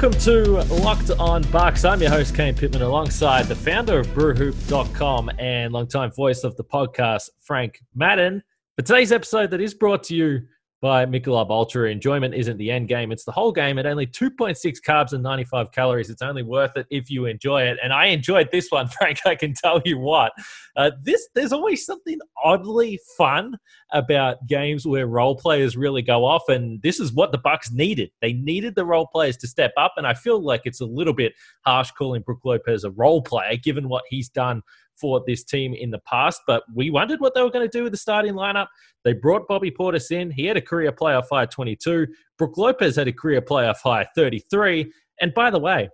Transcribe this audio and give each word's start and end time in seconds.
Welcome 0.00 0.20
to 0.20 0.62
Locked 0.82 1.10
On 1.18 1.42
Bucks. 1.52 1.84
I'm 1.84 2.00
your 2.00 2.08
host, 2.08 2.34
Kane 2.34 2.54
Pittman, 2.54 2.80
alongside 2.80 3.44
the 3.48 3.54
founder 3.54 3.98
of 3.98 4.06
brewhoop.com 4.06 5.30
and 5.38 5.74
longtime 5.74 6.10
voice 6.12 6.42
of 6.42 6.56
the 6.56 6.64
podcast, 6.64 7.28
Frank 7.42 7.82
Madden. 7.94 8.42
For 8.76 8.82
today's 8.82 9.12
episode, 9.12 9.50
that 9.50 9.60
is 9.60 9.74
brought 9.74 10.02
to 10.04 10.16
you 10.16 10.40
by 10.80 11.04
Michelob 11.04 11.50
Ultra. 11.50 11.90
Enjoyment 11.90 12.34
isn't 12.34 12.56
the 12.56 12.70
end 12.70 12.88
game, 12.88 13.12
it's 13.12 13.24
the 13.24 13.32
whole 13.32 13.52
game 13.52 13.78
at 13.78 13.86
only 13.86 14.06
2.6 14.06 14.56
carbs 14.86 15.12
and 15.12 15.22
95 15.22 15.72
calories. 15.72 16.08
It's 16.08 16.22
only 16.22 16.42
worth 16.42 16.76
it 16.76 16.86
if 16.90 17.10
you 17.10 17.26
enjoy 17.26 17.62
it. 17.62 17.78
And 17.82 17.92
I 17.92 18.06
enjoyed 18.06 18.50
this 18.50 18.70
one, 18.70 18.88
Frank, 18.98 19.20
I 19.26 19.34
can 19.34 19.52
tell 19.54 19.82
you 19.84 19.98
what. 19.98 20.32
Uh, 20.76 20.92
this 21.02 21.28
There's 21.34 21.52
always 21.52 21.84
something 21.84 22.18
oddly 22.42 22.98
fun 23.16 23.56
about 23.92 24.46
games 24.46 24.86
where 24.86 25.06
role 25.06 25.36
players 25.36 25.76
really 25.76 26.02
go 26.02 26.24
off, 26.24 26.48
and 26.48 26.80
this 26.82 27.00
is 27.00 27.12
what 27.12 27.32
the 27.32 27.38
Bucks 27.38 27.70
needed. 27.70 28.10
They 28.20 28.32
needed 28.32 28.74
the 28.74 28.84
role 28.84 29.06
players 29.06 29.36
to 29.38 29.48
step 29.48 29.72
up, 29.76 29.94
and 29.96 30.06
I 30.06 30.14
feel 30.14 30.42
like 30.42 30.62
it's 30.64 30.80
a 30.80 30.86
little 30.86 31.14
bit 31.14 31.34
harsh 31.66 31.90
calling 31.90 32.22
Brook 32.22 32.40
Lopez 32.44 32.84
a 32.84 32.90
role 32.90 33.22
player, 33.22 33.56
given 33.56 33.88
what 33.88 34.04
he's 34.08 34.28
done 34.28 34.62
for 35.00 35.22
this 35.26 35.44
team 35.44 35.74
in 35.74 35.90
the 35.90 36.00
past, 36.00 36.40
but 36.46 36.62
we 36.74 36.90
wondered 36.90 37.20
what 37.20 37.34
they 37.34 37.42
were 37.42 37.50
going 37.50 37.68
to 37.68 37.78
do 37.78 37.84
with 37.84 37.92
the 37.92 37.98
starting 37.98 38.34
lineup. 38.34 38.66
They 39.04 39.12
brought 39.12 39.48
Bobby 39.48 39.70
Portis 39.70 40.10
in. 40.10 40.30
He 40.30 40.46
had 40.46 40.56
a 40.56 40.62
career 40.62 40.92
playoff 40.92 41.26
high 41.30 41.46
22. 41.46 42.06
Brook 42.38 42.56
Lopez 42.56 42.96
had 42.96 43.08
a 43.08 43.12
career 43.12 43.40
playoff 43.40 43.78
high 43.82 44.06
33. 44.14 44.92
And 45.20 45.32
by 45.34 45.50
the 45.50 45.58
way, 45.58 45.88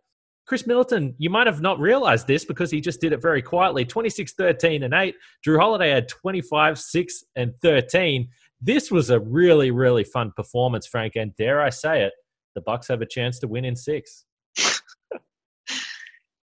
Khris 0.47 0.67
Middleton, 0.67 1.15
you 1.19 1.29
might 1.29 1.49
have 1.49 1.61
not 1.61 1.81
realized 1.81 2.27
this 2.27 2.45
because 2.45 2.71
he 2.71 2.81
just 2.81 3.01
did 3.01 3.13
it 3.13 3.21
very 3.21 3.43
quietly 3.43 3.85
26, 3.85 4.35
13, 4.35 4.85
and 4.85 4.95
8. 4.95 5.15
Jrue 5.45 5.59
Holiday 5.59 5.91
had 5.91 6.09
25, 6.09 6.79
6, 6.79 7.25
and 7.35 7.53
13. 7.63 8.29
This 8.61 8.91
was 8.91 9.11
a 9.11 9.19
really, 9.21 9.73
really 9.73 10.05
fun 10.05 10.33
performance, 10.37 10.87
Frank. 10.87 11.17
And 11.17 11.35
dare 11.37 11.61
I 11.61 11.71
say 11.71 12.05
it, 12.05 12.13
the 12.55 12.61
Bucks 12.61 12.89
have 12.89 13.03
a 13.03 13.07
chance 13.07 13.39
to 13.41 13.49
win 13.49 13.65
in 13.65 13.77
six. 13.77 14.25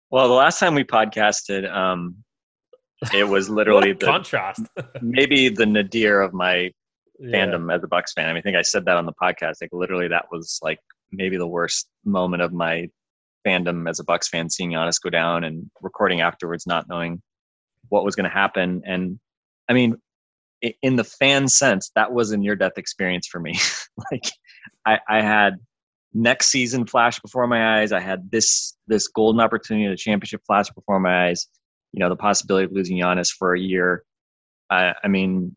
well, 0.09 0.27
the 0.27 0.33
last 0.33 0.59
time 0.59 0.75
we 0.75 0.83
podcasted, 0.83 1.71
um, 1.71 2.17
it 3.13 3.27
was 3.27 3.49
literally 3.49 3.93
the 3.93 4.05
contrast. 4.05 4.65
maybe 5.01 5.49
the 5.49 5.65
nadir 5.65 6.21
of 6.21 6.33
my 6.33 6.71
yeah. 7.19 7.45
fandom 7.45 7.73
as 7.73 7.83
a 7.83 7.87
Bucks 7.87 8.13
fan. 8.13 8.29
I 8.29 8.33
mean, 8.33 8.39
I 8.39 8.41
think 8.41 8.57
I 8.57 8.61
said 8.61 8.85
that 8.85 8.97
on 8.97 9.05
the 9.05 9.13
podcast. 9.13 9.55
Like 9.61 9.71
literally, 9.71 10.07
that 10.09 10.25
was 10.31 10.59
like 10.61 10.79
maybe 11.11 11.37
the 11.37 11.47
worst 11.47 11.87
moment 12.05 12.41
of 12.41 12.53
my 12.53 12.89
fandom 13.45 13.89
as 13.89 13.99
a 13.99 14.03
Bucks 14.03 14.27
fan, 14.27 14.49
seeing 14.49 14.71
Giannis 14.71 15.01
go 15.01 15.09
down 15.09 15.43
and 15.43 15.69
recording 15.81 16.21
afterwards, 16.21 16.67
not 16.67 16.87
knowing 16.87 17.21
what 17.89 18.05
was 18.05 18.15
going 18.15 18.29
to 18.29 18.35
happen. 18.35 18.81
And 18.85 19.19
I 19.67 19.73
mean, 19.73 19.95
in 20.81 20.95
the 20.95 21.03
fan 21.03 21.47
sense, 21.47 21.91
that 21.95 22.11
was 22.11 22.31
a 22.31 22.37
near 22.37 22.55
death 22.55 22.77
experience 22.77 23.27
for 23.27 23.39
me. 23.39 23.57
like, 24.11 24.25
I, 24.85 24.99
I 25.09 25.21
had 25.21 25.55
next 26.13 26.47
season 26.47 26.85
flash 26.85 27.19
before 27.19 27.47
my 27.47 27.79
eyes. 27.79 27.91
I 27.91 27.99
had 27.99 28.29
this 28.29 28.75
this 28.87 29.07
golden 29.07 29.41
opportunity, 29.41 29.87
the 29.89 29.95
championship 29.95 30.41
flash 30.45 30.69
before 30.69 30.99
my 30.99 31.29
eyes 31.29 31.47
you 31.93 31.99
know 31.99 32.09
the 32.09 32.15
possibility 32.15 32.65
of 32.65 32.71
losing 32.71 32.97
Giannis 32.97 33.31
for 33.31 33.53
a 33.53 33.59
year. 33.59 34.03
I, 34.69 34.93
I 35.03 35.07
mean, 35.07 35.55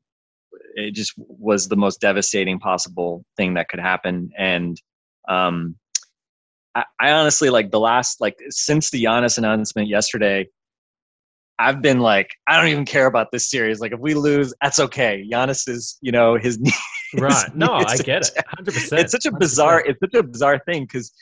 it 0.74 0.92
just 0.92 1.12
was 1.16 1.68
the 1.68 1.76
most 1.76 2.00
devastating 2.00 2.58
possible 2.58 3.24
thing 3.36 3.54
that 3.54 3.68
could 3.68 3.80
happen. 3.80 4.30
And 4.36 4.80
um, 5.28 5.76
I, 6.74 6.84
I 7.00 7.12
honestly 7.12 7.50
like 7.50 7.70
the 7.70 7.80
last 7.80 8.20
like 8.20 8.36
since 8.50 8.90
the 8.90 9.02
Giannis 9.04 9.38
announcement 9.38 9.88
yesterday. 9.88 10.48
I've 11.56 11.80
been 11.80 12.00
like, 12.00 12.30
I 12.48 12.56
don't 12.56 12.68
even 12.70 12.84
care 12.84 13.06
about 13.06 13.30
this 13.30 13.48
series. 13.48 13.78
Like, 13.78 13.92
if 13.92 14.00
we 14.00 14.14
lose, 14.14 14.52
that's 14.60 14.80
okay. 14.80 15.24
Giannis 15.32 15.68
is, 15.68 15.96
you 16.00 16.10
know, 16.10 16.34
his 16.34 16.58
knee. 16.60 16.72
Right. 17.16 17.54
No, 17.54 17.74
I 17.74 17.96
get 17.98 18.22
it. 18.22 18.44
100%. 18.58 18.98
It's 18.98 19.12
such 19.12 19.24
a 19.24 19.30
bizarre, 19.30 19.84
100%. 19.84 19.88
it's 19.88 20.00
such 20.00 20.14
a 20.14 20.22
bizarre 20.24 20.60
thing 20.66 20.82
because 20.82 21.12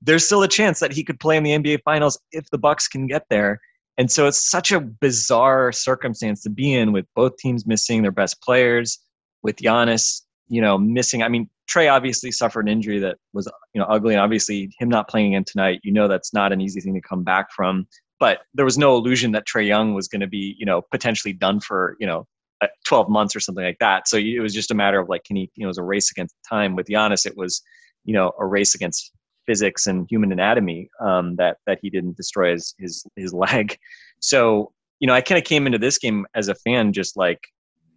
there's 0.00 0.24
still 0.24 0.42
a 0.42 0.48
chance 0.48 0.80
that 0.80 0.92
he 0.92 1.04
could 1.04 1.20
play 1.20 1.36
in 1.36 1.42
the 1.42 1.50
NBA 1.50 1.80
Finals 1.84 2.18
if 2.32 2.48
the 2.50 2.56
Bucks 2.56 2.88
can 2.88 3.06
get 3.06 3.26
there. 3.28 3.60
And 3.96 4.10
so 4.10 4.26
it's 4.26 4.50
such 4.50 4.72
a 4.72 4.80
bizarre 4.80 5.70
circumstance 5.72 6.42
to 6.42 6.50
be 6.50 6.74
in 6.74 6.92
with 6.92 7.06
both 7.14 7.36
teams 7.36 7.66
missing 7.66 8.02
their 8.02 8.10
best 8.10 8.42
players, 8.42 8.98
with 9.42 9.56
Giannis, 9.56 10.22
you 10.48 10.60
know, 10.60 10.76
missing. 10.76 11.22
I 11.22 11.28
mean, 11.28 11.48
Trae 11.70 11.92
obviously 11.92 12.32
suffered 12.32 12.66
an 12.66 12.72
injury 12.72 12.98
that 12.98 13.18
was, 13.32 13.50
you 13.72 13.80
know, 13.80 13.86
ugly. 13.86 14.14
And 14.14 14.20
obviously, 14.20 14.70
him 14.78 14.88
not 14.88 15.08
playing 15.08 15.34
again 15.34 15.44
tonight, 15.46 15.80
you 15.84 15.92
know, 15.92 16.08
that's 16.08 16.34
not 16.34 16.52
an 16.52 16.60
easy 16.60 16.80
thing 16.80 16.94
to 16.94 17.00
come 17.00 17.22
back 17.22 17.52
from. 17.52 17.86
But 18.18 18.40
there 18.54 18.64
was 18.64 18.78
no 18.78 18.96
illusion 18.96 19.32
that 19.32 19.46
Trae 19.46 19.66
Young 19.66 19.94
was 19.94 20.08
going 20.08 20.20
to 20.20 20.26
be, 20.26 20.56
you 20.58 20.66
know, 20.66 20.82
potentially 20.90 21.32
done 21.32 21.60
for, 21.60 21.96
you 22.00 22.06
know, 22.06 22.26
uh, 22.60 22.68
12 22.86 23.08
months 23.08 23.34
or 23.34 23.40
something 23.40 23.64
like 23.64 23.78
that. 23.80 24.08
So 24.08 24.16
it 24.16 24.40
was 24.40 24.54
just 24.54 24.70
a 24.70 24.74
matter 24.74 25.00
of 25.00 25.08
like, 25.08 25.24
can 25.24 25.36
he, 25.36 25.50
you 25.54 25.64
know, 25.64 25.66
it 25.66 25.68
was 25.68 25.78
a 25.78 25.82
race 25.82 26.10
against 26.10 26.34
time. 26.48 26.76
With 26.76 26.86
Giannis, 26.86 27.26
it 27.26 27.36
was, 27.36 27.62
you 28.04 28.14
know, 28.14 28.32
a 28.38 28.46
race 28.46 28.74
against 28.74 29.12
physics 29.46 29.86
and 29.86 30.06
human 30.08 30.32
anatomy 30.32 30.88
um, 31.00 31.36
that 31.36 31.58
that 31.66 31.78
he 31.82 31.90
didn't 31.90 32.16
destroy 32.16 32.52
his 32.52 32.74
his, 32.78 33.04
his 33.16 33.32
leg. 33.34 33.76
So 34.20 34.72
you 35.00 35.06
know, 35.06 35.14
I 35.14 35.20
kind 35.20 35.38
of 35.38 35.44
came 35.44 35.66
into 35.66 35.78
this 35.78 35.98
game 35.98 36.26
as 36.34 36.48
a 36.48 36.54
fan, 36.54 36.92
just 36.92 37.16
like, 37.16 37.40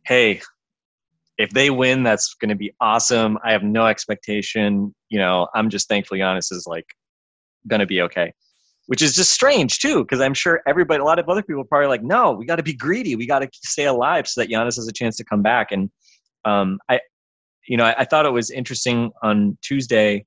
hey, 0.05 0.41
if 1.37 1.51
they 1.51 1.69
win, 1.69 2.03
that's 2.03 2.33
going 2.33 2.49
to 2.49 2.55
be 2.55 2.73
awesome. 2.81 3.37
I 3.43 3.51
have 3.51 3.63
no 3.63 3.85
expectation. 3.85 4.93
You 5.09 5.19
know, 5.19 5.47
I'm 5.53 5.69
just 5.69 5.87
thankful 5.87 6.17
Giannis 6.17 6.51
is 6.51 6.65
like 6.67 6.85
going 7.67 7.79
to 7.79 7.85
be 7.85 8.01
okay, 8.01 8.33
which 8.87 9.01
is 9.01 9.15
just 9.15 9.31
strange 9.31 9.79
too, 9.79 10.03
because 10.03 10.19
I'm 10.19 10.33
sure 10.33 10.61
everybody, 10.67 10.99
a 10.99 11.03
lot 11.03 11.19
of 11.19 11.29
other 11.29 11.43
people, 11.43 11.63
probably 11.63 11.87
like, 11.87 12.03
no, 12.03 12.31
we 12.31 12.45
got 12.45 12.55
to 12.55 12.63
be 12.63 12.73
greedy. 12.73 13.15
We 13.15 13.27
got 13.27 13.39
to 13.39 13.49
stay 13.53 13.85
alive 13.85 14.27
so 14.27 14.41
that 14.41 14.49
Giannis 14.49 14.77
has 14.77 14.87
a 14.87 14.93
chance 14.93 15.15
to 15.17 15.23
come 15.23 15.43
back. 15.43 15.71
And 15.71 15.91
um, 16.45 16.79
I, 16.89 16.99
you 17.67 17.77
know, 17.77 17.85
I, 17.85 17.99
I 17.99 18.05
thought 18.05 18.25
it 18.25 18.33
was 18.33 18.49
interesting 18.49 19.11
on 19.21 19.57
Tuesday 19.61 20.25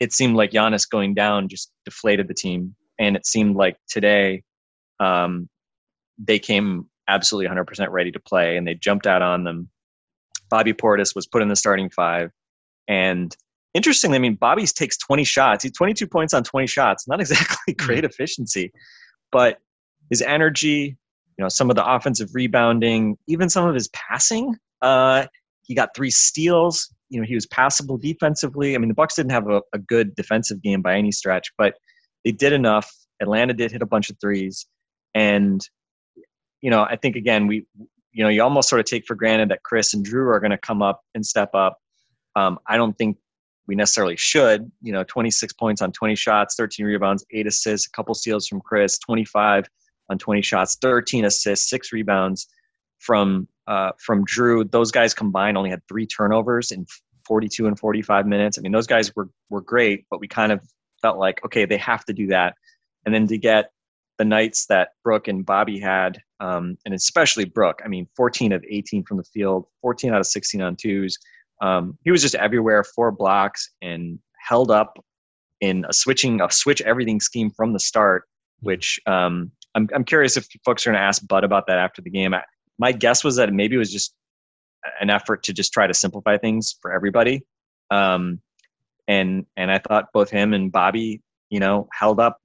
it 0.00 0.12
seemed 0.12 0.36
like 0.36 0.50
Giannis 0.50 0.88
going 0.88 1.14
down 1.14 1.48
just 1.48 1.72
deflated 1.84 2.28
the 2.28 2.34
team. 2.34 2.74
And 2.98 3.16
it 3.16 3.26
seemed 3.26 3.56
like 3.56 3.76
today 3.88 4.42
um, 5.00 5.48
they 6.18 6.38
came 6.38 6.86
absolutely 7.08 7.54
100% 7.54 7.90
ready 7.90 8.10
to 8.12 8.20
play 8.20 8.56
and 8.56 8.66
they 8.66 8.74
jumped 8.74 9.06
out 9.06 9.22
on 9.22 9.44
them. 9.44 9.68
Bobby 10.50 10.72
Portis 10.72 11.14
was 11.14 11.26
put 11.26 11.42
in 11.42 11.48
the 11.48 11.56
starting 11.56 11.90
five. 11.90 12.30
And 12.88 13.34
interestingly, 13.74 14.16
I 14.16 14.20
mean, 14.20 14.34
Bobby 14.34 14.66
takes 14.66 14.96
20 14.98 15.24
shots. 15.24 15.62
He's 15.62 15.72
22 15.72 16.06
points 16.06 16.34
on 16.34 16.44
20 16.44 16.66
shots. 16.66 17.08
Not 17.08 17.20
exactly 17.20 17.74
great 17.74 18.04
efficiency, 18.04 18.72
but 19.32 19.58
his 20.10 20.22
energy, 20.22 20.96
you 21.36 21.42
know, 21.42 21.48
some 21.48 21.70
of 21.70 21.76
the 21.76 21.86
offensive 21.86 22.30
rebounding, 22.32 23.16
even 23.26 23.48
some 23.48 23.66
of 23.66 23.74
his 23.74 23.88
passing. 23.88 24.56
Uh, 24.82 25.26
he 25.62 25.74
got 25.74 25.90
three 25.96 26.10
steals 26.10 26.92
you 27.08 27.20
know 27.20 27.26
he 27.26 27.34
was 27.34 27.46
passable 27.46 27.98
defensively. 27.98 28.74
I 28.74 28.78
mean, 28.78 28.88
the 28.88 28.94
Bucks 28.94 29.14
didn't 29.14 29.32
have 29.32 29.48
a, 29.48 29.62
a 29.72 29.78
good 29.78 30.14
defensive 30.14 30.62
game 30.62 30.82
by 30.82 30.96
any 30.96 31.12
stretch, 31.12 31.50
but 31.56 31.74
they 32.24 32.32
did 32.32 32.52
enough. 32.52 32.92
Atlanta 33.20 33.54
did 33.54 33.72
hit 33.72 33.82
a 33.82 33.86
bunch 33.86 34.10
of 34.10 34.16
threes, 34.20 34.66
and 35.14 35.66
you 36.60 36.70
know 36.70 36.82
I 36.82 36.96
think 36.96 37.16
again 37.16 37.46
we 37.46 37.66
you 38.12 38.24
know 38.24 38.28
you 38.28 38.42
almost 38.42 38.68
sort 38.68 38.80
of 38.80 38.86
take 38.86 39.06
for 39.06 39.14
granted 39.14 39.50
that 39.50 39.62
Khris 39.62 39.94
and 39.94 40.04
Jrue 40.04 40.34
are 40.34 40.40
going 40.40 40.50
to 40.50 40.58
come 40.58 40.82
up 40.82 41.02
and 41.14 41.24
step 41.24 41.54
up. 41.54 41.78
Um, 42.34 42.58
I 42.66 42.76
don't 42.76 42.96
think 42.98 43.16
we 43.66 43.74
necessarily 43.74 44.16
should. 44.16 44.70
You 44.82 44.92
know, 44.92 45.04
26 45.04 45.52
points 45.54 45.82
on 45.82 45.92
20 45.92 46.14
shots, 46.14 46.54
13 46.56 46.86
rebounds, 46.86 47.24
eight 47.30 47.46
assists, 47.46 47.86
a 47.86 47.90
couple 47.90 48.14
steals 48.14 48.46
from 48.46 48.60
Khris, 48.60 48.98
25 48.98 49.68
on 50.08 50.18
20 50.18 50.42
shots, 50.42 50.76
13 50.80 51.24
assists, 51.24 51.68
six 51.68 51.92
rebounds 51.92 52.46
from 52.98 53.48
uh, 53.66 53.92
from 53.98 54.24
Jrue. 54.24 54.70
Those 54.70 54.90
guys 54.90 55.14
combined 55.14 55.56
only 55.56 55.70
had 55.70 55.82
three 55.88 56.06
turnovers 56.06 56.70
in 56.70 56.86
42 57.26 57.66
and 57.66 57.78
45 57.78 58.26
minutes. 58.26 58.58
I 58.58 58.62
mean, 58.62 58.72
those 58.72 58.86
guys 58.86 59.14
were 59.14 59.28
were 59.50 59.60
great, 59.60 60.04
but 60.10 60.20
we 60.20 60.28
kind 60.28 60.52
of 60.52 60.60
felt 61.02 61.18
like 61.18 61.44
okay, 61.44 61.64
they 61.64 61.78
have 61.78 62.04
to 62.06 62.12
do 62.12 62.26
that. 62.28 62.54
And 63.04 63.14
then 63.14 63.26
to 63.28 63.38
get 63.38 63.70
the 64.18 64.24
nights 64.24 64.66
that 64.66 64.90
Brook 65.04 65.28
and 65.28 65.44
Bobby 65.44 65.78
had, 65.78 66.18
um, 66.40 66.76
and 66.84 66.94
especially 66.94 67.44
Brook. 67.44 67.80
I 67.84 67.88
mean, 67.88 68.08
14 68.16 68.52
of 68.52 68.64
18 68.68 69.04
from 69.04 69.18
the 69.18 69.24
field, 69.24 69.66
14 69.82 70.12
out 70.12 70.20
of 70.20 70.26
16 70.26 70.62
on 70.62 70.76
twos. 70.76 71.18
Um, 71.60 71.98
he 72.02 72.10
was 72.10 72.22
just 72.22 72.34
everywhere, 72.34 72.82
four 72.84 73.10
blocks, 73.12 73.70
and 73.82 74.18
held 74.38 74.70
up 74.70 74.98
in 75.60 75.84
a 75.88 75.92
switching 75.92 76.40
a 76.40 76.50
switch 76.50 76.82
everything 76.82 77.20
scheme 77.20 77.50
from 77.50 77.72
the 77.72 77.80
start, 77.80 78.24
which 78.60 79.00
um, 79.06 79.50
I'm 79.74 79.88
I'm 79.94 80.04
curious 80.04 80.36
if 80.36 80.46
folks 80.64 80.86
are 80.86 80.90
going 80.90 81.00
to 81.00 81.06
ask 81.06 81.26
Bud 81.26 81.44
about 81.44 81.66
that 81.66 81.78
after 81.78 82.02
the 82.02 82.10
game. 82.10 82.34
I, 82.34 82.42
my 82.78 82.92
guess 82.92 83.24
was 83.24 83.36
that 83.36 83.52
maybe 83.52 83.76
it 83.76 83.78
was 83.78 83.92
just 83.92 84.14
an 85.00 85.10
effort 85.10 85.42
to 85.44 85.52
just 85.52 85.72
try 85.72 85.86
to 85.86 85.94
simplify 85.94 86.36
things 86.38 86.76
for 86.80 86.92
everybody. 86.92 87.44
Um, 87.90 88.40
and 89.08 89.46
and 89.56 89.70
I 89.70 89.78
thought 89.78 90.12
both 90.12 90.30
him 90.30 90.52
and 90.52 90.72
Bobby, 90.72 91.22
you 91.50 91.60
know, 91.60 91.88
held 91.92 92.20
up 92.20 92.40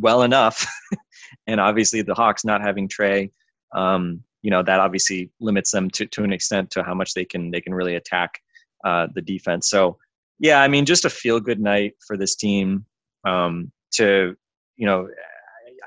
well 0.00 0.22
enough. 0.22 0.66
and 1.46 1.60
obviously, 1.60 2.02
the 2.02 2.14
Hawks 2.14 2.44
not 2.44 2.60
having 2.60 2.88
Trae, 2.88 3.30
um, 3.74 4.22
you 4.42 4.50
know, 4.50 4.62
that 4.62 4.80
obviously 4.80 5.30
limits 5.40 5.70
them 5.70 5.90
to 5.90 6.06
to 6.06 6.24
an 6.24 6.32
extent 6.32 6.70
to 6.72 6.82
how 6.82 6.94
much 6.94 7.14
they 7.14 7.24
can 7.24 7.50
they 7.50 7.60
can 7.60 7.74
really 7.74 7.94
attack 7.94 8.40
uh, 8.84 9.06
the 9.14 9.22
defense. 9.22 9.68
So 9.68 9.98
yeah, 10.38 10.60
I 10.60 10.68
mean, 10.68 10.84
just 10.84 11.04
a 11.04 11.10
feel 11.10 11.40
good 11.40 11.60
night 11.60 11.94
for 12.06 12.16
this 12.16 12.34
team. 12.34 12.84
Um, 13.24 13.72
to 13.94 14.36
you 14.76 14.86
know, 14.86 15.08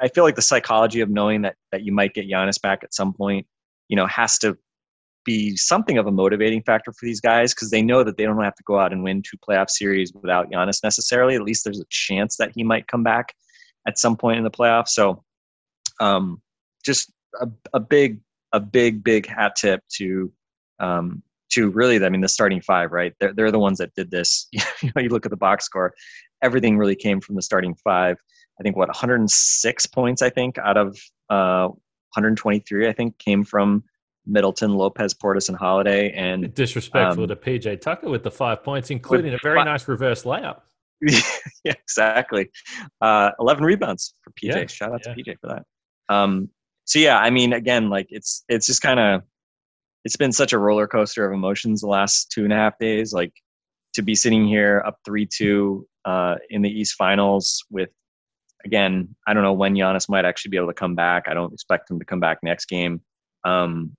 I 0.02 0.08
feel 0.08 0.24
like 0.24 0.36
the 0.36 0.42
psychology 0.42 1.02
of 1.02 1.10
knowing 1.10 1.42
that 1.44 1.56
that 1.72 1.84
you 1.84 1.92
might 1.92 2.14
get 2.14 2.30
Giannis 2.30 2.62
back 2.62 2.84
at 2.84 2.94
some 2.94 3.14
point, 3.14 3.46
you 3.90 3.96
know, 3.96 4.08
has 4.08 4.38
to 4.40 4.58
be 5.26 5.56
something 5.58 5.98
of 5.98 6.08
a 6.08 6.12
motivating 6.12 6.64
factor 6.64 6.92
for 6.94 7.06
these 7.06 7.20
guys 7.20 7.54
because 7.54 7.70
they 7.70 7.82
know 7.82 8.04
that 8.04 8.18
they 8.18 8.24
don't 8.24 8.42
have 8.42 8.56
to 8.56 8.64
go 8.64 8.80
out 8.80 8.94
and 8.94 9.04
win 9.04 9.22
two 9.22 9.38
playoff 9.38 9.70
series 9.70 10.14
without 10.14 10.50
Giannis 10.50 10.82
necessarily. 10.84 11.36
At 11.36 11.44
least 11.44 11.64
there's 11.64 11.82
a 11.82 11.86
chance 11.90 12.38
that 12.38 12.52
he 12.56 12.64
might 12.64 12.88
come 12.88 13.04
back 13.04 13.34
at 13.88 14.00
some 14.00 14.16
point 14.16 14.38
in 14.38 14.44
the 14.44 14.52
playoffs. 14.52 14.90
So, 14.90 15.24
um, 16.00 16.42
just 16.86 17.12
a, 17.42 17.48
a 17.74 17.80
big, 17.80 18.22
a 18.54 18.60
big, 18.60 19.04
big 19.04 19.28
hat 19.28 19.56
tip 19.56 19.84
to 19.98 20.32
um, 20.80 21.22
to 21.52 21.70
really, 21.70 22.04
I 22.04 22.10
mean, 22.10 22.22
the 22.22 22.28
starting 22.28 22.62
five, 22.62 22.92
right? 22.92 23.14
They're, 23.20 23.34
they're 23.34 23.52
the 23.52 23.60
ones 23.60 23.80
that 23.80 23.94
did 23.96 24.12
this. 24.12 24.48
you 24.52 24.92
know, 24.96 25.02
you 25.02 25.10
look 25.10 25.26
at 25.26 25.32
the 25.32 25.38
box 25.38 25.66
score, 25.66 25.94
everything 26.42 26.78
really 26.78 26.96
came 26.96 27.20
from 27.20 27.36
the 27.36 27.42
starting 27.42 27.76
five. 27.84 28.18
I 28.60 28.64
think 28.64 28.76
what 28.76 28.90
106 28.90 29.86
points, 29.88 30.22
I 30.22 30.30
think, 30.30 30.58
out 30.58 30.78
of 30.78 30.98
uh, 31.30 31.70
123, 32.16 32.88
I 32.88 32.94
think, 32.94 33.18
came 33.18 33.44
from 33.44 33.84
Middleton, 34.26 34.74
Lopez, 34.74 35.14
Portis, 35.14 35.50
and 35.50 35.58
Holiday. 35.58 36.12
And 36.12 36.54
disrespectful 36.54 37.24
um, 37.24 37.30
to 37.30 37.36
PJ 37.36 37.82
Tucker 37.82 38.10
with 38.10 38.24
the 38.24 38.32
five 38.32 38.64
points, 38.64 38.92
including 38.92 39.34
a 39.34 39.40
very 39.42 39.64
nice 39.64 39.88
reverse 39.88 40.24
layup. 40.24 40.62
yeah, 41.02 41.74
exactly. 41.74 42.50
Uh, 43.02 43.32
11 43.40 43.64
rebounds 43.64 44.14
for 44.22 44.32
PJ. 44.32 44.56
Yeah, 44.56 44.68
Shout 44.68 44.94
out 44.94 45.02
yeah. 45.06 45.14
to 45.14 45.24
PJ 45.24 45.36
for 45.40 45.48
that. 45.48 46.14
Um, 46.14 46.50
so 46.86 47.00
yeah, 47.00 47.20
I 47.20 47.30
mean, 47.30 47.54
again, 47.54 47.90
like 47.90 48.08
it's 48.10 48.44
it's 48.50 48.66
just 48.66 48.82
kind 48.82 49.00
of 49.00 49.22
it's 50.06 50.16
been 50.16 50.32
such 50.32 50.54
a 50.54 50.58
roller 50.58 50.88
coaster 50.88 51.26
of 51.26 51.34
emotions 51.34 51.82
the 51.82 51.88
last 51.88 52.32
two 52.32 52.44
and 52.44 52.52
a 52.52 52.56
half 52.56 52.80
days. 52.80 53.14
Like 53.14 53.34
to 53.94 54.02
be 54.02 54.16
sitting 54.16 54.48
here 54.48 54.84
up 54.86 54.98
three 55.06 55.28
two 55.28 55.88
uh, 56.06 56.36
in 56.50 56.64
the 56.64 56.70
East 56.70 56.96
Finals 56.96 57.64
with 57.70 57.90
again, 58.66 59.16
I 59.28 59.34
don't 59.34 59.44
know 59.44 59.54
when 59.54 59.76
Giannis 59.76 60.10
might 60.10 60.26
actually 60.26 60.50
be 60.50 60.58
able 60.58 60.68
to 60.68 60.74
come 60.74 60.96
back. 60.96 61.26
I 61.28 61.34
don't 61.34 61.54
expect 61.54 61.90
him 61.90 62.00
to 62.00 62.06
come 62.06 62.20
back 62.20 62.40
next 62.44 62.66
game. 62.66 63.02
Um, 63.44 63.96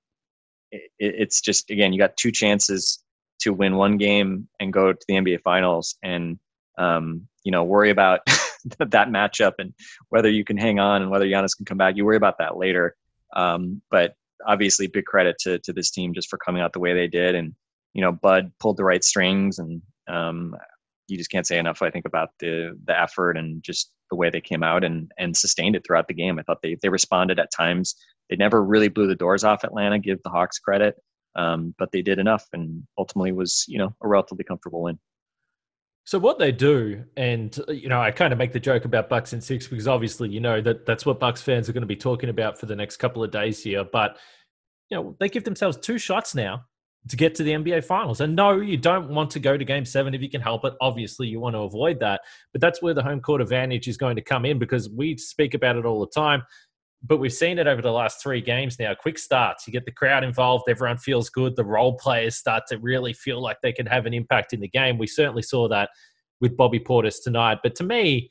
it, 0.71 0.91
it's 0.99 1.41
just 1.41 1.71
again, 1.71 1.93
you 1.93 1.99
got 1.99 2.17
two 2.17 2.31
chances 2.31 3.03
to 3.41 3.53
win 3.53 3.77
one 3.77 3.97
game 3.97 4.49
and 4.61 4.73
go 4.73 4.93
to 4.93 5.05
the 5.09 5.15
NBA 5.15 5.43
Finals, 5.43 5.97
and 6.03 6.39
um, 6.79 7.27
you 7.45 7.53
know 7.53 7.65
worry 7.65 7.91
about 7.91 8.21
that 8.79 9.09
matchup 9.09 9.55
and 9.59 9.73
whether 10.11 10.31
you 10.31 10.45
can 10.45 10.57
hang 10.57 10.79
on 10.79 11.03
and 11.03 11.11
whether 11.11 11.27
Giannis 11.27 11.57
can 11.57 11.67
come 11.67 11.79
back. 11.79 11.97
You 11.97 12.05
worry 12.05 12.17
about 12.17 12.39
that 12.39 12.57
later. 12.57 12.97
Um, 13.35 13.81
but 13.91 14.15
obviously, 14.47 14.87
big 14.87 15.05
credit 15.05 15.37
to 15.41 15.59
to 15.61 15.73
this 15.73 15.91
team 15.91 16.15
just 16.15 16.29
for 16.29 16.39
coming 16.39 16.63
out 16.63 16.73
the 16.73 16.81
way 16.81 16.95
they 16.95 17.07
did, 17.07 17.35
and 17.35 17.55
you 17.95 18.03
know 18.03 18.13
Bud 18.13 18.53
pulled 18.61 18.77
the 18.77 18.85
right 18.85 19.03
strings, 19.03 19.59
and 19.59 19.81
um, 20.09 20.55
you 21.09 21.17
just 21.17 21.31
can't 21.31 21.47
say 21.47 21.59
enough. 21.59 21.83
I 21.83 21.91
think 21.91 22.07
about 22.07 22.31
the 22.39 22.79
the 22.85 22.99
effort 22.99 23.37
and 23.37 23.63
just 23.63 23.91
the 24.11 24.17
way 24.17 24.31
they 24.31 24.41
came 24.41 24.63
out 24.63 24.85
and 24.85 25.11
and 25.19 25.37
sustained 25.37 25.77
it 25.77 25.85
throughout 25.87 26.09
the 26.09 26.15
game. 26.15 26.39
I 26.39 26.43
thought 26.43 26.63
they 26.63 26.77
they 26.83 26.89
responded 26.89 27.39
at 27.39 27.53
times. 27.53 27.95
They 28.29 28.37
never 28.37 28.63
really 28.63 28.89
blew 28.89 29.07
the 29.07 29.15
doors 29.15 29.45
off 29.45 29.65
Atlanta. 29.65 29.99
Give 29.99 30.23
the 30.23 30.31
Hawks 30.31 30.59
credit, 30.59 30.97
um, 31.37 31.75
but 31.79 31.91
they 31.93 32.03
did 32.03 32.19
enough, 32.19 32.47
and 32.53 32.85
ultimately 32.99 33.33
was 33.33 33.65
you 33.69 33.79
know 33.79 33.95
a 34.03 34.09
relatively 34.09 34.45
comfortable 34.45 34.83
win. 34.83 34.99
So 36.05 36.19
what 36.19 36.39
they 36.39 36.51
do, 36.53 37.05
and 37.17 37.57
you 37.69 37.89
know, 37.89 38.01
I 38.01 38.11
kind 38.11 38.33
of 38.33 38.39
make 38.39 38.53
the 38.53 38.61
joke 38.61 38.85
about 38.85 39.09
Bucks 39.09 39.33
in 39.33 39.41
six 39.41 39.69
because 39.69 39.89
obviously 39.89 40.29
you 40.29 40.41
know 40.41 40.61
that 40.61 40.87
that's 40.87 41.07
what 41.07 41.21
Bucks 41.21 41.43
fans 41.43 41.69
are 41.69 41.73
going 41.73 41.83
to 41.83 41.87
be 41.87 41.97
talking 41.97 42.31
about 42.31 42.59
for 42.59 42.67
the 42.67 42.77
next 42.77 42.97
couple 42.97 43.23
of 43.23 43.31
days 43.31 43.63
here. 43.63 43.85
But 43.85 44.19
you 44.91 44.97
know, 44.97 45.17
they 45.21 45.29
give 45.29 45.45
themselves 45.45 45.77
two 45.77 45.99
shots 45.99 46.35
now 46.35 46.65
to 47.09 47.17
get 47.17 47.35
to 47.35 47.43
the 47.43 47.53
NBA 47.53 47.85
Finals. 47.85 48.21
And 48.21 48.37
no, 48.37 48.61
you 48.61 48.77
don't 48.77 49.09
want 49.09 49.31
to 49.31 49.41
go 49.41 49.57
to 49.57 49.65
Game 49.65 49.85
Seven 49.85 50.15
if 50.15 50.21
you 50.21 50.29
can 50.29 50.41
help 50.41 50.65
it. 50.65 50.75
Obviously, 50.81 51.27
you 51.27 51.41
want 51.41 51.55
to 51.55 51.61
avoid 51.61 51.99
that, 52.01 52.21
but 52.53 52.61
that's 52.61 52.83
where 52.83 52.95
the 52.95 53.03
home 53.03 53.21
court 53.21 53.41
advantage 53.41 53.89
is 53.89 53.97
going 53.97 54.17
to 54.17 54.23
come 54.23 54.45
in 54.45 54.59
because 54.59 54.91
we 54.91 55.17
speak 55.17 55.55
about 55.55 55.77
it 55.77 55.87
all 55.87 56.01
the 56.01 56.07
time. 56.09 56.43
But 57.03 57.17
we've 57.17 57.33
seen 57.33 57.59
it 57.59 57.67
over 57.67 57.81
the 57.81 57.91
last 57.91 58.23
three 58.23 58.43
games 58.43 58.79
now. 58.79 58.95
Quick 58.95 59.19
starts, 59.19 59.67
you 59.67 59.73
get 59.73 59.87
the 59.87 59.93
crowd 59.93 60.23
involved, 60.23 60.65
everyone 60.69 60.99
feels 60.99 61.31
good. 61.31 61.57
The 61.57 61.65
role 61.65 61.97
players 61.97 62.37
start 62.37 62.65
to 62.69 62.79
really 62.79 63.15
feel 63.15 63.41
like 63.41 63.57
they 63.63 63.73
can 63.73 63.87
have 63.87 64.05
an 64.05 64.13
impact 64.13 64.53
in 64.53 64.61
the 64.61 64.69
game. 64.69 64.99
We 64.99 65.07
certainly 65.07 65.43
saw 65.43 65.69
that 65.69 65.89
with 66.43 66.57
Bobby 66.57 66.79
Portis 66.79 67.23
tonight. 67.23 67.61
But 67.63 67.75
to 67.77 67.85
me, 67.85 68.31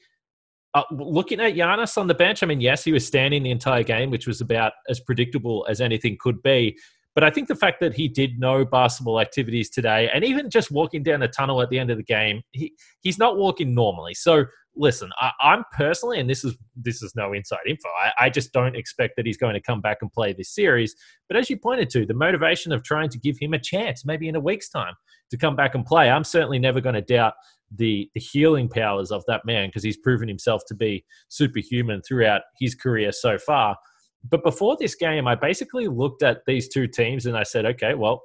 uh, 0.75 0.83
looking 0.91 1.39
at 1.39 1.55
Giannis 1.55 1.97
on 1.97 2.05
the 2.05 2.13
bench, 2.13 2.43
I 2.43 2.45
mean, 2.45 2.61
yes, 2.61 2.83
he 2.83 2.91
was 2.91 3.05
standing 3.05 3.41
the 3.41 3.49
entire 3.49 3.83
game, 3.83 4.11
which 4.11 4.27
was 4.27 4.41
about 4.41 4.73
as 4.87 4.99
predictable 4.99 5.65
as 5.67 5.81
anything 5.81 6.17
could 6.19 6.43
be. 6.43 6.77
But 7.19 7.27
I 7.27 7.31
think 7.31 7.49
the 7.49 7.55
fact 7.55 7.81
that 7.81 7.93
he 7.93 8.07
did 8.07 8.39
no 8.39 8.63
basketball 8.63 9.19
activities 9.19 9.69
today, 9.69 10.09
and 10.13 10.23
even 10.23 10.49
just 10.49 10.71
walking 10.71 11.03
down 11.03 11.19
the 11.19 11.27
tunnel 11.27 11.61
at 11.61 11.69
the 11.69 11.77
end 11.77 11.91
of 11.91 11.97
the 11.97 12.03
game, 12.03 12.41
he, 12.53 12.73
he's 13.01 13.17
not 13.17 13.35
walking 13.35 13.75
normally. 13.75 14.13
So 14.13 14.45
listen, 14.77 15.09
I, 15.19 15.33
am 15.41 15.65
personally, 15.75 16.21
and 16.21 16.29
this 16.29 16.45
is 16.45 16.55
this 16.77 17.03
is 17.03 17.17
no 17.17 17.33
inside 17.33 17.59
info. 17.67 17.89
I, 17.89 18.27
I, 18.27 18.29
just 18.29 18.53
don't 18.53 18.73
expect 18.73 19.17
that 19.17 19.25
he's 19.25 19.35
going 19.35 19.53
to 19.55 19.59
come 19.59 19.81
back 19.81 19.97
and 19.99 20.09
play 20.13 20.31
this 20.31 20.55
series. 20.55 20.95
But 21.27 21.35
as 21.35 21.49
you 21.49 21.57
pointed 21.57 21.89
to, 21.89 22.05
the 22.05 22.13
motivation 22.13 22.71
of 22.71 22.83
trying 22.83 23.09
to 23.09 23.19
give 23.19 23.37
him 23.37 23.53
a 23.53 23.59
chance, 23.59 24.05
maybe 24.05 24.29
in 24.29 24.37
a 24.37 24.39
week's 24.39 24.69
time, 24.69 24.93
to 25.31 25.37
come 25.37 25.57
back 25.57 25.75
and 25.75 25.85
play, 25.85 26.09
I'm 26.09 26.23
certainly 26.23 26.57
never 26.57 26.79
going 26.79 26.95
to 26.95 27.01
doubt 27.01 27.33
the 27.69 28.09
the 28.13 28.21
healing 28.21 28.69
powers 28.69 29.11
of 29.11 29.25
that 29.27 29.43
man 29.43 29.67
because 29.67 29.83
he's 29.83 29.97
proven 29.97 30.29
himself 30.29 30.61
to 30.69 30.73
be 30.73 31.03
superhuman 31.27 32.01
throughout 32.01 32.43
his 32.61 32.75
career 32.75 33.11
so 33.11 33.37
far. 33.37 33.75
But 34.23 34.43
before 34.43 34.75
this 34.79 34.95
game, 34.95 35.27
I 35.27 35.35
basically 35.35 35.87
looked 35.87 36.23
at 36.23 36.41
these 36.45 36.67
two 36.67 36.87
teams 36.87 37.25
and 37.25 37.37
I 37.37 37.43
said, 37.43 37.65
okay, 37.65 37.93
well, 37.93 38.23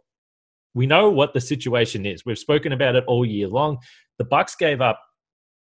we 0.75 0.87
know 0.87 1.09
what 1.09 1.35
the 1.35 1.41
situation 1.41 2.05
is. 2.05 2.25
We've 2.27 2.39
spoken 2.39 2.73
about 2.73 2.97
it 2.97 3.05
all 3.07 3.25
year 3.25 3.47
long. 3.49 3.79
The 4.19 4.25
Bucks 4.25 4.57
gave 4.57 4.81
up 4.81 5.01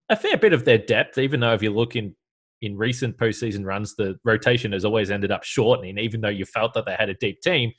a 0.10 0.16
fair 0.16 0.38
bit 0.38 0.54
of 0.54 0.66
their 0.66 0.78
depth, 0.78 1.18
even 1.18 1.40
though 1.42 1.54
if 1.54 1.62
you 1.62 1.72
look 1.72 1.96
in 1.96 2.16
in 2.62 2.78
recent 2.78 3.18
postseason 3.18 3.66
runs, 3.66 3.94
the 3.96 4.18
rotation 4.24 4.72
has 4.72 4.86
always 4.86 5.12
ended 5.12 5.32
up 5.32 5.44
shortening, 5.44 5.98
even 5.98 6.22
though 6.22 6.30
you 6.30 6.46
felt 6.46 6.74
that 6.74 6.86
they 6.86 6.96
had 6.98 7.10
a 7.10 7.14
deep 7.16 7.42
team. 7.42 7.74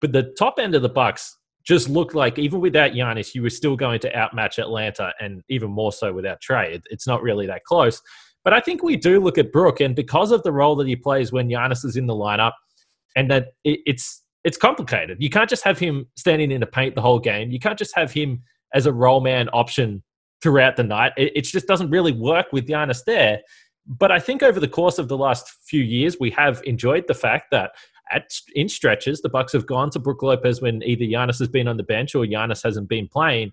But 0.00 0.12
the 0.12 0.34
top 0.36 0.58
end 0.58 0.74
of 0.74 0.82
the 0.82 0.88
Bucks 0.88 1.38
just 1.62 1.88
looked 1.88 2.14
like 2.14 2.36
even 2.36 2.60
without 2.60 2.90
Giannis, 2.90 3.36
you 3.36 3.42
were 3.42 3.50
still 3.50 3.76
going 3.76 4.00
to 4.00 4.18
outmatch 4.18 4.58
Atlanta, 4.58 5.12
and 5.20 5.42
even 5.48 5.70
more 5.70 5.92
so 5.92 6.12
without 6.12 6.40
Trae. 6.40 6.74
It, 6.74 6.82
it's 6.90 7.06
not 7.06 7.22
really 7.22 7.46
that 7.46 7.62
close. 7.64 8.02
But 8.44 8.54
I 8.54 8.60
think 8.60 8.82
we 8.82 8.96
do 8.96 9.20
look 9.20 9.38
at 9.38 9.52
Brook, 9.52 9.80
and 9.80 9.94
because 9.94 10.30
of 10.30 10.42
the 10.42 10.52
role 10.52 10.76
that 10.76 10.86
he 10.86 10.96
plays 10.96 11.32
when 11.32 11.48
Giannis 11.48 11.84
is 11.84 11.96
in 11.96 12.06
the 12.06 12.14
lineup, 12.14 12.52
and 13.16 13.30
that 13.30 13.48
it, 13.64 13.80
it's 13.86 14.22
it's 14.44 14.56
complicated. 14.56 15.18
You 15.20 15.28
can't 15.28 15.50
just 15.50 15.64
have 15.64 15.78
him 15.78 16.06
standing 16.16 16.50
in 16.50 16.60
the 16.60 16.66
paint 16.66 16.94
the 16.94 17.02
whole 17.02 17.18
game. 17.18 17.50
You 17.50 17.58
can't 17.58 17.78
just 17.78 17.94
have 17.94 18.10
him 18.10 18.42
as 18.72 18.86
a 18.86 18.92
role 18.92 19.20
man 19.20 19.48
option 19.52 20.02
throughout 20.42 20.76
the 20.76 20.84
night. 20.84 21.12
It, 21.16 21.32
it 21.36 21.44
just 21.44 21.66
doesn't 21.66 21.90
really 21.90 22.12
work 22.12 22.46
with 22.52 22.66
Giannis 22.66 23.04
there. 23.04 23.40
But 23.86 24.10
I 24.12 24.18
think 24.18 24.42
over 24.42 24.60
the 24.60 24.68
course 24.68 24.98
of 24.98 25.08
the 25.08 25.16
last 25.16 25.50
few 25.64 25.82
years, 25.82 26.16
we 26.18 26.30
have 26.30 26.62
enjoyed 26.64 27.06
the 27.08 27.14
fact 27.14 27.50
that 27.50 27.72
at 28.10 28.30
in 28.54 28.68
stretches, 28.68 29.20
the 29.20 29.28
Bucks 29.28 29.52
have 29.52 29.66
gone 29.66 29.90
to 29.90 29.98
Brook 29.98 30.22
Lopez 30.22 30.60
when 30.60 30.82
either 30.82 31.04
Giannis 31.04 31.38
has 31.38 31.48
been 31.48 31.68
on 31.68 31.76
the 31.76 31.82
bench 31.82 32.14
or 32.14 32.24
Giannis 32.24 32.62
hasn't 32.62 32.88
been 32.88 33.08
playing, 33.08 33.52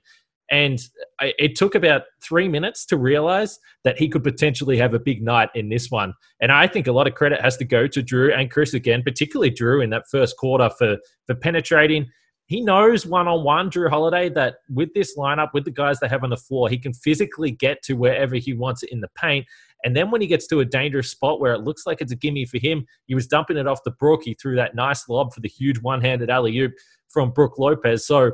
and 0.50 0.80
it 1.20 1.56
took 1.56 1.76
about 1.76 2.04
three 2.22 2.48
minutes 2.48 2.86
to 2.86 2.98
realize 2.98 3.60
that 3.84 3.98
he 3.98 4.08
could 4.08 4.24
potentially 4.24 4.78
have 4.78 4.94
a 4.94 5.00
big 5.00 5.22
night 5.22 5.50
in 5.56 5.70
this 5.70 5.92
one. 5.92 6.14
And 6.40 6.52
I 6.52 6.68
think 6.68 6.88
a 6.88 6.92
lot 6.92 7.08
of 7.08 7.16
credit 7.16 7.42
has 7.42 7.58
to 7.58 7.66
go 7.66 7.88
to 7.88 8.02
Jrue 8.02 8.38
and 8.38 8.50
Khris 8.50 8.74
again, 8.74 9.04
particularly 9.04 9.52
Jrue 9.52 9.84
in 9.84 9.90
that 9.90 10.06
first 10.10 10.38
quarter 10.38 10.70
for, 10.78 10.98
for 11.26 11.36
penetrating. 11.36 12.08
He 12.46 12.62
knows 12.62 13.06
one 13.06 13.28
on 13.28 13.44
one, 13.44 13.70
Jrue 13.70 13.90
Holiday, 13.90 14.30
that 14.30 14.56
with 14.70 14.94
this 14.94 15.18
lineup, 15.18 15.50
with 15.54 15.66
the 15.66 15.72
guys 15.72 16.00
they 16.00 16.08
have 16.08 16.24
on 16.24 16.30
the 16.30 16.38
floor, 16.38 16.70
he 16.70 16.78
can 16.78 16.94
physically 16.94 17.52
get 17.52 17.82
to 17.84 17.94
wherever 17.94 18.36
he 18.38 18.54
wants 18.54 18.84
it 18.84 18.92
in 18.92 19.02
the 19.02 19.10
paint. 19.18 19.46
And 19.84 19.96
then 19.96 20.12
when 20.12 20.22
he 20.22 20.28
gets 20.28 20.48
to 20.48 20.62
a 20.62 20.66
dangerous 20.66 21.12
spot 21.12 21.42
where 21.42 21.54
it 21.54 21.62
looks 21.62 21.86
like 21.86 22.00
it's 22.00 22.14
a 22.14 22.16
gimme 22.16 22.46
for 22.46 22.58
him, 22.58 22.86
he 23.06 23.16
was 23.16 23.28
dumping 23.28 23.58
it 23.58 23.68
off 23.68 23.84
the 23.84 23.92
Brook. 23.92 24.22
He 24.24 24.34
threw 24.34 24.56
that 24.56 24.76
nice 24.76 25.10
lob 25.10 25.34
for 25.34 25.42
the 25.42 25.50
huge 25.50 25.80
one 25.82 26.00
handed 26.00 26.30
alley 26.30 26.58
oop 26.58 26.72
from 27.10 27.32
Brook 27.32 27.60
Lopez. 27.60 28.08
So, 28.08 28.32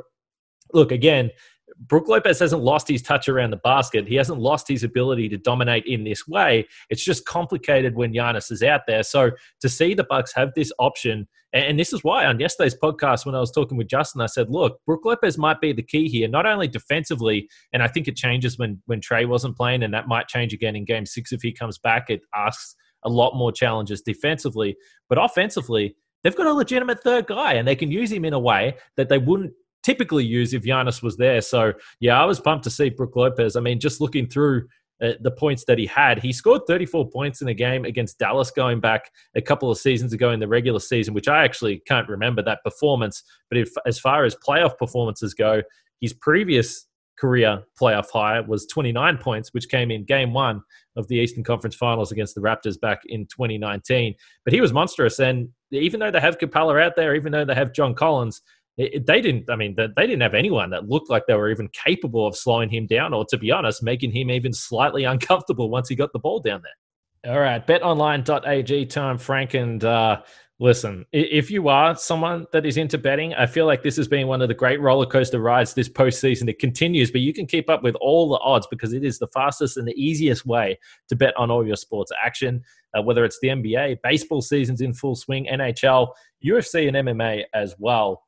look, 0.73 0.91
again, 0.91 1.31
Brook 1.79 2.07
Lopez 2.07 2.39
hasn't 2.39 2.61
lost 2.61 2.87
his 2.87 3.01
touch 3.01 3.27
around 3.27 3.51
the 3.51 3.57
basket. 3.57 4.07
He 4.07 4.15
hasn't 4.15 4.39
lost 4.39 4.67
his 4.67 4.83
ability 4.83 5.29
to 5.29 5.37
dominate 5.37 5.85
in 5.85 6.03
this 6.03 6.27
way. 6.27 6.67
It's 6.89 7.03
just 7.03 7.25
complicated 7.25 7.95
when 7.95 8.13
Giannis 8.13 8.51
is 8.51 8.63
out 8.63 8.81
there. 8.87 9.03
So 9.03 9.31
to 9.61 9.69
see 9.69 9.93
the 9.93 10.03
Bucks 10.03 10.33
have 10.35 10.53
this 10.55 10.71
option, 10.79 11.27
and 11.53 11.79
this 11.79 11.93
is 11.93 12.03
why 12.03 12.25
on 12.25 12.39
yesterday's 12.39 12.75
podcast 12.75 13.25
when 13.25 13.35
I 13.35 13.39
was 13.39 13.51
talking 13.51 13.77
with 13.77 13.87
Justin, 13.87 14.21
I 14.21 14.25
said, 14.25 14.49
look, 14.49 14.79
Brook 14.85 15.01
Lopez 15.05 15.37
might 15.37 15.61
be 15.61 15.71
the 15.71 15.83
key 15.83 16.07
here, 16.07 16.27
not 16.27 16.45
only 16.45 16.67
defensively, 16.67 17.47
and 17.71 17.83
I 17.83 17.87
think 17.87 18.07
it 18.07 18.15
changes 18.15 18.57
when 18.57 18.81
when 18.85 19.01
Trae 19.01 19.27
wasn't 19.27 19.55
playing, 19.55 19.83
and 19.83 19.93
that 19.93 20.07
might 20.07 20.27
change 20.27 20.53
again 20.53 20.75
in 20.75 20.85
Game 20.85 21.05
Six 21.05 21.31
if 21.31 21.41
he 21.41 21.51
comes 21.51 21.77
back. 21.77 22.09
It 22.09 22.21
asks 22.35 22.75
a 23.03 23.09
lot 23.09 23.35
more 23.35 23.51
challenges 23.51 24.01
defensively. 24.01 24.75
But 25.09 25.23
offensively, 25.23 25.95
they've 26.23 26.35
got 26.35 26.47
a 26.47 26.53
legitimate 26.53 27.03
third 27.03 27.27
guy, 27.27 27.53
and 27.53 27.67
they 27.67 27.75
can 27.75 27.91
use 27.91 28.11
him 28.11 28.25
in 28.25 28.33
a 28.33 28.39
way 28.39 28.75
that 28.97 29.09
they 29.09 29.17
wouldn't 29.17 29.53
typically 29.83 30.25
use 30.25 30.53
if 30.53 30.63
Giannis 30.63 31.03
was 31.03 31.17
there. 31.17 31.41
So 31.41 31.73
yeah, 31.99 32.21
I 32.21 32.25
was 32.25 32.39
pumped 32.39 32.63
to 32.65 32.69
see 32.69 32.89
Brook 32.89 33.15
Lopez. 33.15 33.55
I 33.55 33.59
mean, 33.59 33.79
just 33.79 34.01
looking 34.01 34.27
through 34.27 34.67
uh, 35.01 35.13
the 35.19 35.31
points 35.31 35.65
that 35.65 35.77
he 35.77 35.85
had. 35.85 36.19
He 36.19 36.31
scored 36.31 36.61
34 36.65 37.09
points 37.09 37.41
in 37.41 37.47
a 37.49 37.53
game 37.53 37.83
against 37.83 38.19
Dallas 38.19 38.51
going 38.51 38.79
back 38.79 39.11
a 39.35 39.41
couple 39.41 39.69
of 39.69 39.77
seasons 39.77 40.13
ago 40.13 40.31
in 40.31 40.39
the 40.39 40.47
regular 40.47 40.79
season, 40.79 41.13
which 41.13 41.27
I 41.27 41.43
actually 41.43 41.81
can't 41.87 42.07
remember 42.07 42.41
that 42.43 42.63
performance. 42.63 43.23
But 43.49 43.57
if, 43.57 43.69
as 43.85 43.99
far 43.99 44.23
as 44.23 44.35
playoff 44.35 44.77
performances 44.77 45.33
go, 45.33 45.61
his 45.99 46.13
previous 46.13 46.87
career 47.19 47.63
playoff 47.79 48.09
high 48.11 48.39
was 48.39 48.65
29 48.67 49.17
points, 49.17 49.53
which 49.53 49.67
came 49.67 49.91
in 49.91 50.05
game 50.05 50.33
one 50.33 50.61
of 50.95 51.07
the 51.07 51.15
Eastern 51.15 51.43
Conference 51.43 51.75
Finals 51.75 52.11
against 52.11 52.35
the 52.35 52.41
Raptors 52.41 52.79
back 52.79 53.01
in 53.05 53.25
2019. 53.27 54.15
But 54.45 54.53
he 54.53 54.61
was 54.61 54.73
monstrous. 54.73 55.19
And 55.19 55.49
even 55.71 55.99
though 55.99 56.11
they 56.11 56.19
have 56.19 56.37
Capela 56.37 56.81
out 56.81 56.95
there, 56.95 57.15
even 57.15 57.31
though 57.31 57.45
they 57.45 57.55
have 57.55 57.73
John 57.73 57.93
Collins, 57.93 58.41
it, 58.77 59.05
they 59.05 59.21
didn't. 59.21 59.49
I 59.49 59.55
mean, 59.55 59.75
they 59.75 60.07
didn't 60.07 60.21
have 60.21 60.33
anyone 60.33 60.69
that 60.71 60.89
looked 60.89 61.09
like 61.09 61.25
they 61.27 61.35
were 61.35 61.51
even 61.51 61.69
capable 61.69 62.25
of 62.25 62.35
slowing 62.35 62.69
him 62.69 62.87
down, 62.87 63.13
or 63.13 63.25
to 63.25 63.37
be 63.37 63.51
honest, 63.51 63.83
making 63.83 64.11
him 64.11 64.31
even 64.31 64.53
slightly 64.53 65.03
uncomfortable 65.13 65.69
once 65.69 65.89
he 65.89 65.95
got 65.95 66.13
the 66.13 66.19
ball 66.19 66.39
down 66.39 66.61
there. 66.63 67.33
All 67.33 67.39
right, 67.39 67.65
betonline.ag 67.65 68.87
time, 68.87 69.17
Frank, 69.17 69.53
and 69.53 69.81
uh, 69.81 70.21
listen, 70.59 71.05
if 71.13 71.49
you 71.49 71.69
are 71.69 71.95
someone 71.95 72.45
that 72.51 72.65
is 72.65 72.75
into 72.75 72.97
betting, 72.97 73.33
I 73.33 73.45
feel 73.45 73.65
like 73.65 73.81
this 73.81 73.95
has 73.95 74.09
been 74.09 74.27
one 74.27 74.41
of 74.41 74.49
the 74.49 74.53
great 74.53 74.81
roller 74.81 75.05
coaster 75.05 75.39
rides 75.39 75.73
this 75.73 75.87
postseason. 75.87 76.49
It 76.49 76.59
continues, 76.59 77.11
but 77.11 77.21
you 77.21 77.33
can 77.33 77.45
keep 77.45 77.69
up 77.69 77.81
with 77.81 77.95
all 78.01 78.27
the 78.29 78.39
odds 78.39 78.67
because 78.67 78.91
it 78.91 79.05
is 79.05 79.19
the 79.19 79.27
fastest 79.27 79.77
and 79.77 79.87
the 79.87 79.93
easiest 79.93 80.45
way 80.45 80.77
to 81.07 81.15
bet 81.15 81.33
on 81.37 81.49
all 81.49 81.65
your 81.65 81.77
sports 81.77 82.11
action. 82.21 82.61
Uh, 82.93 83.01
whether 83.01 83.23
it's 83.23 83.39
the 83.41 83.47
NBA, 83.47 83.99
baseball 84.03 84.41
season's 84.41 84.81
in 84.81 84.93
full 84.93 85.15
swing, 85.15 85.47
NHL, 85.49 86.09
UFC, 86.45 86.89
and 86.89 86.97
MMA 86.97 87.43
as 87.53 87.73
well. 87.79 88.23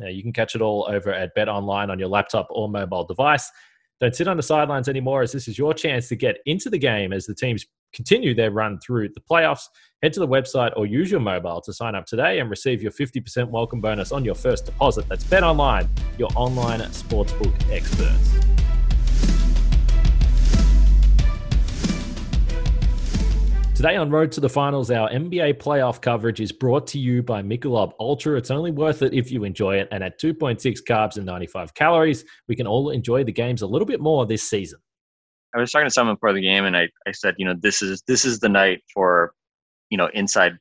Uh, 0.00 0.06
you 0.06 0.22
can 0.22 0.32
catch 0.32 0.54
it 0.54 0.60
all 0.60 0.86
over 0.90 1.12
at 1.12 1.34
Bet 1.34 1.48
Online 1.48 1.90
on 1.90 1.98
your 1.98 2.08
laptop 2.08 2.46
or 2.50 2.68
mobile 2.68 3.04
device. 3.04 3.50
Don't 4.00 4.14
sit 4.14 4.28
on 4.28 4.36
the 4.36 4.42
sidelines 4.42 4.88
anymore, 4.88 5.22
as 5.22 5.32
this 5.32 5.48
is 5.48 5.56
your 5.56 5.72
chance 5.72 6.08
to 6.08 6.16
get 6.16 6.36
into 6.44 6.68
the 6.68 6.78
game 6.78 7.12
as 7.12 7.24
the 7.24 7.34
teams 7.34 7.64
continue 7.94 8.34
their 8.34 8.50
run 8.50 8.78
through 8.78 9.08
the 9.08 9.20
playoffs. 9.20 9.62
Head 10.02 10.12
to 10.12 10.20
the 10.20 10.28
website 10.28 10.72
or 10.76 10.84
use 10.84 11.10
your 11.10 11.20
mobile 11.20 11.62
to 11.62 11.72
sign 11.72 11.94
up 11.94 12.04
today 12.04 12.40
and 12.40 12.50
receive 12.50 12.82
your 12.82 12.92
50% 12.92 13.48
welcome 13.48 13.80
bonus 13.80 14.12
on 14.12 14.24
your 14.24 14.34
first 14.34 14.66
deposit. 14.66 15.08
That's 15.08 15.24
Bet 15.24 15.42
Online, 15.42 15.88
your 16.18 16.28
online 16.36 16.80
sportsbook 16.80 17.54
experts. 17.70 18.55
Today 23.76 23.96
on 23.96 24.08
Road 24.08 24.32
to 24.32 24.40
the 24.40 24.48
Finals, 24.48 24.90
our 24.90 25.10
NBA 25.10 25.58
playoff 25.58 26.00
coverage 26.00 26.40
is 26.40 26.50
brought 26.50 26.86
to 26.86 26.98
you 26.98 27.22
by 27.22 27.42
Michelob 27.42 27.92
Ultra. 28.00 28.38
It's 28.38 28.50
only 28.50 28.70
worth 28.70 29.02
it 29.02 29.12
if 29.12 29.30
you 29.30 29.44
enjoy 29.44 29.76
it. 29.76 29.88
And 29.90 30.02
at 30.02 30.18
2.6 30.18 30.78
carbs 30.88 31.18
and 31.18 31.26
95 31.26 31.74
calories, 31.74 32.24
we 32.48 32.56
can 32.56 32.66
all 32.66 32.88
enjoy 32.88 33.22
the 33.22 33.32
games 33.32 33.60
a 33.60 33.66
little 33.66 33.84
bit 33.84 34.00
more 34.00 34.24
this 34.24 34.48
season. 34.48 34.78
I 35.54 35.60
was 35.60 35.70
talking 35.70 35.88
to 35.88 35.90
someone 35.90 36.16
before 36.16 36.32
the 36.32 36.40
game, 36.40 36.64
and 36.64 36.74
I, 36.74 36.88
I 37.06 37.12
said, 37.12 37.34
you 37.36 37.44
know, 37.44 37.54
this 37.60 37.82
is 37.82 38.02
this 38.08 38.24
is 38.24 38.40
the 38.40 38.48
night 38.48 38.82
for, 38.94 39.34
you 39.90 39.98
know, 39.98 40.08
inside 40.14 40.52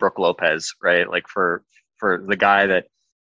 Brook 0.00 0.18
Lopez, 0.18 0.68
right? 0.82 1.08
Like 1.08 1.28
for 1.28 1.62
for 1.98 2.24
the 2.26 2.36
guy 2.36 2.66
that, 2.66 2.86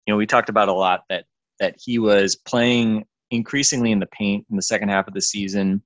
you 0.07 0.15
know, 0.15 0.17
we 0.17 0.25
talked 0.25 0.49
about 0.49 0.71
a 0.71 0.73
lot 0.73 1.03
that 1.11 1.27
that 1.61 1.75
he 1.79 1.99
was 1.99 2.35
playing 2.35 3.05
increasingly 3.31 3.93
in 3.93 3.99
the 3.99 4.07
paint 4.07 4.47
in 4.49 4.57
the 4.57 4.63
second 4.63 4.89
half 4.89 5.07
of 5.07 5.13
the 5.13 5.21
season 5.21 5.83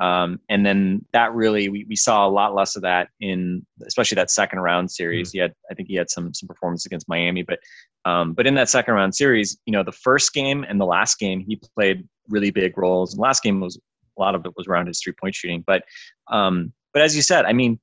um, 0.00 0.40
and 0.48 0.64
then 0.66 1.04
that 1.12 1.32
really, 1.34 1.68
we, 1.68 1.86
we 1.88 1.96
saw 1.96 2.26
a 2.26 2.30
lot 2.30 2.54
less 2.54 2.76
of 2.76 2.82
that 2.82 3.08
in, 3.20 3.64
especially 3.86 4.16
that 4.16 4.30
second 4.30 4.58
round 4.60 4.90
series. 4.90 5.28
Mm-hmm. 5.28 5.36
He 5.36 5.40
had, 5.40 5.54
I 5.70 5.74
think 5.74 5.88
he 5.88 5.94
had 5.94 6.10
some 6.10 6.34
some 6.34 6.46
performance 6.46 6.86
against 6.86 7.08
Miami, 7.08 7.42
but 7.42 7.58
um, 8.04 8.34
but 8.34 8.46
in 8.46 8.54
that 8.54 8.68
second 8.68 8.94
round 8.94 9.14
series, 9.14 9.58
you 9.66 9.72
know, 9.72 9.82
the 9.82 9.92
first 9.92 10.32
game 10.32 10.64
and 10.68 10.80
the 10.80 10.86
last 10.86 11.18
game, 11.18 11.40
he 11.40 11.60
played 11.74 12.06
really 12.28 12.50
big 12.50 12.76
roles. 12.76 13.14
And 13.14 13.20
last 13.20 13.42
game 13.42 13.60
was 13.60 13.76
a 14.18 14.20
lot 14.20 14.34
of 14.34 14.44
it 14.46 14.52
was 14.56 14.66
around 14.66 14.86
his 14.86 15.00
three 15.00 15.14
point 15.20 15.34
shooting, 15.34 15.64
but 15.66 15.82
um, 16.30 16.72
but 16.92 17.02
as 17.02 17.16
you 17.16 17.22
said, 17.22 17.44
I 17.44 17.52
mean, 17.52 17.78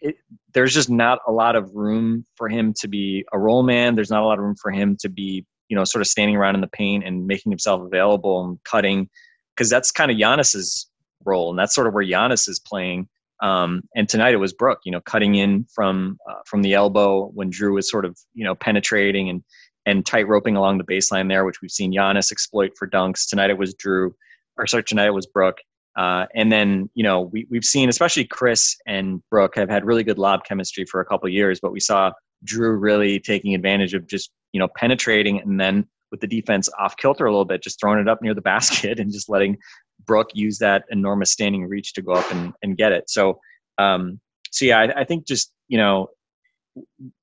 it, 0.00 0.16
there's 0.52 0.74
just 0.74 0.90
not 0.90 1.18
a 1.26 1.32
lot 1.32 1.56
of 1.56 1.74
room 1.74 2.24
for 2.36 2.48
him 2.48 2.72
to 2.80 2.88
be 2.88 3.24
a 3.32 3.38
role 3.38 3.62
man. 3.62 3.94
There's 3.94 4.10
not 4.10 4.22
a 4.22 4.26
lot 4.26 4.38
of 4.38 4.44
room 4.44 4.56
for 4.60 4.70
him 4.70 4.96
to 5.00 5.08
be, 5.08 5.44
you 5.68 5.76
know, 5.76 5.84
sort 5.84 6.02
of 6.02 6.08
standing 6.08 6.36
around 6.36 6.54
in 6.54 6.60
the 6.60 6.68
paint 6.68 7.04
and 7.04 7.26
making 7.26 7.50
himself 7.50 7.82
available 7.82 8.44
and 8.44 8.58
cutting, 8.64 9.08
because 9.54 9.70
that's 9.70 9.90
kind 9.90 10.10
of 10.10 10.16
Giannis's 10.16 10.88
role, 11.24 11.50
and 11.50 11.58
that's 11.58 11.74
sort 11.74 11.86
of 11.86 11.94
where 11.94 12.04
Giannis 12.04 12.48
is 12.48 12.60
playing. 12.60 13.08
Um, 13.42 13.82
and 13.94 14.08
tonight 14.08 14.34
it 14.34 14.38
was 14.38 14.52
Brook, 14.52 14.80
you 14.84 14.92
know, 14.92 15.00
cutting 15.00 15.34
in 15.34 15.66
from 15.74 16.18
uh, 16.28 16.40
from 16.46 16.62
the 16.62 16.74
elbow 16.74 17.30
when 17.34 17.50
Jrue 17.50 17.74
was 17.74 17.90
sort 17.90 18.04
of 18.04 18.16
you 18.34 18.44
know 18.44 18.54
penetrating 18.54 19.28
and 19.28 19.42
and 19.86 20.06
tight 20.06 20.26
roping 20.28 20.56
along 20.56 20.78
the 20.78 20.84
baseline 20.84 21.28
there, 21.28 21.44
which 21.44 21.60
we've 21.60 21.70
seen 21.70 21.92
Giannis 21.92 22.32
exploit 22.32 22.72
for 22.78 22.88
dunks. 22.88 23.28
Tonight 23.28 23.50
it 23.50 23.58
was 23.58 23.74
Jrue, 23.74 24.12
or 24.56 24.66
sorry, 24.66 24.84
tonight 24.84 25.06
it 25.06 25.14
was 25.14 25.26
Brook. 25.26 25.58
Uh, 25.96 26.26
and 26.34 26.50
then 26.50 26.90
you 26.94 27.04
know 27.04 27.22
we 27.32 27.46
we've 27.50 27.64
seen 27.64 27.88
especially 27.88 28.24
Khris 28.24 28.76
and 28.86 29.22
Brook 29.30 29.54
have 29.56 29.70
had 29.70 29.84
really 29.84 30.02
good 30.02 30.18
lob 30.18 30.44
chemistry 30.44 30.84
for 30.84 31.00
a 31.00 31.04
couple 31.04 31.28
years, 31.28 31.60
but 31.60 31.72
we 31.72 31.80
saw 31.80 32.12
Jrue 32.46 32.76
really 32.80 33.20
taking 33.20 33.54
advantage 33.54 33.94
of 33.94 34.06
just 34.06 34.30
you 34.52 34.60
know 34.60 34.68
penetrating 34.76 35.40
and 35.40 35.60
then 35.60 35.86
with 36.10 36.20
the 36.20 36.26
defense 36.28 36.68
off 36.78 36.96
kilter 36.96 37.26
a 37.26 37.30
little 37.30 37.44
bit, 37.44 37.60
just 37.62 37.80
throwing 37.80 37.98
it 37.98 38.08
up 38.08 38.22
near 38.22 38.34
the 38.34 38.40
basket 38.54 39.00
and 39.00 39.12
just 39.12 39.28
letting 39.28 39.58
Brook 40.06 40.30
use 40.34 40.58
that 40.58 40.84
enormous 40.90 41.30
standing 41.32 41.66
reach 41.66 41.92
to 41.94 42.02
go 42.02 42.12
up 42.12 42.30
and, 42.32 42.52
and 42.62 42.76
get 42.76 42.92
it. 42.92 43.08
So, 43.08 43.38
um, 43.78 44.20
so 44.50 44.64
yeah, 44.64 44.80
I, 44.80 45.00
I 45.00 45.04
think 45.04 45.26
just 45.26 45.52
you 45.68 45.78
know, 45.78 46.08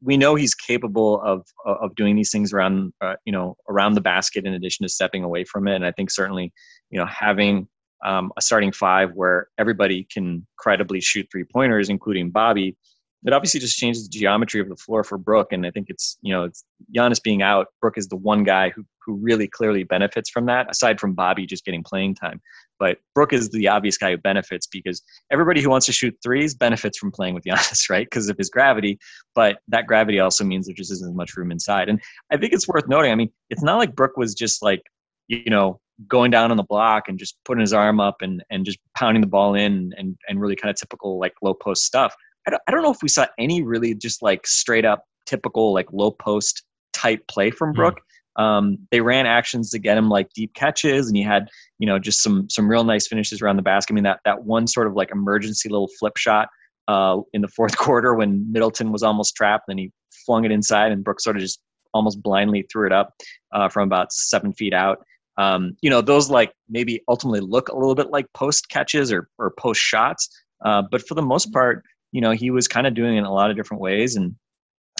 we 0.02 0.18
know 0.18 0.36
he's 0.36 0.56
capable 0.56 1.22
of 1.22 1.46
of 1.66 1.96
doing 1.96 2.16
these 2.16 2.32
things 2.32 2.54
around 2.54 2.94
uh, 3.02 3.16
you 3.26 3.32
know 3.32 3.56
around 3.70 3.96
the 3.96 4.02
basket 4.02 4.46
in 4.46 4.54
addition 4.54 4.84
to 4.86 4.90
stepping 4.90 5.24
away 5.24 5.44
from 5.44 5.68
it. 5.68 5.76
And 5.76 5.86
I 5.86 5.92
think 5.92 6.12
certainly 6.12 6.52
you 6.90 7.00
know 7.00 7.06
having 7.06 7.68
um, 8.06 8.32
a 8.38 8.42
starting 8.42 8.72
five 8.72 9.12
where 9.14 9.48
everybody 9.58 10.08
can 10.12 10.46
credibly 10.58 11.02
shoot 11.02 11.28
three 11.32 11.44
pointers, 11.44 11.90
including 11.90 12.32
Bobby, 12.32 12.76
it 13.26 13.34
obviously 13.34 13.60
just 13.60 13.78
changes 13.78 14.08
the 14.08 14.18
geometry 14.18 14.60
of 14.60 14.70
the 14.70 14.76
floor 14.76 15.04
for 15.04 15.18
Brook. 15.18 15.52
And 15.52 15.66
I 15.66 15.72
think 15.72 15.90
it's, 15.90 16.18
you 16.22 16.34
know, 16.34 16.44
it's 16.44 16.64
Giannis 16.96 17.22
being 17.22 17.44
out. 17.44 17.68
Brook 17.80 17.98
is 17.98 18.08
the 18.08 18.16
one 18.16 18.44
guy 18.44 18.70
who, 18.70 18.84
who 19.06 19.16
really 19.16 19.48
clearly 19.48 19.84
benefits 19.84 20.30
from 20.30 20.48
that, 20.48 20.72
aside 20.72 21.00
from 21.00 21.14
Bobby 21.14 21.46
just 21.46 21.64
getting 21.64 21.84
playing 21.84 22.16
time. 22.16 22.42
But 22.80 22.98
Brook 23.14 23.32
is 23.32 23.50
the 23.50 23.68
obvious 23.68 23.96
guy 23.96 24.12
who 24.12 24.18
benefits 24.18 24.66
because 24.66 25.04
everybody 25.32 25.62
who 25.62 25.70
wants 25.70 25.86
to 25.86 25.92
shoot 25.92 26.18
threes 26.24 26.56
benefits 26.56 26.98
from 26.98 27.12
playing 27.12 27.36
with 27.36 27.44
Giannis, 27.48 27.90
right? 27.92 28.08
Because 28.08 28.28
of 28.28 28.38
his 28.38 28.50
gravity. 28.50 28.98
But 29.36 29.60
that 29.68 29.86
gravity 29.86 30.20
also 30.20 30.44
means 30.44 30.66
there 30.66 30.76
just 30.76 30.92
isn't 30.92 31.10
as 31.10 31.16
much 31.16 31.38
room 31.38 31.52
inside. 31.52 31.90
And 31.90 32.02
I 32.32 32.38
think 32.38 32.54
it's 32.54 32.68
worth 32.68 32.88
noting. 32.88 33.12
I 33.12 33.16
mean, 33.16 33.32
it's 33.52 33.64
not 33.64 33.78
like 33.78 33.96
Brook 33.96 34.18
was 34.18 34.34
just 34.34 34.64
like, 34.64 34.82
you 35.28 35.50
know, 35.50 35.80
going 36.08 36.32
down 36.32 36.50
on 36.50 36.58
the 36.58 36.64
block 36.64 37.04
and 37.08 37.20
just 37.20 37.38
putting 37.46 37.62
his 37.62 37.74
arm 37.74 38.00
up 38.00 38.18
and, 38.22 38.44
and 38.50 38.66
just 38.66 38.80
pounding 38.98 39.22
the 39.22 39.28
ball 39.28 39.54
in 39.54 39.94
and, 39.96 40.18
and 40.28 40.42
really 40.42 40.56
kind 40.56 40.72
of 40.72 40.76
typical 40.76 41.20
like 41.20 41.34
low 41.44 41.54
post 41.54 41.84
stuff. 41.84 42.16
I 42.48 42.52
don't, 42.52 42.62
I 42.68 42.72
don't 42.72 42.84
know 42.84 42.92
if 42.92 43.02
we 43.02 43.10
saw 43.10 43.26
any 43.38 43.62
really 43.62 43.94
just 43.94 44.22
like 44.22 44.48
straight 44.48 44.86
up 44.86 45.06
typical 45.26 45.74
like 45.74 45.88
low 45.92 46.12
post 46.12 46.64
type 46.94 47.26
play 47.28 47.52
from 47.52 47.70
hmm. 47.70 47.76
Brook. 47.76 47.96
Mm. 47.96 48.02
Um, 48.38 48.78
they 48.92 49.02
ran 49.02 49.26
actions 49.26 49.72
to 49.72 49.80
get 49.80 49.98
him 49.98 50.10
like 50.10 50.30
deep 50.34 50.54
catches, 50.54 51.08
and 51.08 51.18
he 51.18 51.24
had 51.24 51.50
you 51.80 51.88
know 51.88 52.00
just 52.00 52.24
some 52.24 52.50
some 52.50 52.70
real 52.70 52.84
nice 52.84 53.08
finishes 53.08 53.42
around 53.42 53.58
the 53.58 53.62
basket. 53.62 53.94
I 53.94 53.96
mean 53.96 54.06
that 54.06 54.20
that 54.26 54.44
one 54.46 54.68
sort 54.68 54.88
of 54.88 54.94
like 54.94 55.12
emergency 55.12 55.68
little 55.68 55.90
flip 56.00 56.16
shot 56.18 56.48
uh, 56.88 57.18
in 57.34 57.42
the 57.42 57.50
fourth 57.50 57.78
quarter 57.86 58.14
when 58.14 58.50
Middleton 58.52 58.92
was 58.92 59.04
almost 59.04 59.36
trapped, 59.36 59.66
and 59.68 59.80
he 59.80 59.92
flung 60.26 60.46
it 60.46 60.52
inside, 60.52 60.92
and 60.92 61.04
Brook 61.04 61.20
sort 61.20 61.36
of 61.36 61.42
just 61.42 61.62
almost 61.94 62.24
blindly 62.24 62.66
threw 62.72 62.86
it 62.86 62.94
up 62.94 63.14
uh, 63.54 63.68
from 63.68 63.84
about 63.84 64.14
seven 64.14 64.54
feet 64.54 64.74
out. 64.74 65.00
Um, 65.38 65.76
you 65.82 65.90
know 65.90 66.02
those 66.02 66.30
like 66.30 66.54
maybe 66.70 67.02
ultimately 67.10 67.42
look 67.42 67.68
a 67.68 67.76
little 67.76 67.96
bit 67.96 68.12
like 68.12 68.28
post 68.34 68.70
catches 68.70 69.12
or 69.12 69.28
or 69.40 69.52
post 69.60 69.82
shots, 69.82 70.30
uh, 70.64 70.84
but 70.90 71.06
for 71.06 71.16
the 71.16 71.22
most 71.22 71.52
part, 71.52 71.84
you 72.12 72.22
know, 72.22 72.32
he 72.32 72.52
was 72.52 72.68
kind 72.68 72.88
of 72.88 72.94
doing 72.94 73.16
it 73.16 73.20
in 73.20 73.26
a 73.26 73.34
lot 73.34 73.50
of 73.50 73.56
different 73.56 73.82
ways. 73.82 74.16
And, 74.16 74.36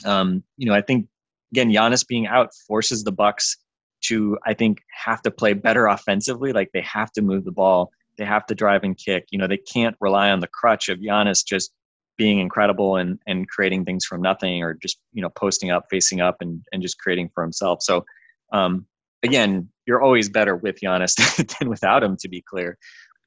um, 0.06 0.44
you 0.58 0.68
know, 0.68 0.74
I 0.74 0.82
think, 0.82 1.08
again, 1.52 1.70
Giannis 1.70 2.08
being 2.08 2.28
out 2.28 2.50
forces 2.68 3.04
the 3.04 3.12
Bucks 3.12 3.58
to, 4.06 4.38
I 4.46 4.54
think, 4.54 4.82
have 5.04 5.22
to 5.24 5.32
play 5.32 5.54
better 5.54 5.88
offensively. 5.88 6.54
Like 6.54 6.70
they 6.74 6.82
have 6.82 7.12
to 7.14 7.22
move 7.22 7.44
the 7.44 7.52
ball. 7.52 7.92
They 8.18 8.26
have 8.26 8.46
to 8.48 8.56
drive 8.56 8.84
and 8.84 8.98
kick. 8.98 9.26
You 9.32 9.40
know, 9.40 9.48
they 9.48 9.58
can't 9.58 9.96
rely 10.00 10.32
on 10.32 10.40
the 10.40 10.48
crutch 10.48 10.90
of 10.90 11.00
Giannis 11.00 11.46
just 11.46 11.72
being 12.18 12.40
incredible 12.40 12.98
and, 12.98 13.20
and 13.28 13.48
creating 13.48 13.86
things 13.86 14.06
from 14.06 14.22
nothing 14.22 14.64
or 14.64 14.74
just, 14.76 15.00
you 15.14 15.22
know, 15.22 15.30
posting 15.30 15.72
up, 15.72 15.86
facing 15.90 16.22
up 16.22 16.38
and, 16.40 16.64
and 16.72 16.82
just 16.82 17.00
creating 17.00 17.30
for 17.34 17.44
himself. 17.44 17.82
So, 17.82 18.06
um, 18.54 18.86
again, 19.24 19.70
you're 19.86 20.02
always 20.02 20.30
better 20.30 20.56
with 20.56 20.80
Giannis 20.82 21.16
than 21.60 21.70
without 21.70 22.04
him, 22.04 22.18
to 22.18 22.30
be 22.30 22.42
clear. 22.42 22.78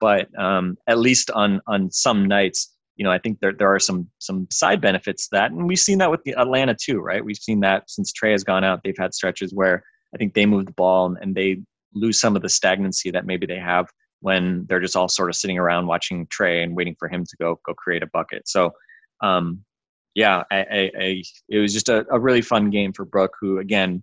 But 0.01 0.29
um, 0.39 0.77
at 0.87 0.99
least 0.99 1.31
on 1.31 1.61
on 1.67 1.91
some 1.91 2.27
nights, 2.27 2.74
you 2.97 3.05
know, 3.05 3.11
I 3.11 3.19
think 3.19 3.41
there, 3.41 3.53
there 3.53 3.73
are 3.73 3.81
some 3.81 4.09
some 4.19 4.47
side 4.51 4.81
benefits 4.81 5.29
to 5.29 5.37
that, 5.37 5.51
and 5.51 5.67
we've 5.67 5.79
seen 5.79 5.99
that 5.99 6.11
with 6.11 6.23
the 6.25 6.35
Atlanta 6.37 6.75
too, 6.75 7.01
right? 7.01 7.25
We've 7.25 7.37
seen 7.37 7.61
that 7.61 7.91
since 7.91 8.13
Trae 8.13 8.33
has 8.33 8.45
gone 8.45 8.65
out, 8.65 8.81
they've 8.85 8.99
had 8.99 9.15
stretches 9.15 9.53
where 9.53 9.83
I 10.15 10.19
think 10.19 10.35
they 10.35 10.47
move 10.47 10.67
the 10.67 10.73
ball 10.73 11.07
and, 11.07 11.19
and 11.21 11.35
they 11.35 11.63
lose 11.95 12.21
some 12.21 12.37
of 12.37 12.43
the 12.43 12.49
stagnancy 12.49 13.11
that 13.11 13.27
maybe 13.27 13.47
they 13.47 13.59
have 13.59 13.87
when 14.21 14.65
they're 14.69 14.81
just 14.81 14.97
all 14.97 15.09
sort 15.09 15.29
of 15.29 15.37
sitting 15.37 15.59
around 15.59 15.87
watching 15.87 16.27
Trae 16.29 16.63
and 16.63 16.77
waiting 16.77 16.97
for 16.99 17.09
him 17.09 17.25
to 17.25 17.37
go 17.39 17.61
go 17.67 17.75
create 17.75 18.03
a 18.03 18.07
bucket. 18.07 18.49
So, 18.49 18.73
um, 19.23 19.65
yeah, 20.15 20.45
I, 20.51 20.57
I, 20.57 20.91
I, 20.99 21.23
it 21.49 21.59
was 21.59 21.73
just 21.73 21.89
a, 21.89 22.07
a, 22.11 22.21
really 22.21 22.41
fun 22.41 22.71
game 22.71 22.93
for 22.93 23.05
Brook, 23.05 23.33
who 23.41 23.59
again, 23.59 24.03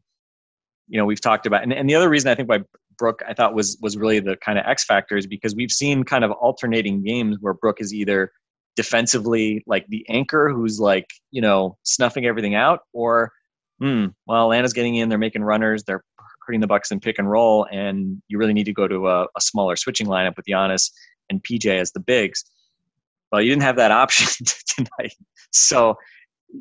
you 0.89 0.97
know, 0.97 1.05
we've 1.05 1.21
talked 1.21 1.45
about, 1.45 1.63
and, 1.63 1.71
and 1.71 1.89
the 1.89 1.95
other 1.95 2.09
reason 2.09 2.29
I 2.29 2.35
think 2.35 2.49
why 2.49 2.59
Brook 2.97 3.21
I 3.27 3.33
thought 3.33 3.55
was 3.55 3.77
was 3.81 3.97
really 3.97 4.19
the 4.19 4.35
kind 4.37 4.59
of 4.59 4.65
X 4.67 4.85
factor 4.85 5.17
is 5.17 5.25
because 5.25 5.55
we've 5.55 5.71
seen 5.71 6.03
kind 6.03 6.23
of 6.23 6.31
alternating 6.31 7.01
games 7.03 7.37
where 7.39 7.53
Brook 7.53 7.79
is 7.79 7.93
either 7.93 8.31
defensively 8.75 9.63
like 9.67 9.85
the 9.87 10.05
anchor 10.09 10.49
who's 10.49 10.79
like 10.79 11.07
you 11.31 11.41
know 11.41 11.77
snuffing 11.83 12.25
everything 12.25 12.55
out, 12.55 12.81
or 12.93 13.31
hmm, 13.79 14.07
well, 14.27 14.43
Atlanta's 14.43 14.73
getting 14.73 14.95
in, 14.95 15.09
they're 15.09 15.17
making 15.17 15.43
runners, 15.43 15.83
they're 15.83 16.03
hurting 16.45 16.61
the 16.61 16.67
Bucks 16.67 16.91
in 16.91 16.99
pick 16.99 17.17
and 17.19 17.29
roll, 17.29 17.67
and 17.71 18.21
you 18.27 18.37
really 18.37 18.53
need 18.53 18.65
to 18.65 18.73
go 18.73 18.87
to 18.87 19.07
a, 19.07 19.23
a 19.35 19.41
smaller 19.41 19.75
switching 19.75 20.07
lineup 20.07 20.37
with 20.37 20.45
Giannis 20.45 20.91
and 21.29 21.43
PJ 21.43 21.79
as 21.79 21.91
the 21.91 21.99
bigs. 21.99 22.43
Well, 23.31 23.41
you 23.41 23.49
didn't 23.49 23.63
have 23.63 23.77
that 23.77 23.91
option 24.03 24.45
tonight. 24.67 25.13
So 25.51 25.95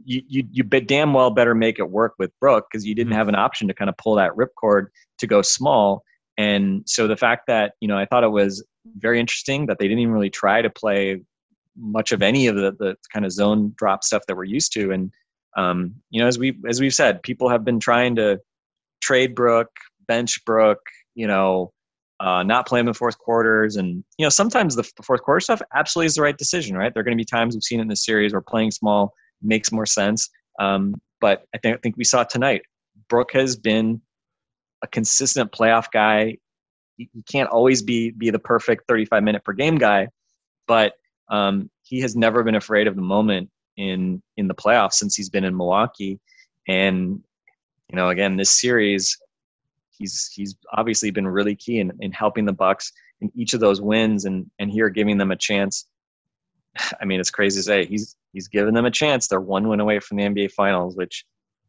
you, 0.04 0.22
you, 0.28 0.44
you 0.50 0.64
damn 0.64 1.12
well 1.12 1.30
better 1.30 1.54
make 1.54 1.78
it 1.78 1.90
work 1.90 2.14
with 2.18 2.30
Brook 2.40 2.66
because 2.70 2.86
you 2.86 2.94
didn't 2.94 3.10
mm-hmm. 3.10 3.18
have 3.18 3.28
an 3.28 3.34
option 3.34 3.68
to 3.68 3.74
kind 3.74 3.88
of 3.88 3.96
pull 3.96 4.14
that 4.16 4.32
ripcord 4.32 4.86
to 5.18 5.26
go 5.26 5.42
small. 5.42 6.04
And 6.38 6.82
so 6.86 7.06
the 7.06 7.16
fact 7.16 7.48
that, 7.48 7.72
you 7.80 7.88
know, 7.88 7.98
I 7.98 8.06
thought 8.06 8.24
it 8.24 8.30
was 8.30 8.64
very 8.96 9.20
interesting 9.20 9.66
that 9.66 9.78
they 9.78 9.86
didn't 9.86 10.00
even 10.00 10.14
really 10.14 10.30
try 10.30 10.62
to 10.62 10.70
play 10.70 11.22
much 11.80 12.12
of 12.12 12.22
any 12.22 12.46
of 12.46 12.56
the, 12.56 12.72
the 12.78 12.96
kind 13.12 13.25
of 13.25 13.32
zone 13.32 13.72
drop 13.76 14.04
stuff 14.04 14.22
that 14.28 14.37
we're 14.37 14.44
used 14.44 14.72
to. 14.75 14.92
And, 14.92 15.10
um, 15.56 15.94
you 16.10 16.20
know, 16.20 16.28
as 16.28 16.38
we, 16.38 16.58
as 16.68 16.80
we've 16.80 16.94
said, 16.94 17.22
people 17.22 17.49
have 17.49 17.64
been 17.64 17.80
trying 17.80 18.16
to 18.16 18.40
trade 19.00 19.34
Brook, 19.34 19.68
bench 20.06 20.44
Brook, 20.44 20.78
you 21.14 21.26
know, 21.26 21.72
uh, 22.20 22.42
not 22.42 22.66
play 22.66 22.78
him 22.80 22.88
in 22.88 22.94
fourth 22.94 23.18
quarters. 23.18 23.76
And, 23.76 24.04
you 24.18 24.26
know, 24.26 24.30
sometimes 24.30 24.76
the, 24.76 24.84
fourth 25.02 25.22
quarter 25.22 25.40
stuff 25.40 25.62
absolutely 25.75 26.06
is 26.06 26.14
the 26.14 26.22
right 26.22 26.37
decision, 26.37 26.76
right? 26.76 26.92
There 26.92 27.00
are 27.00 27.04
going 27.04 27.16
to 27.16 27.20
be 27.20 27.25
times 27.25 27.54
we've 27.54 27.62
seen 27.62 27.80
in 27.80 27.88
the 27.88 27.96
series 27.96 28.32
where 28.32 28.42
playing 28.42 28.72
small 28.72 29.14
makes 29.42 29.72
more 29.72 29.87
sense. 29.87 30.28
Um, 30.58 30.94
but 31.20 31.44
I 31.54 31.58
think, 31.58 31.76
I 31.76 31.80
think 31.82 31.96
we 31.96 32.04
saw 32.04 32.25
tonight, 32.25 32.62
Brook 33.08 33.32
has 33.32 33.56
been 33.56 34.02
a 34.82 34.87
consistent 34.87 35.50
playoff 35.50 35.87
guy. 35.92 36.37
He 36.99 37.08
can't 37.30 37.49
always 37.49 37.80
be, 37.80 38.10
be 38.10 38.28
the 38.28 38.38
perfect 38.38 38.84
35 38.87 39.22
minute 39.22 39.42
per 39.42 39.54
game 39.54 39.76
guy, 39.76 40.08
but 40.68 40.92
um, 41.30 41.70
he 41.82 42.00
has 42.00 42.16
never 42.16 42.42
been 42.42 42.56
afraid 42.56 42.87
of 42.87 42.96
the 42.96 43.02
moment 43.02 43.50
in, 43.76 44.22
in 44.37 44.49
the 44.49 44.54
playoffs 44.54 44.94
since 44.94 45.14
he's 45.14 45.30
been 45.30 45.44
in 45.44 45.56
Milwaukee. 45.56 46.20
And, 46.68 47.22
you 47.88 47.96
know, 47.96 48.10
again, 48.10 48.37
this 48.37 48.60
series, 48.60 49.16
he's 49.90 50.30
he's 50.34 50.56
obviously 50.72 51.10
been 51.10 51.26
really 51.26 51.54
key 51.54 51.78
in, 51.78 51.92
in 52.00 52.12
helping 52.12 52.44
the 52.44 52.52
Bucks 52.52 52.92
in 53.20 53.30
each 53.34 53.54
of 53.54 53.60
those 53.60 53.80
wins 53.80 54.25
and 54.25 54.50
and 54.58 54.70
here 54.70 54.88
giving 54.88 55.18
them 55.18 55.30
a 55.30 55.37
chance. 55.37 55.87
I 57.00 57.04
mean, 57.04 57.20
it's 57.20 57.30
crazy 57.30 57.60
to 57.60 57.62
say 57.62 57.87
he's 57.87 58.16
he's 58.32 58.49
given 58.49 58.75
them 58.75 58.87
a 58.87 58.90
chance. 58.90 59.28
They're 59.28 59.40
one 59.40 59.68
win 59.68 59.80
away 59.80 60.00
from 60.00 60.16
the 60.16 60.25
NBA 60.25 60.52
Finals, 60.52 60.96
which, 60.96 61.25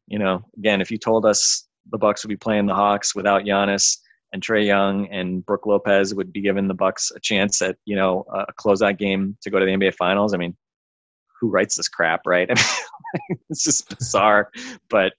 you 0.08 0.20
know, 0.20 0.44
again, 0.58 0.82
if 0.82 0.92
you 0.92 0.98
told 0.98 1.26
us 1.26 1.68
the 1.92 1.98
Bucks 1.98 2.24
would 2.24 2.30
be 2.30 2.38
playing 2.38 2.68
the 2.68 2.76
Hawks 2.76 3.16
without 3.16 3.44
Giannis 3.44 3.98
and 4.34 4.42
Trae 4.42 4.66
Young 4.66 5.08
and 5.08 5.46
Brook 5.46 5.66
Lopez 5.66 6.14
would 6.16 6.32
be 6.32 6.42
giving 6.42 6.68
the 6.68 6.74
Bucks 6.74 7.12
a 7.16 7.20
chance 7.20 7.62
at 7.62 7.78
you 7.86 7.96
know 7.96 8.26
a 8.34 8.54
closeout 8.54 8.98
game 8.98 9.38
to 9.42 9.50
go 9.50 9.60
to 9.60 9.66
the 9.66 9.72
NBA 9.72 9.96
Finals. 9.96 10.34
I 10.34 10.38
mean, 10.38 10.56
who 11.40 11.50
writes 11.50 11.76
this 11.76 11.88
crap, 11.88 12.22
right? 12.26 12.50
I 12.56 13.20
mean, 13.30 13.40
it's 13.50 13.64
just 13.64 13.98
bizarre, 13.98 14.50
but 14.90 15.14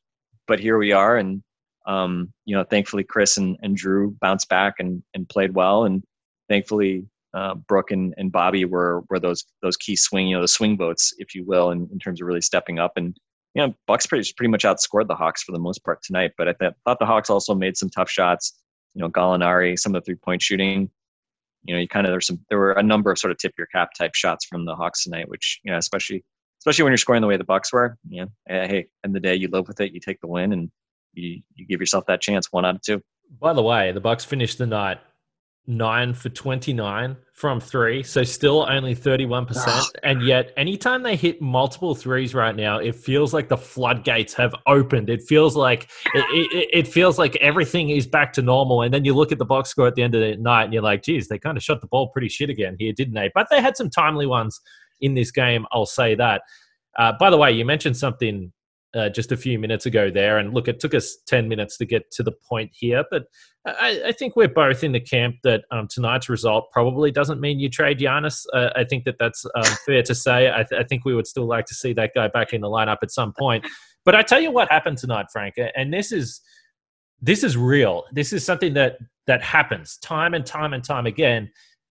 but 0.47 0.61
here 0.61 0.79
we 0.79 0.93
are, 0.93 1.17
and 1.17 1.43
um, 1.87 2.33
you 2.45 2.57
know, 2.57 2.65
thankfully 2.65 3.05
Khris 3.05 3.37
and, 3.37 3.57
and 3.63 3.77
Jrue 3.77 4.19
bounced 4.21 4.49
back 4.49 4.75
and, 4.79 5.03
and 5.15 5.29
played 5.29 5.55
well, 5.55 5.85
and 5.85 6.03
thankfully 6.49 7.07
uh, 7.35 7.55
Brook 7.55 7.91
and, 7.91 8.15
and 8.17 8.31
Bobby 8.31 8.65
were 8.65 9.03
were 9.09 9.19
those 9.19 9.45
those 9.63 9.77
key 9.77 9.97
swing, 9.97 10.29
you 10.29 10.37
know, 10.37 10.43
the 10.43 10.49
swing 10.49 10.77
votes, 10.77 11.13
if 11.19 11.35
you 11.35 11.45
will, 11.45 11.71
in, 11.71 11.89
in 11.93 11.99
terms 11.99 12.21
of 12.21 12.27
really 12.27 12.41
stepping 12.41 12.79
up. 12.79 12.93
And 12.97 13.17
you 13.55 13.67
know, 13.67 13.75
Bucks 13.87 14.07
pretty, 14.07 14.31
pretty 14.37 14.51
much 14.51 14.65
outscored 14.65 15.09
the 15.09 15.15
Hawks 15.15 15.43
for 15.43 15.53
the 15.53 15.59
most 15.59 15.85
part 15.85 16.03
tonight. 16.03 16.33
But 16.39 16.49
I 16.49 16.55
th- 16.59 16.73
thought 16.85 16.99
the 16.99 17.07
Hawks 17.07 17.31
also 17.31 17.55
made 17.55 17.77
some 17.77 17.91
tough 17.91 18.11
shots. 18.11 18.62
You 18.95 19.03
know, 19.03 19.09
Gallinari, 19.09 19.79
some 19.79 19.95
of 19.95 20.03
the 20.03 20.05
three 20.05 20.17
point 20.17 20.43
shooting. 20.43 20.91
You 21.65 21.75
know, 21.75 21.81
you 21.81 21.89
kind 21.89 22.07
of 22.07 22.13
there's 22.13 22.27
some 22.27 22.41
there 22.49 22.59
were 22.59 22.73
a 22.73 22.83
number 22.83 23.11
of 23.11 23.19
sort 23.19 23.31
of 23.31 23.39
tip 23.39 23.55
your 23.57 23.69
cap 23.69 23.91
type 23.95 24.15
shots 24.15 24.45
from 24.45 24.65
the 24.65 24.75
Hawks 24.75 25.05
tonight, 25.05 25.29
which 25.29 25.61
you 25.65 25.71
know, 25.71 25.79
especially 25.79 26.25
especially 26.61 26.85
when 26.85 26.93
you're 26.93 26.99
scoring 26.99 27.23
the 27.23 27.29
way 27.29 27.37
the 27.37 27.45
Bucks 27.45 27.73
were. 27.73 27.97
You 28.09 28.23
know, 28.23 28.29
eh, 28.49 28.67
hey, 28.67 28.87
in 29.05 29.13
the 29.13 29.21
day 29.21 29.35
you 29.35 29.49
live 29.49 29.69
with 29.69 29.81
it, 29.81 29.93
you 29.93 30.01
take 30.01 30.21
the 30.21 30.27
win, 30.27 30.53
and 30.53 30.71
you, 31.15 31.43
you 31.55 31.67
give 31.67 31.81
yourself 31.81 32.07
that 32.07 32.21
chance 32.21 32.51
one 32.51 32.65
out 32.65 32.77
of 32.77 32.83
two. 32.83 33.03
By 33.41 33.53
the 33.53 33.63
way, 33.63 33.93
the 33.93 34.01
Bucks 34.01 34.25
finished 34.25 34.59
the 34.59 34.67
night 34.67 34.99
nine 35.67 36.13
for 36.13 36.29
29 36.29 37.17
from 37.33 37.61
three, 37.61 38.03
so 38.03 38.23
still 38.23 38.67
only 38.69 38.95
31%. 38.95 39.47
Ah. 39.67 39.87
and 40.03 40.23
yet, 40.23 40.53
anytime 40.57 41.03
they 41.03 41.17
hit 41.17 41.41
multiple 41.41 41.95
threes 41.95 42.35
right 42.35 42.55
now, 42.55 42.79
it 42.79 42.95
feels 42.95 43.33
like 43.33 43.49
the 43.49 43.57
floodgates 43.57 44.35
have 44.35 44.55
opened. 44.67 45.09
It 45.09 45.23
feels 45.23 45.57
like 45.57 45.89
it, 46.15 46.25
it, 46.53 46.69
it, 46.73 46.89
feels 46.89 47.19
like 47.19 47.37
everything 47.37 47.91
is 47.91 48.07
back 48.07 48.33
to 48.35 48.43
normal. 48.43 48.83
And 48.83 48.93
then 48.93 49.05
you 49.05 49.15
look 49.15 49.33
at 49.33 49.39
the 49.39 49.45
box 49.45 49.71
score 49.71 49.87
at 49.87 49.95
the 49.95 50.03
end 50.03 50.15
of 50.15 50.21
the 50.21 50.37
night, 50.37 50.65
and 50.65 50.73
you're 50.73 50.83
like, 50.83 51.03
geez, 51.03 51.29
they 51.29 51.39
kind 51.39 51.57
of 51.57 51.63
shot 51.63 51.81
the 51.81 51.87
ball 51.89 52.09
pretty 52.09 52.29
shit 52.29 52.51
again 52.51 52.77
here, 52.79 52.93
didn't 52.93 53.15
they? 53.15 53.31
But 53.35 53.49
they 53.51 53.61
had 53.61 53.77
some 53.77 53.91
timely 53.91 54.27
ones 54.27 54.61
in 55.01 55.15
this 55.15 55.31
game. 55.31 55.67
I'll 55.73 55.87
say 55.87 56.15
that. 56.17 56.43
Uh, 56.99 57.13
by 57.19 57.31
the 57.31 57.39
way, 57.39 57.53
you 57.53 57.65
mentioned 57.65 57.97
something 57.97 58.53
uh, 58.95 59.09
just 59.09 59.33
a 59.33 59.37
few 59.37 59.59
minutes 59.59 59.87
ago 59.87 60.11
there. 60.11 60.39
And 60.39 60.53
look, 60.53 60.69
it 60.69 60.81
took 60.81 60.95
us 60.95 61.17
10 61.27 61.49
minutes 61.49 61.77
to 61.79 61.87
get 61.87 62.11
to 62.13 62.23
the 62.23 62.33
point 62.33 62.71
here, 62.73 63.05
but 63.11 63.25
I, 63.65 64.03
I 64.07 64.13
think 64.13 64.35
we're 64.35 64.49
both 64.49 64.83
in 64.83 64.93
the 64.93 65.01
camp 65.01 65.37
that 65.45 65.65
um, 65.71 65.87
tonight's 65.87 66.29
result 66.29 66.71
probably 66.73 67.11
doesn't 67.13 67.41
mean 67.41 67.61
you 67.61 67.69
trade 67.69 68.01
Giannis. 68.01 68.45
Uh, 68.53 68.71
I 68.75 68.85
think 68.85 69.05
that 69.05 69.17
that's 69.19 69.47
um, 69.55 69.65
fair 69.87 70.03
to 70.03 70.15
say. 70.15 70.51
I, 70.51 70.65
th- 70.65 70.81
I, 70.81 70.85
think 70.85 71.05
we 71.05 71.15
would 71.15 71.29
still 71.29 71.47
like 71.47 71.67
to 71.67 71.75
see 71.75 71.93
that 71.93 72.11
guy 72.15 72.27
back 72.29 72.53
in 72.53 72.61
the 72.61 72.69
lineup 72.69 72.99
at 73.03 73.13
some 73.13 73.33
point. 73.33 73.65
But 74.05 74.17
I 74.17 74.23
tell 74.23 74.41
you 74.41 74.51
what 74.51 74.69
happened 74.69 74.99
tonight, 74.99 75.27
Frank, 75.33 75.55
and 75.77 75.93
this 75.93 76.11
is 76.11 76.41
this 77.21 77.45
is 77.45 77.57
real. 77.57 78.05
This 78.13 78.33
is 78.33 78.45
something 78.45 78.75
that 78.75 78.99
that 79.29 79.43
happens 79.43 79.97
time 79.99 80.35
and 80.35 80.45
time 80.45 80.73
and 80.73 80.83
time 80.83 81.07
again. 81.07 81.49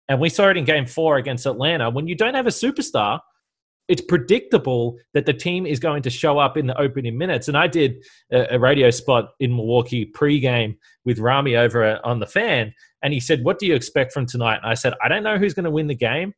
And 0.08 0.20
we 0.20 0.28
saw 0.28 0.50
it 0.50 0.58
in 0.58 0.64
Game 0.64 0.86
Four 0.86 1.16
against 1.16 1.46
Atlanta. 1.46 1.88
When 1.88 2.06
you 2.06 2.14
don't 2.14 2.34
have 2.34 2.46
a 2.46 2.50
superstar, 2.50 3.20
it's 3.88 4.02
predictable 4.02 4.96
that 5.14 5.26
the 5.26 5.32
team 5.32 5.66
is 5.66 5.78
going 5.78 6.02
to 6.02 6.10
show 6.10 6.38
up 6.38 6.56
in 6.56 6.66
the 6.66 6.80
opening 6.80 7.18
minutes. 7.18 7.48
And 7.48 7.56
I 7.56 7.66
did 7.66 8.04
a, 8.30 8.54
a 8.54 8.58
radio 8.58 8.90
spot 8.90 9.30
in 9.40 9.54
Milwaukee 9.54 10.06
pregame 10.06 10.76
with 11.04 11.18
Rami 11.18 11.56
over 11.56 12.00
on 12.04 12.20
the 12.20 12.26
fan, 12.26 12.72
and 13.02 13.12
he 13.12 13.20
said, 13.20 13.44
"What 13.44 13.58
do 13.58 13.66
you 13.66 13.74
expect 13.74 14.12
from 14.12 14.26
tonight?" 14.26 14.60
And 14.62 14.70
I 14.70 14.74
said, 14.74 14.94
"I 15.02 15.08
don't 15.08 15.22
know 15.22 15.38
who's 15.38 15.54
going 15.54 15.64
to 15.64 15.70
win 15.70 15.88
the 15.88 15.94
game." 15.94 16.34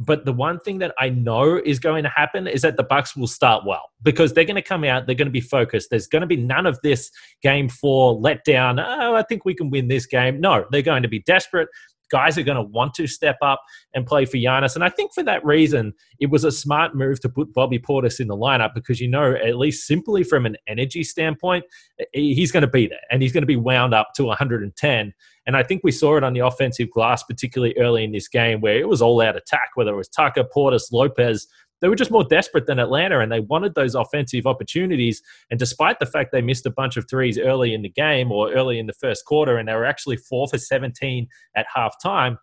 But 0.00 0.24
the 0.24 0.32
one 0.32 0.60
thing 0.60 0.78
that 0.78 0.94
I 1.00 1.08
know 1.08 1.56
is 1.56 1.80
going 1.80 2.04
to 2.04 2.08
happen 2.08 2.46
is 2.46 2.62
that 2.62 2.76
the 2.76 2.84
Bucks 2.84 3.16
will 3.16 3.26
start 3.26 3.64
well 3.66 3.90
because 4.02 4.32
they're 4.32 4.44
going 4.44 4.54
to 4.54 4.62
come 4.62 4.84
out. 4.84 5.06
They're 5.06 5.16
going 5.16 5.26
to 5.26 5.32
be 5.32 5.40
focused. 5.40 5.90
There's 5.90 6.06
going 6.06 6.20
to 6.20 6.26
be 6.26 6.36
none 6.36 6.66
of 6.66 6.78
this 6.82 7.10
game 7.42 7.68
four 7.68 8.16
letdown. 8.16 8.80
Oh, 8.80 9.16
I 9.16 9.24
think 9.24 9.44
we 9.44 9.54
can 9.54 9.70
win 9.70 9.88
this 9.88 10.06
game. 10.06 10.40
No, 10.40 10.66
they're 10.70 10.82
going 10.82 11.02
to 11.02 11.08
be 11.08 11.20
desperate 11.20 11.68
guys 12.10 12.38
are 12.38 12.42
going 12.42 12.56
to 12.56 12.62
want 12.62 12.94
to 12.94 13.06
step 13.06 13.36
up 13.42 13.62
and 13.94 14.06
play 14.06 14.24
for 14.24 14.36
Giannis. 14.36 14.74
And 14.74 14.84
I 14.84 14.88
think 14.88 15.12
for 15.12 15.22
that 15.24 15.44
reason, 15.44 15.92
it 16.20 16.30
was 16.30 16.44
a 16.44 16.52
smart 16.52 16.94
move 16.94 17.20
to 17.20 17.28
put 17.28 17.52
Bobby 17.52 17.78
Portis 17.78 18.20
in 18.20 18.28
the 18.28 18.36
lineup 18.36 18.74
because 18.74 19.00
you 19.00 19.08
know, 19.08 19.34
at 19.34 19.56
least 19.56 19.86
simply 19.86 20.22
from 20.22 20.46
an 20.46 20.56
energy 20.66 21.02
standpoint, 21.02 21.64
he's 22.12 22.52
going 22.52 22.62
to 22.62 22.66
be 22.66 22.86
there 22.86 22.98
and 23.10 23.22
he's 23.22 23.32
going 23.32 23.42
to 23.42 23.46
be 23.46 23.56
wound 23.56 23.94
up 23.94 24.12
to 24.16 24.24
110. 24.24 25.14
And 25.46 25.56
I 25.56 25.62
think 25.62 25.82
we 25.82 25.92
saw 25.92 26.16
it 26.16 26.24
on 26.24 26.34
the 26.34 26.40
offensive 26.40 26.90
glass, 26.90 27.22
particularly 27.22 27.74
early 27.78 28.04
in 28.04 28.12
this 28.12 28.28
game, 28.28 28.60
where 28.60 28.78
it 28.78 28.88
was 28.88 29.00
all 29.00 29.20
out 29.22 29.36
attack, 29.36 29.70
whether 29.76 29.94
it 29.94 29.96
was 29.96 30.08
Tucker, 30.08 30.44
Portis, 30.44 30.92
Lopez 30.92 31.46
they 31.80 31.88
were 31.88 31.96
just 31.96 32.10
more 32.10 32.24
desperate 32.24 32.66
than 32.66 32.78
Atlanta 32.78 33.20
and 33.20 33.30
they 33.30 33.40
wanted 33.40 33.74
those 33.74 33.94
offensive 33.94 34.46
opportunities. 34.46 35.22
And 35.50 35.58
despite 35.58 35.98
the 35.98 36.06
fact 36.06 36.32
they 36.32 36.42
missed 36.42 36.66
a 36.66 36.70
bunch 36.70 36.96
of 36.96 37.08
threes 37.08 37.38
early 37.38 37.74
in 37.74 37.82
the 37.82 37.88
game 37.88 38.32
or 38.32 38.52
early 38.52 38.78
in 38.78 38.86
the 38.86 38.92
first 38.94 39.24
quarter, 39.24 39.56
and 39.56 39.68
they 39.68 39.74
were 39.74 39.84
actually 39.84 40.16
four 40.16 40.48
for 40.48 40.58
17 40.58 41.28
at 41.56 41.66
halftime, 41.74 42.36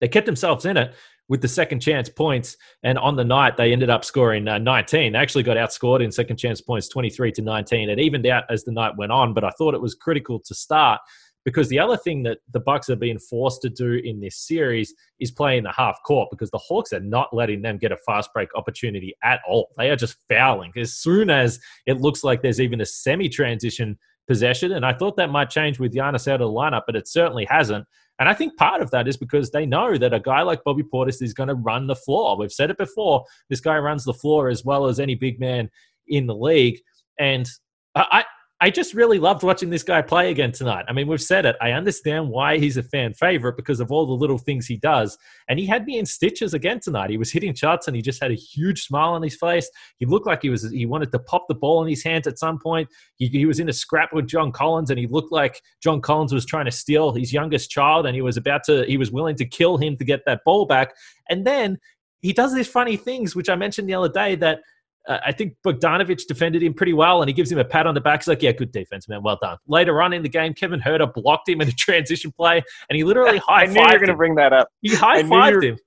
they 0.00 0.08
kept 0.08 0.26
themselves 0.26 0.64
in 0.64 0.76
it 0.76 0.94
with 1.28 1.40
the 1.40 1.48
second 1.48 1.80
chance 1.80 2.08
points. 2.08 2.56
And 2.82 2.98
on 2.98 3.16
the 3.16 3.24
night, 3.24 3.56
they 3.56 3.72
ended 3.72 3.90
up 3.90 4.04
scoring 4.04 4.46
uh, 4.48 4.58
19. 4.58 5.12
They 5.12 5.18
actually 5.18 5.44
got 5.44 5.56
outscored 5.56 6.02
in 6.02 6.12
second 6.12 6.36
chance 6.36 6.60
points 6.60 6.88
23 6.88 7.32
to 7.32 7.42
19. 7.42 7.88
It 7.88 7.98
evened 7.98 8.26
out 8.26 8.44
as 8.50 8.64
the 8.64 8.72
night 8.72 8.96
went 8.96 9.12
on, 9.12 9.32
but 9.32 9.44
I 9.44 9.50
thought 9.50 9.74
it 9.74 9.80
was 9.80 9.94
critical 9.94 10.40
to 10.40 10.54
start 10.54 11.00
because 11.44 11.68
the 11.68 11.78
other 11.78 11.96
thing 11.96 12.22
that 12.22 12.38
the 12.52 12.60
Bucks 12.60 12.88
are 12.88 12.96
being 12.96 13.18
forced 13.18 13.62
to 13.62 13.68
do 13.68 14.00
in 14.04 14.20
this 14.20 14.36
series 14.36 14.94
is 15.18 15.30
play 15.30 15.58
in 15.58 15.64
the 15.64 15.72
half 15.72 15.98
court 16.06 16.28
because 16.30 16.50
the 16.50 16.58
Hawks 16.58 16.92
are 16.92 17.00
not 17.00 17.34
letting 17.34 17.62
them 17.62 17.78
get 17.78 17.92
a 17.92 17.96
fast 17.96 18.32
break 18.32 18.48
opportunity 18.54 19.14
at 19.22 19.40
all. 19.46 19.70
They 19.76 19.90
are 19.90 19.96
just 19.96 20.16
fouling 20.28 20.72
as 20.76 20.94
soon 20.94 21.30
as 21.30 21.58
it 21.86 22.00
looks 22.00 22.24
like 22.24 22.42
there's 22.42 22.60
even 22.60 22.80
a 22.80 22.86
semi 22.86 23.28
transition 23.28 23.98
possession. 24.28 24.72
And 24.72 24.86
I 24.86 24.92
thought 24.92 25.16
that 25.16 25.30
might 25.30 25.50
change 25.50 25.78
with 25.78 25.94
Giannis 25.94 26.28
out 26.28 26.40
of 26.40 26.48
the 26.48 26.54
lineup, 26.54 26.82
but 26.86 26.96
it 26.96 27.08
certainly 27.08 27.44
hasn't. 27.44 27.86
And 28.18 28.28
I 28.28 28.34
think 28.34 28.56
part 28.56 28.82
of 28.82 28.90
that 28.92 29.08
is 29.08 29.16
because 29.16 29.50
they 29.50 29.66
know 29.66 29.98
that 29.98 30.14
a 30.14 30.20
guy 30.20 30.42
like 30.42 30.62
Bobby 30.64 30.84
Portis 30.84 31.22
is 31.22 31.34
going 31.34 31.48
to 31.48 31.54
run 31.54 31.86
the 31.86 31.96
floor. 31.96 32.36
We've 32.36 32.52
said 32.52 32.70
it 32.70 32.78
before. 32.78 33.24
This 33.48 33.60
guy 33.60 33.78
runs 33.78 34.04
the 34.04 34.14
floor 34.14 34.48
as 34.48 34.64
well 34.64 34.86
as 34.86 35.00
any 35.00 35.14
big 35.14 35.40
man 35.40 35.70
in 36.06 36.26
the 36.26 36.34
league. 36.34 36.78
And 37.18 37.48
I, 37.94 38.24
I 38.62 38.70
just 38.70 38.94
really 38.94 39.18
loved 39.18 39.42
watching 39.42 39.70
this 39.70 39.82
guy 39.82 40.02
play 40.02 40.30
again 40.30 40.52
tonight. 40.52 40.84
I 40.88 40.92
mean, 40.92 41.08
we've 41.08 41.20
said 41.20 41.46
it. 41.46 41.56
I 41.60 41.72
understand 41.72 42.28
why 42.28 42.58
he's 42.58 42.76
a 42.76 42.82
fan 42.84 43.12
favorite 43.12 43.56
because 43.56 43.80
of 43.80 43.90
all 43.90 44.06
the 44.06 44.12
little 44.12 44.38
things 44.38 44.68
he 44.68 44.76
does. 44.76 45.18
And 45.48 45.58
he 45.58 45.66
had 45.66 45.84
me 45.84 45.98
in 45.98 46.06
stitches 46.06 46.54
again 46.54 46.78
tonight. 46.78 47.10
He 47.10 47.16
was 47.16 47.32
hitting 47.32 47.56
shots 47.56 47.88
and 47.88 47.96
he 47.96 48.02
just 48.02 48.22
had 48.22 48.30
a 48.30 48.36
huge 48.36 48.84
smile 48.84 49.14
on 49.14 49.22
his 49.24 49.34
face. 49.34 49.68
He 49.98 50.06
looked 50.06 50.28
like 50.28 50.42
he 50.42 50.48
was 50.48 50.70
he 50.70 50.86
wanted 50.86 51.10
to 51.10 51.18
pop 51.18 51.46
the 51.48 51.56
ball 51.56 51.82
in 51.82 51.88
his 51.88 52.04
hands 52.04 52.28
at 52.28 52.38
some 52.38 52.56
point. 52.56 52.88
He, 53.16 53.26
he 53.26 53.46
was 53.46 53.58
in 53.58 53.68
a 53.68 53.72
scrap 53.72 54.12
with 54.12 54.28
John 54.28 54.52
Collins 54.52 54.90
and 54.90 54.98
he 55.00 55.08
looked 55.08 55.32
like 55.32 55.60
John 55.82 56.00
Collins 56.00 56.32
was 56.32 56.46
trying 56.46 56.66
to 56.66 56.70
steal 56.70 57.10
his 57.10 57.32
youngest 57.32 57.68
child 57.68 58.06
and 58.06 58.14
he 58.14 58.22
was 58.22 58.36
about 58.36 58.62
to 58.66 58.84
he 58.84 58.96
was 58.96 59.10
willing 59.10 59.34
to 59.38 59.44
kill 59.44 59.76
him 59.76 59.96
to 59.96 60.04
get 60.04 60.20
that 60.26 60.42
ball 60.44 60.66
back. 60.66 60.94
And 61.28 61.44
then 61.44 61.78
he 62.20 62.32
does 62.32 62.54
these 62.54 62.68
funny 62.68 62.96
things, 62.96 63.34
which 63.34 63.48
I 63.48 63.56
mentioned 63.56 63.88
the 63.88 63.94
other 63.94 64.08
day 64.08 64.36
that 64.36 64.60
uh, 65.08 65.18
I 65.24 65.32
think 65.32 65.56
Bogdanovich 65.66 66.26
defended 66.26 66.62
him 66.62 66.74
pretty 66.74 66.92
well, 66.92 67.22
and 67.22 67.28
he 67.28 67.32
gives 67.32 67.50
him 67.50 67.58
a 67.58 67.64
pat 67.64 67.86
on 67.86 67.94
the 67.94 68.00
back. 68.00 68.20
He's 68.20 68.28
like, 68.28 68.42
"Yeah, 68.42 68.52
good 68.52 68.72
defense, 68.72 69.08
man. 69.08 69.22
Well 69.22 69.38
done." 69.40 69.58
Later 69.66 70.00
on 70.00 70.12
in 70.12 70.22
the 70.22 70.28
game, 70.28 70.54
Kevin 70.54 70.80
Huerter 70.80 71.12
blocked 71.12 71.48
him 71.48 71.60
in 71.60 71.68
a 71.68 71.72
transition 71.78 72.32
play, 72.32 72.62
and 72.88 72.96
he 72.96 73.04
literally 73.04 73.38
high 73.38 73.66
fived. 73.66 73.70
I 73.70 73.72
knew 73.72 73.80
you 73.80 73.86
were 73.86 73.98
going 73.98 74.08
to 74.08 74.16
bring 74.16 74.34
that 74.36 74.52
up. 74.52 74.68
He 74.80 74.94
high 74.94 75.22
fived 75.22 75.64
him. 75.64 75.78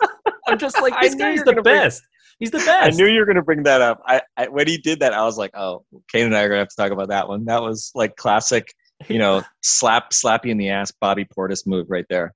I'm 0.48 0.58
just 0.58 0.80
like, 0.80 0.94
this 1.00 1.14
guy's 1.14 1.42
the 1.42 1.60
best. 1.62 2.02
Bring, 2.02 2.08
He's 2.40 2.50
the 2.50 2.58
best. 2.58 2.68
I 2.68 2.90
knew 2.90 3.06
you 3.06 3.20
were 3.20 3.26
going 3.26 3.36
to 3.36 3.42
bring 3.42 3.62
that 3.62 3.80
up. 3.80 4.02
I, 4.04 4.20
I, 4.36 4.48
when 4.48 4.66
he 4.66 4.76
did 4.76 5.00
that, 5.00 5.12
I 5.12 5.22
was 5.22 5.38
like, 5.38 5.52
"Oh, 5.54 5.84
Kane 6.10 6.26
and 6.26 6.36
I 6.36 6.42
are 6.42 6.48
going 6.48 6.56
to 6.56 6.62
have 6.62 6.68
to 6.68 6.76
talk 6.76 6.90
about 6.90 7.08
that 7.08 7.28
one." 7.28 7.44
That 7.44 7.62
was 7.62 7.92
like 7.94 8.16
classic, 8.16 8.74
you 9.08 9.18
know, 9.18 9.42
slap 9.62 10.10
slappy 10.10 10.50
in 10.50 10.56
the 10.56 10.70
ass 10.70 10.92
Bobby 11.00 11.24
Portis 11.24 11.66
move 11.66 11.86
right 11.88 12.06
there. 12.10 12.34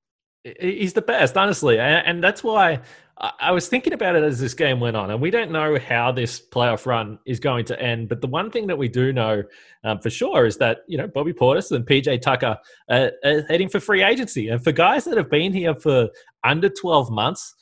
He's 0.60 0.92
the 0.92 1.02
best, 1.02 1.36
honestly, 1.36 1.78
and, 1.78 2.06
and 2.06 2.24
that's 2.24 2.42
why 2.44 2.80
I 3.40 3.50
was 3.50 3.68
thinking 3.68 3.92
about 3.94 4.14
it 4.14 4.22
as 4.22 4.38
this 4.38 4.54
game 4.54 4.78
went 4.78 4.96
on, 4.96 5.10
and 5.10 5.20
we 5.20 5.30
don't 5.30 5.50
know 5.50 5.76
how 5.76 6.12
this 6.12 6.40
playoff 6.40 6.86
run 6.86 7.18
is 7.26 7.40
going 7.40 7.64
to 7.64 7.82
end. 7.82 8.08
But 8.08 8.20
the 8.20 8.28
one 8.28 8.48
thing 8.48 8.68
that 8.68 8.78
we 8.78 8.86
do 8.88 9.12
know 9.12 9.42
um, 9.82 9.98
for 9.98 10.08
sure 10.08 10.46
is 10.46 10.56
that 10.58 10.78
you 10.86 10.96
know 10.96 11.08
Bobby 11.08 11.32
Portis 11.32 11.72
and 11.72 11.84
PJ 11.84 12.22
Tucker 12.22 12.56
are, 12.88 13.10
are, 13.24 13.42
heading 13.48 13.68
for 13.68 13.80
free 13.80 14.04
agency, 14.04 14.48
and 14.48 14.62
for 14.62 14.70
guys 14.70 15.04
that 15.04 15.16
have 15.16 15.30
been 15.30 15.52
here 15.52 15.74
for 15.74 16.10
under 16.44 16.68
twelve 16.68 17.10
months, 17.10 17.56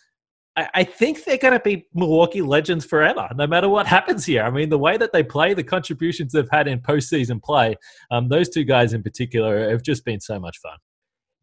I, 0.57 0.69
I 0.75 0.85
think 0.85 1.25
they're 1.25 1.39
going 1.39 1.55
to 1.55 1.61
be 1.61 1.87
Milwaukee 1.95 2.43
legends 2.43 2.85
forever, 2.85 3.27
no 3.35 3.47
matter 3.47 3.71
what 3.71 3.87
happens 3.87 4.27
here. 4.27 4.43
I 4.43 4.51
mean, 4.51 4.69
the 4.69 4.79
way 4.79 4.99
that 4.99 5.15
they 5.15 5.23
play, 5.23 5.55
the 5.55 5.65
contributions 5.65 6.33
they've 6.33 6.49
had 6.53 6.69
in 6.69 6.81
postseason 6.81 7.43
play, 7.43 7.77
um, 8.11 8.29
those 8.29 8.51
two 8.51 8.65
guys 8.65 8.93
in 8.93 9.03
particular 9.03 9.71
have 9.71 9.83
just 9.83 10.05
been 10.05 10.21
so 10.21 10.39
much 10.39 10.59
fun. 10.59 10.77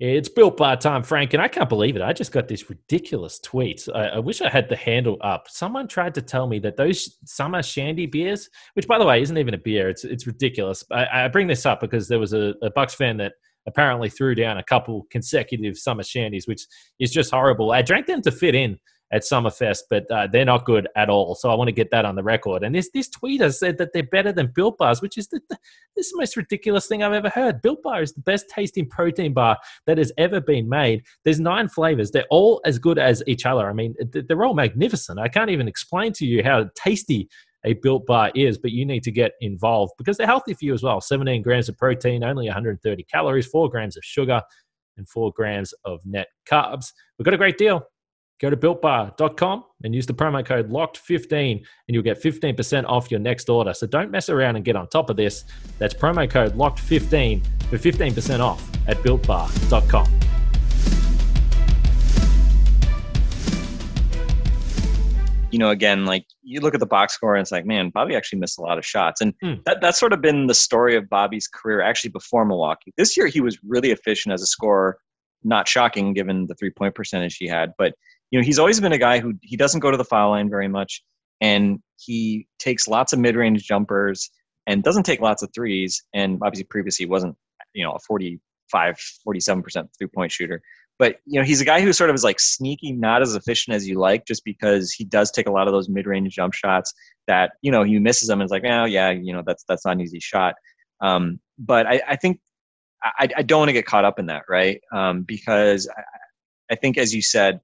It's 0.05 0.27
Built 0.27 0.57
Bar 0.57 0.75
time 0.75 1.01
Frank, 1.01 1.33
and 1.33 1.41
I 1.41 1.47
can't 1.47 1.69
believe 1.69 1.95
it. 1.95 2.01
I 2.01 2.11
just 2.11 2.33
got 2.33 2.49
this 2.49 2.69
ridiculous 2.69 3.39
tweet. 3.39 3.87
I, 3.95 4.07
I, 4.07 4.19
wish 4.19 4.41
I 4.41 4.49
had 4.49 4.67
the 4.67 4.75
handle 4.75 5.15
up. 5.21 5.45
Someone 5.47 5.87
tried 5.87 6.13
to 6.15 6.21
tell 6.21 6.45
me 6.45 6.59
that 6.59 6.75
those 6.75 7.19
summer 7.23 7.63
shandy 7.63 8.05
beers, 8.05 8.49
which 8.73 8.85
by 8.85 8.99
the 8.99 9.05
way 9.05 9.21
isn't 9.21 9.37
even 9.37 9.53
a 9.53 9.57
beer, 9.57 9.87
it's 9.87 10.03
it's 10.03 10.27
ridiculous. 10.27 10.83
I, 10.91 11.05
I 11.23 11.27
bring 11.29 11.47
this 11.47 11.65
up 11.65 11.79
because 11.79 12.09
there 12.09 12.19
was 12.19 12.33
a, 12.33 12.53
a 12.61 12.69
Bucks 12.69 12.93
fan 12.93 13.15
that 13.15 13.31
apparently 13.65 14.09
threw 14.09 14.35
down 14.35 14.57
a 14.57 14.63
couple 14.63 15.07
consecutive 15.09 15.77
summer 15.77 16.03
shandies, 16.03 16.49
which 16.49 16.65
is 16.99 17.09
just 17.09 17.31
horrible. 17.31 17.71
I 17.71 17.81
drank 17.81 18.07
them 18.07 18.21
to 18.23 18.31
fit 18.31 18.55
in, 18.55 18.79
at 19.13 19.21
Summerfest, 19.21 19.83
but 19.91 20.09
uh, 20.11 20.27
they're 20.27 20.43
not 20.43 20.65
good 20.65 20.87
at 20.95 21.07
all. 21.07 21.35
So 21.35 21.51
I 21.51 21.55
want 21.55 21.67
to 21.67 21.73
get 21.73 21.91
that 21.91 22.03
on 22.03 22.15
the 22.15 22.23
record. 22.23 22.63
And 22.63 22.73
this 22.73 22.89
this 22.93 23.07
tweeter 23.07 23.53
said 23.53 23.77
that 23.77 23.93
they're 23.93 24.03
better 24.03 24.31
than 24.31 24.51
Built 24.53 24.79
Bars, 24.79 25.01
which 25.01 25.19
is 25.19 25.27
the, 25.27 25.39
the, 25.49 25.57
this 25.95 26.07
is 26.07 26.11
the 26.13 26.17
most 26.17 26.35
ridiculous 26.35 26.87
thing 26.87 27.03
I've 27.03 27.13
ever 27.13 27.29
heard. 27.29 27.61
Built 27.61 27.83
Bar 27.83 28.01
is 28.01 28.13
the 28.13 28.21
best 28.21 28.49
tasting 28.49 28.89
protein 28.89 29.31
bar 29.31 29.57
that 29.85 29.99
has 29.99 30.11
ever 30.17 30.41
been 30.41 30.67
made. 30.67 31.03
There's 31.23 31.39
nine 31.39 31.69
flavors. 31.69 32.09
They're 32.09 32.25
all 32.31 32.59
as 32.65 32.79
good 32.79 32.97
as 32.97 33.21
each 33.27 33.45
other. 33.45 33.69
I 33.69 33.73
mean, 33.73 33.93
they're 34.11 34.43
all 34.43 34.55
magnificent. 34.55 35.19
I 35.19 35.27
can't 35.27 35.51
even 35.51 35.67
explain 35.67 36.11
to 36.13 36.25
you 36.25 36.43
how 36.43 36.69
tasty 36.75 37.29
a 37.65 37.73
built 37.73 38.07
bar 38.07 38.31
is, 38.33 38.57
but 38.57 38.71
you 38.71 38.83
need 38.83 39.03
to 39.03 39.11
get 39.11 39.33
involved 39.41 39.93
because 39.99 40.17
they're 40.17 40.27
healthy 40.27 40.55
for 40.55 40.65
you 40.65 40.73
as 40.73 40.81
well. 40.81 40.99
17 40.99 41.43
grams 41.43 41.69
of 41.69 41.77
protein, 41.77 42.23
only 42.23 42.47
130 42.47 43.03
calories, 43.03 43.45
4 43.45 43.69
grams 43.69 43.95
of 43.95 44.03
sugar, 44.03 44.41
and 44.97 45.07
4 45.07 45.31
grams 45.33 45.71
of 45.85 46.01
net 46.03 46.27
carbs. 46.49 46.91
We've 47.17 47.25
got 47.25 47.33
a 47.35 47.37
great 47.37 47.57
deal. 47.57 47.83
Go 48.39 48.49
to 48.49 48.57
builtbar.com 48.57 49.63
and 49.83 49.95
use 49.95 50.05
the 50.05 50.13
promo 50.13 50.45
code 50.45 50.69
LOCKED15 50.69 51.51
and 51.51 51.65
you'll 51.87 52.03
get 52.03 52.21
15% 52.21 52.85
off 52.85 53.11
your 53.11 53.19
next 53.19 53.49
order. 53.49 53.73
So 53.73 53.87
don't 53.87 54.11
mess 54.11 54.29
around 54.29 54.55
and 54.55 54.65
get 54.65 54.75
on 54.75 54.87
top 54.89 55.09
of 55.09 55.17
this. 55.17 55.45
That's 55.77 55.93
promo 55.93 56.29
code 56.29 56.53
LOCKED15 56.55 57.45
for 57.69 57.77
15% 57.77 58.39
off 58.39 58.61
at 58.87 58.97
builtbar.com. 58.97 60.19
You 65.51 65.59
know, 65.59 65.69
again, 65.69 66.05
like 66.05 66.25
you 66.41 66.61
look 66.61 66.73
at 66.73 66.79
the 66.79 66.87
box 66.87 67.13
score 67.13 67.35
and 67.35 67.41
it's 67.41 67.51
like, 67.51 67.65
man, 67.65 67.91
Bobby 67.91 68.15
actually 68.15 68.39
missed 68.39 68.57
a 68.57 68.63
lot 68.63 68.79
of 68.79 68.85
shots. 68.85 69.21
And 69.21 69.37
mm. 69.43 69.63
that, 69.65 69.81
that's 69.81 69.99
sort 69.99 70.11
of 70.11 70.19
been 70.19 70.47
the 70.47 70.55
story 70.55 70.95
of 70.95 71.07
Bobby's 71.07 71.47
career 71.47 71.81
actually 71.81 72.09
before 72.09 72.43
Milwaukee. 72.43 72.91
This 72.97 73.15
year, 73.15 73.27
he 73.27 73.39
was 73.39 73.59
really 73.63 73.91
efficient 73.91 74.33
as 74.33 74.41
a 74.41 74.47
scorer. 74.47 74.97
Not 75.43 75.67
shocking 75.67 76.13
given 76.13 76.47
the 76.47 76.55
three 76.55 76.71
point 76.71 76.95
percentage 76.95 77.35
he 77.35 77.47
had, 77.47 77.73
but 77.77 77.93
you 78.33 78.39
know, 78.39 78.43
he's 78.43 78.57
always 78.57 78.79
been 78.79 78.93
a 78.93 78.97
guy 78.97 79.19
who 79.19 79.35
he 79.43 79.55
doesn't 79.55 79.79
go 79.79 79.91
to 79.91 79.97
the 79.97 80.03
foul 80.03 80.31
line 80.31 80.49
very 80.49 80.67
much, 80.67 81.03
and 81.39 81.77
he 81.97 82.47
takes 82.57 82.87
lots 82.87 83.13
of 83.13 83.19
mid-range 83.19 83.61
jumpers 83.61 84.31
and 84.65 84.81
doesn't 84.81 85.03
take 85.03 85.21
lots 85.21 85.43
of 85.43 85.51
threes. 85.53 86.01
And 86.15 86.39
obviously, 86.41 86.63
previously, 86.63 87.05
he 87.05 87.09
wasn't 87.11 87.35
you 87.75 87.85
know 87.85 87.91
a 87.91 87.99
45, 87.99 88.97
47 89.23 89.61
percent 89.61 89.89
three-point 89.99 90.31
shooter. 90.31 90.63
But 90.97 91.17
you 91.27 91.39
know, 91.39 91.45
he's 91.45 91.61
a 91.61 91.65
guy 91.65 91.79
who 91.79 91.93
sort 91.93 92.09
of 92.09 92.15
is 92.15 92.23
like 92.23 92.39
sneaky, 92.39 92.91
not 92.91 93.21
as 93.21 93.35
efficient 93.35 93.75
as 93.75 93.87
you 93.87 93.99
like, 93.99 94.25
just 94.25 94.43
because 94.43 94.91
he 94.91 95.03
does 95.03 95.29
take 95.29 95.47
a 95.47 95.51
lot 95.51 95.67
of 95.67 95.73
those 95.73 95.87
mid-range 95.87 96.33
jump 96.33 96.55
shots 96.55 96.91
that 97.27 97.51
you 97.61 97.71
know 97.71 97.83
he 97.83 97.99
misses 97.99 98.29
them 98.29 98.41
and 98.41 98.47
it's 98.47 98.51
like, 98.51 98.63
oh 98.65 98.85
yeah, 98.85 99.11
you 99.11 99.31
know 99.31 99.43
that's 99.45 99.63
that's 99.69 99.85
not 99.85 99.91
an 99.91 100.01
easy 100.01 100.19
shot. 100.19 100.55
Um, 101.01 101.39
but 101.59 101.85
I, 101.85 102.01
I 102.07 102.15
think 102.15 102.39
I, 103.03 103.29
I, 103.37 103.41
don't 103.43 103.59
want 103.59 103.69
to 103.69 103.73
get 103.73 103.85
caught 103.85 104.05
up 104.05 104.17
in 104.17 104.27
that, 104.27 104.43
right? 104.47 104.79
Um, 104.93 105.23
because 105.23 105.87
I, 105.95 106.01
I, 106.71 106.75
think, 106.75 106.97
as 106.97 107.13
you 107.13 107.21
said, 107.21 107.59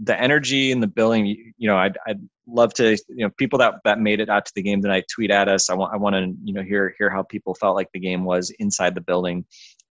the 0.00 0.18
energy 0.18 0.70
and 0.70 0.82
the 0.82 0.86
building, 0.86 1.26
you, 1.26 1.68
know 1.68 1.76
I'd, 1.76 1.98
I'd 2.06 2.20
love 2.46 2.72
to 2.74 2.92
you 3.08 3.24
know 3.24 3.30
people 3.30 3.58
that 3.58 3.74
that 3.84 4.00
made 4.00 4.20
it 4.20 4.28
out 4.28 4.46
to 4.46 4.52
the 4.54 4.62
game 4.62 4.80
tonight 4.80 5.06
tweet 5.12 5.30
at 5.30 5.48
us. 5.48 5.68
I 5.70 5.74
want 5.74 5.92
i 5.92 5.96
want 5.96 6.14
to 6.14 6.34
you 6.44 6.52
know 6.52 6.62
hear 6.62 6.94
hear 6.98 7.10
how 7.10 7.22
people 7.22 7.54
felt 7.54 7.76
like 7.76 7.88
the 7.92 8.00
game 8.00 8.24
was 8.24 8.50
inside 8.58 8.94
the 8.94 9.00
building. 9.00 9.44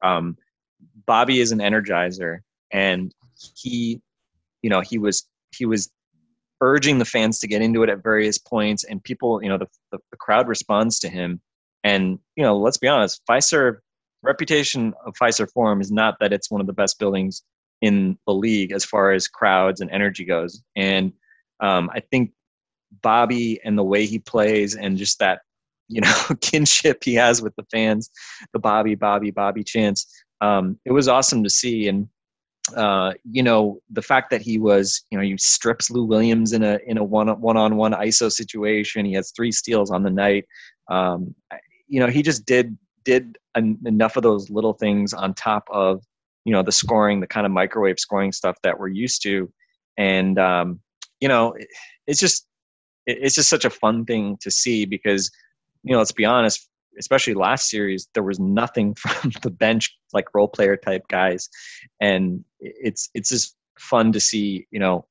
Um, 0.02 0.36
bobby 1.06 1.40
is 1.40 1.52
an 1.52 1.58
energizer 1.58 2.40
and 2.70 3.14
he 3.56 4.00
you 4.62 4.70
know 4.70 4.80
he 4.80 4.98
was 4.98 5.26
he 5.56 5.64
was 5.64 5.90
urging 6.60 6.98
the 6.98 7.04
fans 7.04 7.38
to 7.40 7.46
get 7.46 7.62
into 7.62 7.82
it 7.82 7.88
at 7.88 8.02
various 8.02 8.38
points 8.38 8.84
and 8.84 9.02
people 9.02 9.42
you 9.42 9.48
know 9.48 9.58
the, 9.58 9.66
the, 9.92 9.98
the 10.10 10.16
crowd 10.16 10.48
responds 10.48 10.98
to 10.98 11.08
him. 11.08 11.40
And 11.82 12.18
you 12.36 12.42
know 12.42 12.56
let's 12.56 12.78
be 12.78 12.88
honest 12.88 13.22
Fiserv 13.28 13.78
reputation 14.22 14.94
of 15.04 15.14
Fiserv 15.14 15.50
Forum 15.52 15.80
is 15.80 15.92
not 15.92 16.16
that 16.20 16.32
it's 16.32 16.50
one 16.50 16.60
of 16.60 16.66
the 16.66 16.72
best 16.72 16.98
buildings 16.98 17.42
in 17.84 18.18
the 18.26 18.32
league 18.32 18.72
as 18.72 18.82
far 18.82 19.12
as 19.12 19.28
crowds 19.28 19.82
and 19.82 19.90
energy 19.90 20.24
goes. 20.24 20.62
And 20.74 21.12
um, 21.60 21.90
I 21.92 22.00
think 22.00 22.32
Bobby 23.02 23.60
and 23.62 23.76
the 23.76 23.84
way 23.84 24.06
he 24.06 24.18
plays 24.18 24.74
and 24.74 24.96
just 24.96 25.18
that 25.18 25.40
you 25.88 26.00
know 26.00 26.14
kinship 26.40 27.04
he 27.04 27.14
has 27.14 27.42
with 27.42 27.54
the 27.56 27.66
fans, 27.70 28.10
the 28.54 28.58
Bobby, 28.58 28.94
Bobby, 28.94 29.30
Bobby 29.30 29.62
chants. 29.62 30.06
Um, 30.40 30.78
it 30.86 30.92
was 30.92 31.08
awesome 31.08 31.44
to 31.44 31.50
see, 31.50 31.88
and 31.88 32.08
uh, 32.74 33.12
you 33.30 33.42
know 33.42 33.80
the 33.90 34.00
fact 34.00 34.30
that 34.30 34.40
he 34.40 34.58
was, 34.58 35.04
you 35.10 35.18
know, 35.18 35.24
he 35.24 35.36
strips 35.36 35.90
Lou 35.90 36.04
Williams 36.04 36.54
in 36.54 36.62
a 36.62 36.78
in 36.86 36.96
a 36.96 37.04
one 37.04 37.28
one 37.40 37.58
on 37.58 37.76
one 37.76 37.92
ISO 37.92 38.32
situation. 38.32 39.04
He 39.04 39.12
has 39.12 39.30
three 39.30 39.52
steals 39.52 39.90
on 39.90 40.04
the 40.04 40.10
night. 40.10 40.46
Um, 40.90 41.34
you 41.86 42.00
know, 42.00 42.08
he 42.08 42.22
just 42.22 42.46
did 42.46 42.78
did 43.04 43.36
en- 43.54 43.78
enough 43.84 44.16
of 44.16 44.22
those 44.22 44.48
little 44.48 44.72
things 44.72 45.12
on 45.12 45.34
top 45.34 45.64
of 45.70 46.02
you 46.44 46.52
know 46.52 46.62
the 46.62 46.72
scoring 46.72 47.20
the 47.20 47.26
kind 47.26 47.46
of 47.46 47.52
microwave 47.52 47.98
scoring 47.98 48.32
stuff 48.32 48.56
that 48.62 48.78
we're 48.78 48.88
used 48.88 49.22
to. 49.22 49.50
And 49.96 50.38
um, 50.38 50.80
you 51.20 51.28
know 51.28 51.54
it's 52.06 52.20
just 52.20 52.46
it's 53.06 53.34
just 53.34 53.48
such 53.48 53.64
a 53.64 53.70
fun 53.70 54.04
thing 54.04 54.36
to 54.40 54.50
see 54.50 54.84
because 54.84 55.30
you 55.82 55.92
know 55.92 55.98
let's 55.98 56.12
be 56.12 56.24
honest 56.24 56.68
especially 56.98 57.34
last 57.34 57.68
series 57.68 58.08
there 58.14 58.22
was 58.22 58.38
nothing 58.38 58.94
from 58.98 59.32
the 59.42 59.50
bench 59.50 59.96
like 60.12 60.26
role 60.34 60.48
player 60.48 60.76
type 60.76 61.06
guys. 61.08 61.48
And 62.00 62.44
it's 62.60 63.10
it's 63.14 63.28
just 63.28 63.56
fun 63.78 64.12
to 64.12 64.20
see 64.20 64.66
you 64.70 64.78
know 64.78 65.06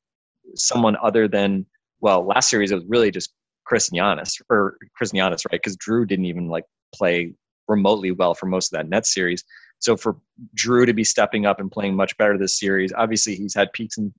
someone 0.56 0.96
other 1.02 1.28
than 1.28 1.66
well 2.00 2.26
last 2.26 2.50
series 2.50 2.72
it 2.72 2.76
was 2.76 2.86
really 2.88 3.12
just 3.12 3.34
Khris 3.66 3.90
Giannis 3.90 4.42
or 4.50 4.78
Khris 4.98 5.12
Giannis 5.12 5.44
right? 5.52 5.62
Because 5.62 5.78
Jrue 5.78 6.08
didn't 6.08 6.26
even 6.26 6.48
like 6.48 6.66
play 6.96 7.34
remotely 7.68 8.12
well 8.12 8.34
for 8.34 8.46
most 8.46 8.74
of 8.74 8.78
that 8.78 8.90
net 8.90 9.06
series 9.06 9.44
so 9.84 9.98
for 9.98 10.16
Jrue 10.56 10.86
to 10.86 10.94
be 10.94 11.04
stepping 11.04 11.46
up 11.46 11.60
and 11.60 11.70
playing 11.70 11.94
much 11.94 12.16
better 12.18 12.38
this 12.38 12.58
series, 12.58 12.94
obviously 12.94 13.36
he's 13.36 13.54
had 13.54 13.74
peaks 13.74 13.98
and, 13.98 14.14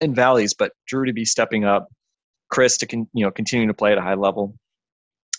and 0.00 0.14
valleys, 0.14 0.54
but 0.54 0.70
Jrue 0.90 1.06
to 1.06 1.12
be 1.12 1.24
stepping 1.24 1.64
up, 1.64 1.88
Khris 2.48 2.78
to 2.78 2.86
con, 2.86 3.08
you 3.12 3.24
know 3.24 3.32
continue 3.32 3.66
to 3.66 3.74
play 3.74 3.90
at 3.90 3.98
a 3.98 4.02
high 4.02 4.14
level, 4.14 4.54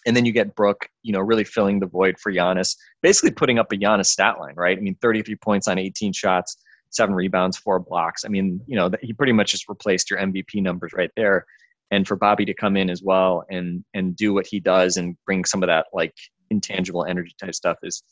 and 0.05 0.15
then 0.15 0.25
you 0.25 0.33
get 0.33 0.55
Brook, 0.55 0.89
you 1.03 1.13
know, 1.13 1.21
really 1.21 1.45
filling 1.45 1.79
the 1.79 1.85
void 1.85 2.17
for 2.19 2.33
Giannis, 2.33 2.75
basically 3.01 3.31
putting 3.31 3.59
up 3.59 3.71
a 3.71 3.77
Giannis 3.77 4.07
stat 4.07 4.39
line, 4.41 4.55
right? 4.55 4.77
I 4.77 4.81
mean, 4.81 4.97
33 5.01 5.35
points 5.35 5.69
on 5.69 5.77
18 5.77 6.11
shots, 6.11 6.57
seven 6.89 7.15
rebounds, 7.15 7.55
four 7.57 7.79
blocks. 7.79 8.25
I 8.25 8.27
mean, 8.27 8.59
you 8.67 8.75
know, 8.75 8.89
he 9.01 9.13
pretty 9.13 9.31
much 9.31 9.51
just 9.51 9.69
replaced 9.69 10.09
your 10.09 10.19
MVP 10.19 10.61
numbers 10.61 10.91
right 10.91 11.11
there. 11.15 11.45
And 11.91 12.05
for 12.05 12.17
Bobby 12.17 12.43
to 12.45 12.53
come 12.53 12.75
in 12.75 12.89
as 12.89 13.03
well 13.03 13.45
and 13.49 13.85
and 13.93 14.17
do 14.17 14.33
what 14.33 14.47
he 14.47 14.59
does 14.59 14.97
and 14.97 15.15
bring 15.25 15.45
some 15.45 15.63
of 15.63 15.67
that 15.67 15.87
like 15.93 16.15
intangible 16.51 17.05
energy 17.05 17.33
type 17.39 17.55
stuff 17.55 17.77
is 17.81 18.03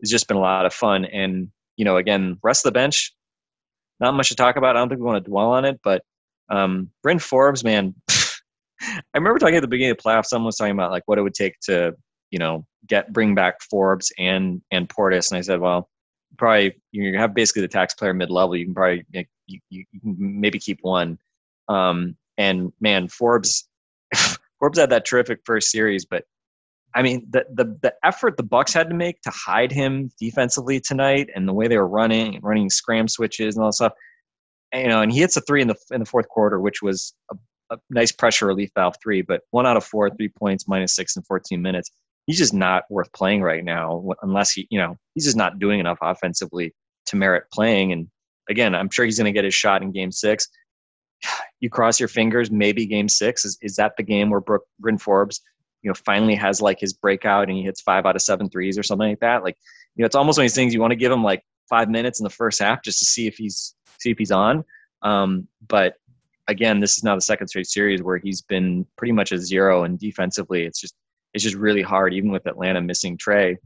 has 0.00 0.10
just 0.10 0.28
been 0.28 0.36
a 0.36 0.40
lot 0.40 0.66
of 0.66 0.74
fun. 0.74 1.06
And 1.06 1.48
you 1.76 1.84
know, 1.84 1.96
again, 1.96 2.38
rest 2.42 2.66
of 2.66 2.72
the 2.72 2.78
bench, 2.78 3.14
not 4.00 4.14
much 4.14 4.28
to 4.28 4.34
talk 4.34 4.56
about. 4.56 4.76
I 4.76 4.80
don't 4.80 4.88
think 4.88 5.00
we 5.00 5.06
want 5.06 5.24
to 5.24 5.30
dwell 5.30 5.52
on 5.52 5.64
it, 5.64 5.80
but 5.82 6.02
um, 6.50 6.90
Bryn 7.02 7.18
Forbes, 7.18 7.64
man, 7.64 7.94
I 8.10 9.00
remember 9.14 9.38
talking 9.38 9.56
at 9.56 9.62
the 9.62 9.68
beginning 9.68 9.92
of 9.92 9.96
the 9.96 10.02
playoffs. 10.02 10.26
Someone 10.26 10.46
was 10.46 10.56
talking 10.56 10.72
about 10.72 10.90
like 10.90 11.04
what 11.06 11.18
it 11.18 11.22
would 11.22 11.34
take 11.34 11.58
to 11.62 11.94
you 12.30 12.38
know 12.38 12.66
get 12.86 13.12
bring 13.12 13.34
back 13.34 13.62
Forbes 13.62 14.12
and 14.18 14.60
and 14.70 14.88
Portis, 14.88 15.30
and 15.30 15.38
I 15.38 15.40
said, 15.40 15.60
well, 15.60 15.88
probably 16.36 16.80
you 16.92 17.16
have 17.18 17.34
basically 17.34 17.62
the 17.62 17.68
tax 17.68 17.94
player 17.94 18.12
mid 18.12 18.30
level. 18.30 18.56
You 18.56 18.66
can 18.66 18.74
probably 18.74 19.06
you, 19.12 19.24
you, 19.70 19.84
you 19.92 20.00
can 20.00 20.16
maybe 20.18 20.58
keep 20.58 20.80
one. 20.82 21.18
Um, 21.68 22.16
and 22.36 22.72
man, 22.80 23.08
Forbes 23.08 23.68
Forbes 24.58 24.78
had 24.78 24.90
that 24.90 25.06
terrific 25.06 25.40
first 25.44 25.70
series, 25.70 26.04
but 26.04 26.24
I 26.94 27.02
mean 27.02 27.26
the 27.30 27.44
the 27.52 27.76
the 27.82 27.94
effort 28.04 28.36
the 28.36 28.42
Bucks 28.42 28.72
had 28.72 28.88
to 28.88 28.94
make 28.94 29.20
to 29.22 29.30
hide 29.30 29.72
him 29.72 30.10
defensively 30.18 30.80
tonight, 30.80 31.28
and 31.34 31.48
the 31.48 31.52
way 31.52 31.68
they 31.68 31.78
were 31.78 31.88
running 31.88 32.40
running 32.42 32.70
scram 32.70 33.08
switches 33.08 33.56
and 33.56 33.62
all 33.62 33.70
that 33.70 33.74
stuff. 33.74 33.92
And, 34.72 34.82
you 34.82 34.88
know, 34.88 35.02
and 35.02 35.12
he 35.12 35.20
hits 35.20 35.36
a 35.36 35.40
three 35.40 35.62
in 35.62 35.68
the 35.68 35.76
in 35.90 36.00
the 36.00 36.06
fourth 36.06 36.28
quarter, 36.28 36.60
which 36.60 36.82
was 36.82 37.14
a, 37.30 37.36
a 37.70 37.78
nice 37.90 38.12
pressure 38.12 38.46
relief 38.46 38.70
valve 38.74 38.96
three, 39.02 39.22
but 39.22 39.42
one 39.50 39.66
out 39.66 39.76
of 39.76 39.84
four, 39.84 40.10
three 40.10 40.28
points, 40.28 40.68
minus 40.68 40.94
six 40.94 41.16
in 41.16 41.22
14 41.22 41.60
minutes. 41.60 41.90
He's 42.26 42.38
just 42.38 42.54
not 42.54 42.84
worth 42.88 43.12
playing 43.12 43.42
right 43.42 43.62
now 43.62 44.02
unless 44.22 44.52
he, 44.52 44.66
you 44.70 44.78
know, 44.78 44.96
he's 45.14 45.24
just 45.24 45.36
not 45.36 45.58
doing 45.58 45.78
enough 45.78 45.98
offensively 46.00 46.72
to 47.06 47.16
merit 47.16 47.44
playing. 47.52 47.92
And 47.92 48.08
again, 48.48 48.74
I'm 48.74 48.88
sure 48.88 49.04
he's 49.04 49.18
going 49.18 49.26
to 49.26 49.36
get 49.36 49.44
his 49.44 49.54
shot 49.54 49.82
in 49.82 49.92
game 49.92 50.10
six 50.10 50.48
you 51.60 51.70
cross 51.70 51.98
your 52.00 52.08
fingers, 52.08 52.50
maybe 52.50 52.86
game 52.86 53.08
six 53.08 53.44
is, 53.44 53.58
is 53.62 53.76
that 53.76 53.96
the 53.96 54.02
game 54.02 54.30
where 54.30 54.40
Brook 54.40 54.62
Bryn 54.78 54.98
Forbes, 54.98 55.40
you 55.84 55.90
know, 55.90 55.94
finally 55.94 56.34
has 56.34 56.62
like 56.62 56.80
his 56.80 56.94
breakout 56.94 57.48
and 57.48 57.56
he 57.56 57.62
hits 57.62 57.82
five 57.82 58.06
out 58.06 58.16
of 58.16 58.22
seven 58.22 58.48
threes 58.48 58.78
or 58.78 58.82
something 58.82 59.10
like 59.10 59.20
that. 59.20 59.44
Like, 59.44 59.56
you 59.94 60.02
know, 60.02 60.06
it's 60.06 60.14
almost 60.16 60.38
one 60.38 60.44
of 60.44 60.44
these 60.44 60.54
things 60.54 60.72
you 60.72 60.80
want 60.80 60.92
to 60.92 60.96
give 60.96 61.12
him 61.12 61.22
like 61.22 61.44
five 61.68 61.90
minutes 61.90 62.18
in 62.18 62.24
the 62.24 62.30
first 62.30 62.60
half 62.60 62.82
just 62.82 62.98
to 63.00 63.04
see 63.04 63.26
if 63.26 63.36
he's 63.36 63.74
see 64.00 64.10
if 64.10 64.18
he's 64.18 64.30
on. 64.30 64.64
Um, 65.02 65.46
but 65.68 65.96
again, 66.48 66.80
this 66.80 66.96
is 66.96 67.04
now 67.04 67.14
the 67.14 67.20
second 67.20 67.48
straight 67.48 67.66
series 67.66 68.02
where 68.02 68.16
he's 68.16 68.40
been 68.40 68.86
pretty 68.96 69.12
much 69.12 69.30
a 69.30 69.38
zero 69.38 69.84
and 69.84 69.98
defensively 69.98 70.64
it's 70.64 70.80
just 70.80 70.94
it's 71.34 71.44
just 71.44 71.56
really 71.56 71.82
hard, 71.82 72.14
even 72.14 72.30
with 72.30 72.46
Atlanta 72.46 72.80
missing 72.80 73.18
Trae 73.18 73.56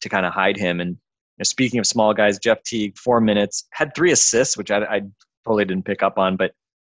to 0.00 0.08
kind 0.08 0.24
of 0.24 0.32
hide 0.32 0.56
him. 0.56 0.80
And 0.80 0.90
you 0.90 1.40
know, 1.40 1.44
speaking 1.44 1.78
of 1.78 1.86
small 1.86 2.14
guys, 2.14 2.38
Jeff 2.38 2.62
Teague, 2.62 2.96
four 2.96 3.20
minutes, 3.20 3.66
had 3.72 3.94
three 3.94 4.12
assists, 4.12 4.56
which 4.56 4.70
I, 4.70 4.78
I 4.84 5.02
totally 5.44 5.66
didn't 5.66 5.84
pick 5.84 6.02
up 6.02 6.18
on, 6.18 6.36
but 6.36 6.52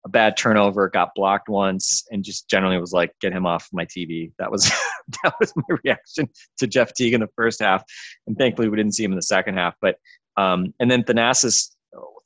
a 0.08 0.10
bad 0.10 0.36
turnover, 0.36 0.88
got 0.88 1.14
blocked 1.14 1.48
once, 1.48 2.04
and 2.10 2.24
just 2.24 2.48
generally 2.48 2.78
was 2.78 2.92
like, 2.92 3.12
"Get 3.20 3.32
him 3.32 3.46
off 3.46 3.68
my 3.72 3.84
TV." 3.84 4.32
That 4.38 4.50
was 4.50 4.64
that 5.22 5.34
was 5.38 5.52
my 5.54 5.76
reaction 5.84 6.28
to 6.58 6.66
Jeff 6.66 6.94
Teague 6.94 7.14
in 7.14 7.20
the 7.20 7.28
first 7.36 7.60
half, 7.60 7.84
and 8.26 8.36
thankfully 8.36 8.68
we 8.68 8.76
didn't 8.76 8.94
see 8.94 9.04
him 9.04 9.12
in 9.12 9.16
the 9.16 9.22
second 9.22 9.56
half. 9.56 9.74
But 9.80 9.96
um, 10.36 10.74
and 10.80 10.90
then 10.90 11.04
Thanasis, 11.04 11.70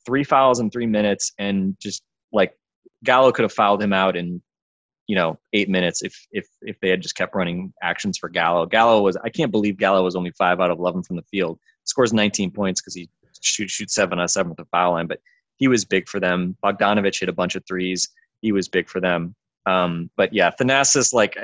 three 0.05 0.23
fouls 0.23 0.59
in 0.59 0.69
three 0.69 0.87
minutes, 0.87 1.33
and 1.37 1.75
just 1.79 2.03
like 2.31 2.57
Gallo 3.03 3.31
could 3.31 3.43
have 3.43 3.53
fouled 3.53 3.81
him 3.81 3.93
out 3.93 4.15
in 4.15 4.41
you 5.07 5.15
know 5.15 5.37
eight 5.51 5.69
minutes 5.69 6.01
if 6.01 6.25
if 6.31 6.47
if 6.61 6.79
they 6.79 6.89
had 6.89 7.01
just 7.01 7.15
kept 7.15 7.35
running 7.35 7.73
actions 7.83 8.17
for 8.17 8.29
Gallo. 8.29 8.65
Gallo 8.65 9.01
was 9.01 9.17
I 9.23 9.29
can't 9.29 9.51
believe 9.51 9.77
Gallo 9.77 10.03
was 10.03 10.15
only 10.15 10.31
five 10.31 10.59
out 10.59 10.71
of 10.71 10.79
eleven 10.79 11.03
from 11.03 11.17
the 11.17 11.23
field. 11.23 11.59
Scores 11.85 12.13
19 12.13 12.49
points 12.51 12.79
because 12.79 12.95
he 12.95 13.09
shoots 13.41 13.73
shoot 13.73 13.91
seven 13.91 14.19
out 14.19 14.23
of 14.23 14.31
seven 14.31 14.49
with 14.49 14.57
the 14.57 14.65
foul 14.65 14.93
line, 14.93 15.07
but 15.07 15.19
he 15.57 15.67
was 15.67 15.85
big 15.85 16.07
for 16.07 16.19
them. 16.19 16.57
Bogdanovich 16.63 17.19
hit 17.19 17.29
a 17.29 17.33
bunch 17.33 17.55
of 17.55 17.63
threes. 17.67 18.09
He 18.41 18.51
was 18.51 18.67
big 18.67 18.89
for 18.89 18.99
them. 18.99 19.35
Um, 19.65 20.09
but 20.17 20.33
yeah, 20.33 20.51
Thanasis, 20.51 21.13
like, 21.13 21.37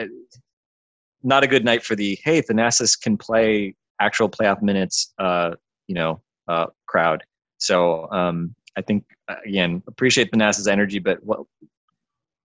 not 1.23 1.43
a 1.43 1.47
good 1.47 1.65
night 1.65 1.83
for 1.83 1.95
the, 1.95 2.17
hey, 2.23 2.41
Thanasis 2.41 2.99
can 2.99 3.17
play 3.17 3.75
actual 4.01 4.29
playoff 4.29 4.61
minutes, 4.61 5.13
uh, 5.19 5.51
you 5.87 5.95
know, 5.95 6.21
uh, 6.47 6.67
crowd. 6.87 7.23
So 7.57 8.09
um, 8.11 8.55
I 8.77 8.81
think, 8.81 9.05
again, 9.45 9.83
appreciate 9.87 10.31
Thanasis' 10.31 10.67
energy, 10.67 10.99
but 10.99 11.23
well, 11.23 11.47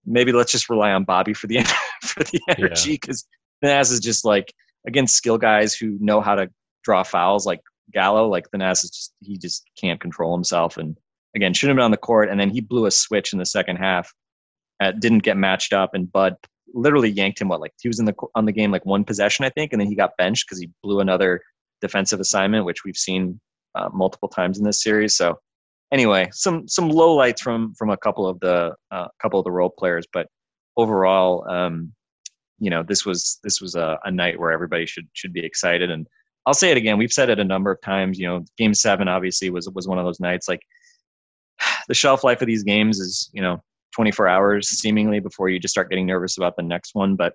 maybe 0.04 0.32
let's 0.32 0.52
just 0.52 0.68
rely 0.68 0.92
on 0.92 1.04
Bobby 1.04 1.34
for 1.34 1.46
the, 1.46 1.60
for 2.02 2.24
the 2.24 2.40
energy 2.48 2.92
because 2.92 3.26
yeah. 3.62 3.80
Thanasis 3.80 3.92
is 3.92 4.00
just 4.00 4.24
like, 4.24 4.52
against 4.86 5.16
skill 5.16 5.38
guys 5.38 5.74
who 5.74 5.96
know 6.00 6.20
how 6.20 6.34
to 6.34 6.50
draw 6.82 7.02
fouls 7.02 7.46
like 7.46 7.60
Gallo, 7.92 8.28
like 8.28 8.50
Thanasis 8.50 8.92
just, 8.92 9.14
he 9.20 9.38
just 9.38 9.64
can't 9.80 10.00
control 10.00 10.34
himself. 10.34 10.76
And, 10.76 10.96
again 11.34 11.54
should 11.54 11.68
have 11.68 11.76
been 11.76 11.84
on 11.84 11.90
the 11.90 11.96
court, 11.96 12.28
and 12.30 12.38
then 12.38 12.50
he 12.50 12.60
blew 12.60 12.86
a 12.86 12.90
switch 12.90 13.32
in 13.32 13.38
the 13.38 13.46
second 13.46 13.76
half. 13.76 14.12
Uh, 14.80 14.92
didn't 14.92 15.20
get 15.20 15.36
matched 15.36 15.72
up, 15.72 15.94
and 15.94 16.10
Bud 16.10 16.36
literally 16.72 17.10
yanked 17.10 17.40
him. 17.40 17.48
What 17.48 17.60
like 17.60 17.72
he 17.80 17.88
was 17.88 17.98
in 17.98 18.06
the 18.06 18.14
on 18.34 18.44
the 18.44 18.52
game 18.52 18.70
like 18.70 18.84
one 18.84 19.04
possession, 19.04 19.44
I 19.44 19.50
think, 19.50 19.72
and 19.72 19.80
then 19.80 19.88
he 19.88 19.94
got 19.94 20.16
benched 20.18 20.46
because 20.46 20.60
he 20.60 20.70
blew 20.82 21.00
another 21.00 21.40
defensive 21.80 22.20
assignment, 22.20 22.64
which 22.64 22.84
we've 22.84 22.96
seen 22.96 23.40
uh, 23.74 23.88
multiple 23.92 24.28
times 24.28 24.58
in 24.58 24.64
this 24.64 24.82
series. 24.82 25.16
So 25.16 25.38
anyway, 25.92 26.28
some 26.32 26.68
some 26.68 26.88
low 26.88 27.14
lights 27.14 27.42
from 27.42 27.74
from 27.74 27.90
a 27.90 27.96
couple 27.96 28.26
of 28.26 28.40
the 28.40 28.74
uh, 28.90 29.08
couple 29.22 29.38
of 29.38 29.44
the 29.44 29.52
role 29.52 29.70
players, 29.70 30.06
but 30.12 30.26
overall, 30.76 31.48
um, 31.48 31.92
you 32.58 32.70
know, 32.70 32.82
this 32.82 33.04
was 33.04 33.38
this 33.42 33.60
was 33.60 33.74
a, 33.74 33.98
a 34.04 34.10
night 34.10 34.38
where 34.38 34.52
everybody 34.52 34.86
should 34.86 35.08
should 35.12 35.32
be 35.32 35.44
excited. 35.44 35.90
And 35.90 36.06
I'll 36.46 36.54
say 36.54 36.70
it 36.70 36.76
again, 36.76 36.98
we've 36.98 37.12
said 37.12 37.30
it 37.30 37.38
a 37.38 37.44
number 37.44 37.70
of 37.70 37.80
times. 37.80 38.18
You 38.18 38.26
know, 38.26 38.44
Game 38.58 38.74
Seven 38.74 39.08
obviously 39.08 39.50
was 39.50 39.68
was 39.70 39.88
one 39.88 39.98
of 39.98 40.04
those 40.04 40.20
nights. 40.20 40.48
Like 40.48 40.60
the 41.88 41.94
shelf 41.94 42.24
life 42.24 42.40
of 42.40 42.46
these 42.46 42.62
games 42.62 42.98
is 42.98 43.30
you 43.32 43.42
know 43.42 43.62
24 43.94 44.26
hours 44.26 44.68
seemingly 44.68 45.20
before 45.20 45.48
you 45.48 45.58
just 45.58 45.72
start 45.72 45.88
getting 45.88 46.06
nervous 46.06 46.36
about 46.36 46.56
the 46.56 46.62
next 46.62 46.94
one 46.94 47.16
but 47.16 47.34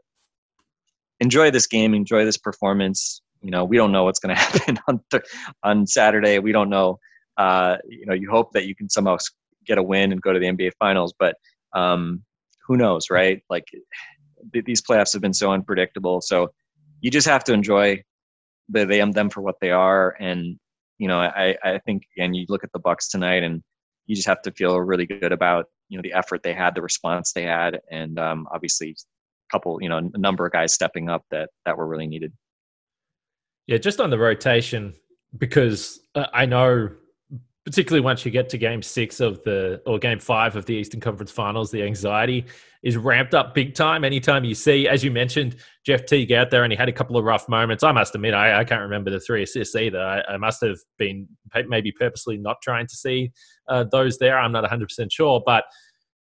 enjoy 1.19 1.51
this 1.51 1.67
game 1.67 1.93
enjoy 1.93 2.25
this 2.25 2.37
performance. 2.37 3.21
You 3.41 3.51
know 3.51 3.63
we 3.63 3.77
don't 3.77 3.91
know 3.91 4.03
what's 4.03 4.19
going 4.19 4.35
to 4.35 4.41
happen 4.41 4.79
on 4.87 4.99
th- 5.11 5.23
on 5.63 5.87
saturday. 5.87 6.39
We 6.39 6.51
don't 6.51 6.69
know 6.69 6.99
uh, 7.37 7.77
you 7.87 8.05
know 8.05 8.13
you 8.13 8.29
hope 8.29 8.51
that 8.53 8.65
you 8.65 8.75
can 8.75 8.89
somehow 8.89 9.17
get 9.65 9.77
a 9.77 9.83
win 9.83 10.11
and 10.11 10.21
go 10.21 10.33
to 10.33 10.39
the 10.39 10.47
nba 10.47 10.71
finals 10.79 11.13
but 11.17 11.35
um, 11.73 12.23
who 12.65 12.77
knows 12.77 13.09
right? 13.09 13.41
Like 13.49 13.65
these 14.51 14.81
playoffs 14.81 15.13
have 15.13 15.21
been 15.21 15.33
so 15.33 15.51
unpredictable 15.51 16.21
so 16.21 16.49
you 17.01 17.09
just 17.11 17.27
have 17.27 17.43
to 17.45 17.53
enjoy 17.53 18.01
the, 18.67 18.85
them 18.85 19.11
them 19.11 19.29
for 19.29 19.41
what 19.41 19.55
they 19.61 19.71
are. 19.71 20.15
And 20.19 20.59
you 20.99 21.07
know 21.07 21.17
i 21.19 21.55
i 21.63 21.79
think 21.85 22.03
again 22.15 22.33
you 22.33 22.45
look 22.49 22.63
at 22.63 22.71
the 22.73 22.79
bucks 22.79 23.07
tonight 23.07 23.41
and 23.41 23.63
you 24.09 24.15
just 24.15 24.27
have 24.27 24.41
to 24.41 24.51
feel 24.51 24.75
really 24.81 25.05
good 25.05 25.31
about 25.31 25.67
you 25.87 25.97
know 25.97 26.01
the 26.01 26.13
effort 26.13 26.41
they 26.41 26.53
had, 26.53 26.73
the 26.73 26.81
response 26.81 27.31
they 27.31 27.43
had, 27.43 27.79
and 27.91 28.17
um, 28.19 28.47
obviously 28.51 28.89
a 28.89 29.51
couple 29.51 29.77
you 29.81 29.87
know 29.87 29.97
a 29.97 30.17
number 30.17 30.47
of 30.47 30.51
guys 30.51 30.73
stepping 30.73 31.09
up 31.09 31.23
that 31.29 31.51
that 31.65 31.77
were 31.77 31.87
really 31.87 32.07
needed. 32.07 32.33
Yeah, 33.67 33.77
just 33.77 34.01
on 34.01 34.09
the 34.09 34.17
rotation 34.17 34.95
because 35.37 35.99
uh, 36.15 36.25
I 36.33 36.47
know 36.47 36.89
particularly 37.69 38.03
once 38.03 38.25
you 38.25 38.31
get 38.31 38.49
to 38.49 38.57
game 38.57 38.81
six 38.81 39.19
of 39.19 39.43
the 39.43 39.79
or 39.85 39.99
game 39.99 40.17
five 40.17 40.55
of 40.55 40.65
the 40.65 40.73
Eastern 40.73 40.99
Conference 40.99 41.29
Finals, 41.29 41.69
the 41.69 41.83
anxiety 41.83 42.43
is 42.81 42.97
ramped 42.97 43.35
up 43.35 43.53
big 43.53 43.75
time. 43.75 44.03
Anytime 44.03 44.43
you 44.43 44.55
see, 44.55 44.87
as 44.87 45.03
you 45.03 45.11
mentioned, 45.11 45.55
Jeff 45.85 46.07
Teague 46.07 46.31
out 46.31 46.49
there 46.49 46.63
and 46.63 46.73
he 46.73 46.77
had 46.77 46.89
a 46.89 46.91
couple 46.91 47.15
of 47.15 47.25
rough 47.25 47.47
moments. 47.47 47.83
I 47.83 47.91
must 47.91 48.15
admit, 48.15 48.33
I, 48.33 48.61
I 48.61 48.63
can't 48.63 48.81
remember 48.81 49.11
the 49.11 49.19
three 49.19 49.43
assists 49.43 49.75
either. 49.75 50.01
I, 50.01 50.33
I, 50.33 50.37
must 50.37 50.61
have 50.61 50.79
been 50.97 51.27
maybe 51.67 51.91
purposely 51.91 52.37
not 52.37 52.57
trying 52.63 52.87
to 52.87 52.95
see 52.95 53.31
uh, 53.67 53.85
those 53.91 54.17
there. 54.17 54.39
I'm 54.39 54.51
not 54.51 54.63
100% 54.63 55.11
sure, 55.11 55.43
but 55.45 55.65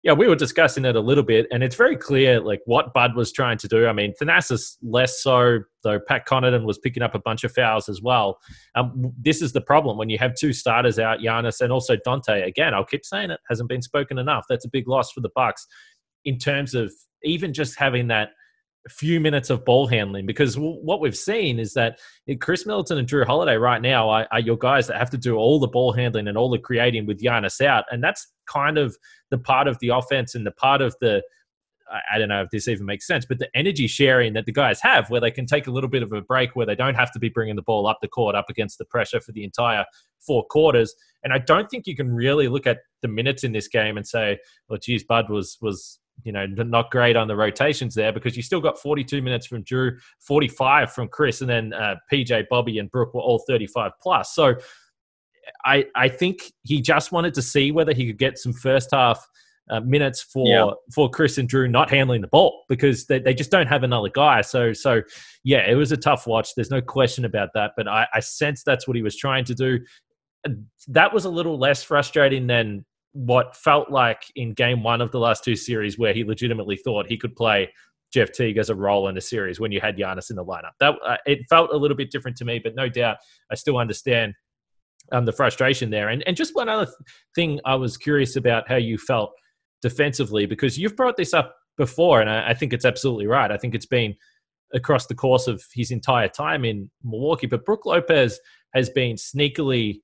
yeah, 0.06 0.12
we 0.12 0.28
were 0.28 0.36
discussing 0.36 0.84
it 0.84 0.94
a 0.94 1.00
little 1.00 1.24
bit, 1.24 1.48
and 1.50 1.64
it's 1.64 1.74
very 1.74 1.96
clear 1.96 2.38
like 2.38 2.60
what 2.64 2.94
Bud 2.94 3.16
was 3.16 3.32
trying 3.32 3.58
to 3.58 3.66
do. 3.66 3.88
I 3.88 3.92
mean, 3.92 4.14
Thanasis 4.22 4.76
less 4.80 5.20
so, 5.20 5.58
though. 5.82 5.98
Pat 5.98 6.28
Connaughton 6.28 6.64
was 6.64 6.78
picking 6.78 7.02
up 7.02 7.16
a 7.16 7.18
bunch 7.18 7.42
of 7.42 7.50
fouls 7.50 7.88
as 7.88 8.00
well. 8.00 8.38
Um, 8.76 9.12
this 9.20 9.42
is 9.42 9.52
the 9.52 9.60
problem 9.60 9.98
when 9.98 10.08
you 10.08 10.16
have 10.18 10.36
two 10.36 10.52
starters 10.52 11.00
out, 11.00 11.18
Giannis 11.18 11.60
and 11.60 11.72
also 11.72 11.96
Donte. 11.96 12.46
Again, 12.46 12.72
I'll 12.72 12.84
keep 12.84 13.04
saying 13.04 13.32
it 13.32 13.40
hasn't 13.48 13.68
been 13.68 13.82
spoken 13.82 14.16
enough. 14.16 14.44
That's 14.48 14.64
a 14.64 14.68
big 14.68 14.86
loss 14.86 15.10
for 15.10 15.22
the 15.22 15.30
Bucks 15.34 15.66
in 16.24 16.38
terms 16.38 16.72
of 16.76 16.92
even 17.24 17.52
just 17.52 17.76
having 17.76 18.06
that 18.06 18.28
few 18.88 19.20
minutes 19.20 19.50
of 19.50 19.64
ball 19.64 19.86
handling 19.86 20.26
because 20.26 20.56
what 20.56 21.00
we've 21.00 21.16
seen 21.16 21.58
is 21.58 21.74
that 21.74 21.98
Khris 22.40 22.66
Middleton 22.66 22.98
and 22.98 23.08
Jrue 23.08 23.26
Holiday 23.26 23.56
right 23.56 23.82
now 23.82 24.08
are, 24.08 24.28
are, 24.30 24.40
your 24.40 24.56
guys 24.56 24.86
that 24.86 24.96
have 24.96 25.10
to 25.10 25.18
do 25.18 25.36
all 25.36 25.58
the 25.58 25.66
ball 25.66 25.92
handling 25.92 26.28
and 26.28 26.38
all 26.38 26.50
the 26.50 26.58
creating 26.58 27.06
with 27.06 27.20
Giannis 27.20 27.60
out, 27.60 27.84
and 27.90 28.02
that's 28.02 28.32
kind 28.46 28.78
of 28.78 28.96
the 29.30 29.38
part 29.38 29.66
of 29.66 29.78
the 29.80 29.88
offense 29.88 30.34
and 30.34 30.46
the 30.46 30.52
part 30.52 30.82
of 30.82 30.94
the 31.00 31.22
I 32.12 32.18
don't 32.18 32.28
know 32.28 32.42
if 32.42 32.50
this 32.50 32.66
even 32.66 32.84
makes 32.84 33.06
sense, 33.06 33.24
but 33.24 33.38
the 33.38 33.48
energy 33.54 33.86
sharing 33.86 34.32
that 34.32 34.44
the 34.44 34.52
guys 34.52 34.80
have, 34.80 35.08
where 35.08 35.20
they 35.20 35.30
can 35.30 35.46
take 35.46 35.66
a 35.66 35.70
little 35.70 35.88
bit 35.88 36.02
of 36.02 36.12
a 36.12 36.20
break, 36.20 36.56
where 36.56 36.66
they 36.66 36.74
don't 36.74 36.96
have 36.96 37.12
to 37.12 37.18
be 37.18 37.28
bringing 37.28 37.54
the 37.54 37.62
ball 37.62 37.86
up 37.86 37.98
the 38.02 38.08
court, 38.08 38.34
up 38.34 38.46
against 38.50 38.78
the 38.78 38.84
pressure 38.84 39.20
for 39.20 39.32
the 39.32 39.44
entire 39.44 39.84
four 40.18 40.44
quarters. 40.50 40.94
And 41.22 41.32
I 41.32 41.38
don't 41.38 41.70
think 41.70 41.86
you 41.86 41.94
can 41.94 42.12
really 42.12 42.48
look 42.48 42.66
at 42.66 42.78
the 43.02 43.08
minutes 43.08 43.44
in 43.44 43.52
this 43.52 43.68
game 43.68 43.96
and 43.96 44.06
say, 44.06 44.38
"Well, 44.68 44.80
geez, 44.82 45.04
Bud 45.04 45.30
was 45.30 45.58
was 45.60 46.00
you 46.24 46.32
know, 46.32 46.46
not 46.46 46.90
great 46.90 47.16
on 47.16 47.28
the 47.28 47.36
rotations 47.36 47.94
there 47.94 48.12
because 48.12 48.36
you 48.36 48.42
still 48.42 48.60
got 48.60 48.78
42 48.78 49.22
minutes 49.22 49.46
from 49.46 49.62
Jrue, 49.64 49.98
45 50.20 50.92
from 50.92 51.08
Khris, 51.08 51.40
and 51.40 51.48
then 51.50 51.72
uh, 51.72 51.96
PJ, 52.12 52.48
Bobby, 52.48 52.78
and 52.78 52.90
Brook 52.90 53.14
were 53.14 53.20
all 53.20 53.38
35 53.46 53.92
plus. 54.00 54.34
So 54.34 54.56
I, 55.64 55.86
I 55.94 56.08
think 56.08 56.52
he 56.62 56.80
just 56.80 57.12
wanted 57.12 57.34
to 57.34 57.42
see 57.42 57.70
whether 57.70 57.92
he 57.92 58.06
could 58.06 58.18
get 58.18 58.38
some 58.38 58.52
first 58.52 58.90
half 58.92 59.26
uh, 59.68 59.80
minutes 59.80 60.22
for 60.22 60.46
yeah. 60.46 60.70
for 60.94 61.10
Khris 61.10 61.38
and 61.38 61.48
Jrue 61.48 61.68
not 61.68 61.90
handling 61.90 62.20
the 62.20 62.28
ball 62.28 62.64
because 62.68 63.06
they, 63.06 63.18
they 63.18 63.34
just 63.34 63.50
don't 63.50 63.66
have 63.66 63.82
another 63.82 64.08
guy. 64.08 64.40
So 64.40 64.72
so 64.72 65.02
yeah, 65.42 65.68
it 65.68 65.74
was 65.74 65.92
a 65.92 65.96
tough 65.96 66.26
watch. 66.26 66.54
There's 66.54 66.70
no 66.70 66.80
question 66.80 67.24
about 67.24 67.50
that. 67.54 67.72
But 67.76 67.88
I, 67.88 68.06
I 68.14 68.20
sense 68.20 68.62
that's 68.62 68.86
what 68.86 68.96
he 68.96 69.02
was 69.02 69.16
trying 69.16 69.44
to 69.46 69.54
do. 69.54 69.80
That 70.88 71.12
was 71.12 71.24
a 71.24 71.30
little 71.30 71.58
less 71.58 71.82
frustrating 71.82 72.46
than 72.46 72.84
what 73.16 73.56
felt 73.56 73.90
like 73.90 74.24
in 74.36 74.52
game 74.52 74.82
one 74.82 75.00
of 75.00 75.10
the 75.10 75.18
last 75.18 75.42
two 75.42 75.56
series, 75.56 75.98
where 75.98 76.12
he 76.12 76.22
legitimately 76.22 76.76
thought 76.76 77.06
he 77.06 77.16
could 77.16 77.34
play 77.34 77.72
Jeff 78.12 78.30
Teague 78.30 78.58
as 78.58 78.68
a 78.68 78.74
role 78.74 79.08
in 79.08 79.16
a 79.16 79.22
series 79.22 79.58
when 79.58 79.72
you 79.72 79.80
had 79.80 79.96
Giannis 79.96 80.28
in 80.28 80.36
the 80.36 80.44
lineup. 80.44 80.72
That 80.80 80.94
uh, 81.04 81.16
it 81.24 81.40
felt 81.48 81.72
a 81.72 81.76
little 81.76 81.96
bit 81.96 82.10
different 82.10 82.36
to 82.38 82.44
me, 82.44 82.60
but 82.62 82.74
no 82.74 82.90
doubt 82.90 83.16
I 83.50 83.54
still 83.54 83.78
understand 83.78 84.34
um, 85.12 85.24
the 85.24 85.32
frustration 85.32 85.88
there. 85.88 86.10
And 86.10 86.22
and 86.26 86.36
just 86.36 86.54
one 86.54 86.68
other 86.68 86.90
thing, 87.34 87.58
I 87.64 87.74
was 87.74 87.96
curious 87.96 88.36
about 88.36 88.68
how 88.68 88.76
you 88.76 88.98
felt 88.98 89.32
defensively 89.80 90.44
because 90.44 90.78
you've 90.78 90.96
brought 90.96 91.16
this 91.16 91.32
up 91.32 91.56
before, 91.78 92.20
and 92.20 92.28
I, 92.28 92.50
I 92.50 92.54
think 92.54 92.74
it's 92.74 92.84
absolutely 92.84 93.26
right. 93.26 93.50
I 93.50 93.56
think 93.56 93.74
it's 93.74 93.86
been 93.86 94.14
across 94.74 95.06
the 95.06 95.14
course 95.14 95.46
of 95.46 95.64
his 95.72 95.90
entire 95.90 96.28
time 96.28 96.66
in 96.66 96.90
Milwaukee, 97.02 97.46
but 97.46 97.64
Brook 97.64 97.86
Lopez 97.86 98.38
has 98.74 98.90
been 98.90 99.16
sneakily 99.16 100.00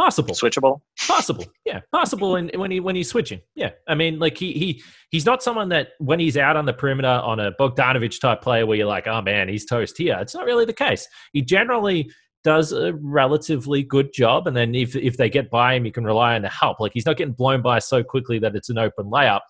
possible 0.00 0.34
switchable 0.34 0.80
possible 1.06 1.44
yeah 1.66 1.80
possible 1.92 2.36
and 2.36 2.50
when 2.56 2.70
he 2.70 2.80
when 2.80 2.96
he's 2.96 3.10
switching 3.10 3.38
yeah 3.54 3.70
i 3.86 3.94
mean 3.94 4.18
like 4.18 4.38
he 4.38 4.52
he 4.54 4.82
he's 5.10 5.26
not 5.26 5.42
someone 5.42 5.68
that 5.68 5.88
when 5.98 6.18
he's 6.18 6.38
out 6.38 6.56
on 6.56 6.64
the 6.64 6.72
perimeter 6.72 7.08
on 7.08 7.38
a 7.38 7.52
bogdanovich 7.52 8.18
type 8.18 8.40
player 8.40 8.64
where 8.64 8.78
you're 8.78 8.86
like 8.86 9.06
oh 9.06 9.20
man 9.20 9.46
he's 9.46 9.66
toast 9.66 9.98
here 9.98 10.16
it's 10.18 10.34
not 10.34 10.46
really 10.46 10.64
the 10.64 10.72
case 10.72 11.06
he 11.34 11.42
generally 11.42 12.10
does 12.42 12.72
a 12.72 12.94
relatively 12.94 13.82
good 13.82 14.14
job. 14.14 14.46
And 14.46 14.56
then 14.56 14.74
if, 14.74 14.96
if 14.96 15.18
they 15.18 15.28
get 15.28 15.50
by 15.50 15.74
him, 15.74 15.84
you 15.84 15.92
can 15.92 16.04
rely 16.04 16.36
on 16.36 16.40
the 16.40 16.48
help. 16.48 16.80
Like 16.80 16.92
he's 16.94 17.04
not 17.04 17.18
getting 17.18 17.34
blown 17.34 17.60
by 17.60 17.80
so 17.80 18.02
quickly 18.02 18.38
that 18.38 18.56
it's 18.56 18.70
an 18.70 18.78
open 18.78 19.10
layup. 19.10 19.40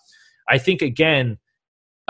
I 0.48 0.58
think, 0.58 0.82
again, 0.82 1.38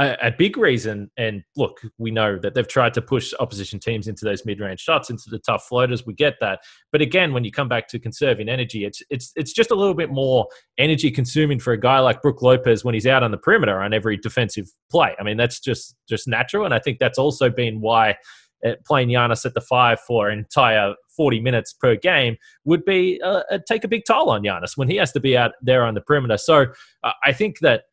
a, 0.04 0.30
big 0.36 0.56
reason, 0.56 1.10
and 1.16 1.42
look, 1.56 1.80
we 1.98 2.10
know 2.10 2.38
that 2.38 2.54
they've 2.54 2.66
tried 2.66 2.94
to 2.94 3.02
push 3.02 3.32
opposition 3.40 3.78
teams 3.78 4.08
into 4.08 4.24
those 4.24 4.44
mid 4.44 4.60
range 4.60 4.80
shots, 4.80 5.10
into 5.10 5.30
the 5.30 5.38
tough 5.38 5.66
floaters. 5.66 6.06
We 6.06 6.14
get 6.14 6.36
that. 6.40 6.60
But 6.92 7.02
again, 7.02 7.32
when 7.32 7.44
you 7.44 7.52
come 7.52 7.68
back 7.68 7.88
to 7.88 7.98
conserving 7.98 8.48
energy, 8.48 8.84
it's, 8.84 9.02
it's, 9.10 9.32
it's 9.36 9.52
just 9.52 9.70
a 9.70 9.74
little 9.74 9.94
bit 9.94 10.10
more 10.10 10.46
energy 10.78 11.10
consuming 11.10 11.58
for 11.58 11.72
a 11.72 11.80
guy 11.80 11.98
like 11.98 12.22
Brook 12.22 12.42
Lopez 12.42 12.84
when 12.84 12.94
he's 12.94 13.06
out 13.06 13.22
on 13.22 13.30
the 13.30 13.38
perimeter 13.38 13.80
on 13.80 13.92
every 13.92 14.16
defensive 14.16 14.68
play. 14.90 15.14
I 15.18 15.22
mean, 15.22 15.36
that's 15.36 15.60
just, 15.60 15.96
just 16.08 16.26
natural. 16.26 16.64
And 16.64 16.74
I 16.74 16.78
think 16.78 16.98
that's 16.98 17.18
also 17.18 17.50
been 17.50 17.80
why 17.80 18.16
playing 18.84 19.08
Giannis 19.08 19.44
at 19.44 19.54
the 19.54 19.60
five 19.60 20.00
for 20.00 20.28
an 20.28 20.38
entire 20.38 20.94
40 21.16 21.40
minutes 21.40 21.72
per 21.72 21.96
game 21.96 22.36
would 22.64 22.84
be 22.84 23.20
uh, 23.22 23.42
uh, 23.50 23.58
take 23.66 23.84
a 23.84 23.88
big 23.88 24.02
toll 24.06 24.30
on 24.30 24.42
Giannis 24.42 24.76
when 24.76 24.88
he 24.88 24.96
has 24.96 25.12
to 25.12 25.20
be 25.20 25.36
out 25.36 25.52
there 25.62 25.84
on 25.84 25.94
the 25.94 26.00
perimeter. 26.00 26.36
So 26.36 26.66
uh, 27.04 27.12
I 27.24 27.32
think 27.32 27.60
that 27.60 27.84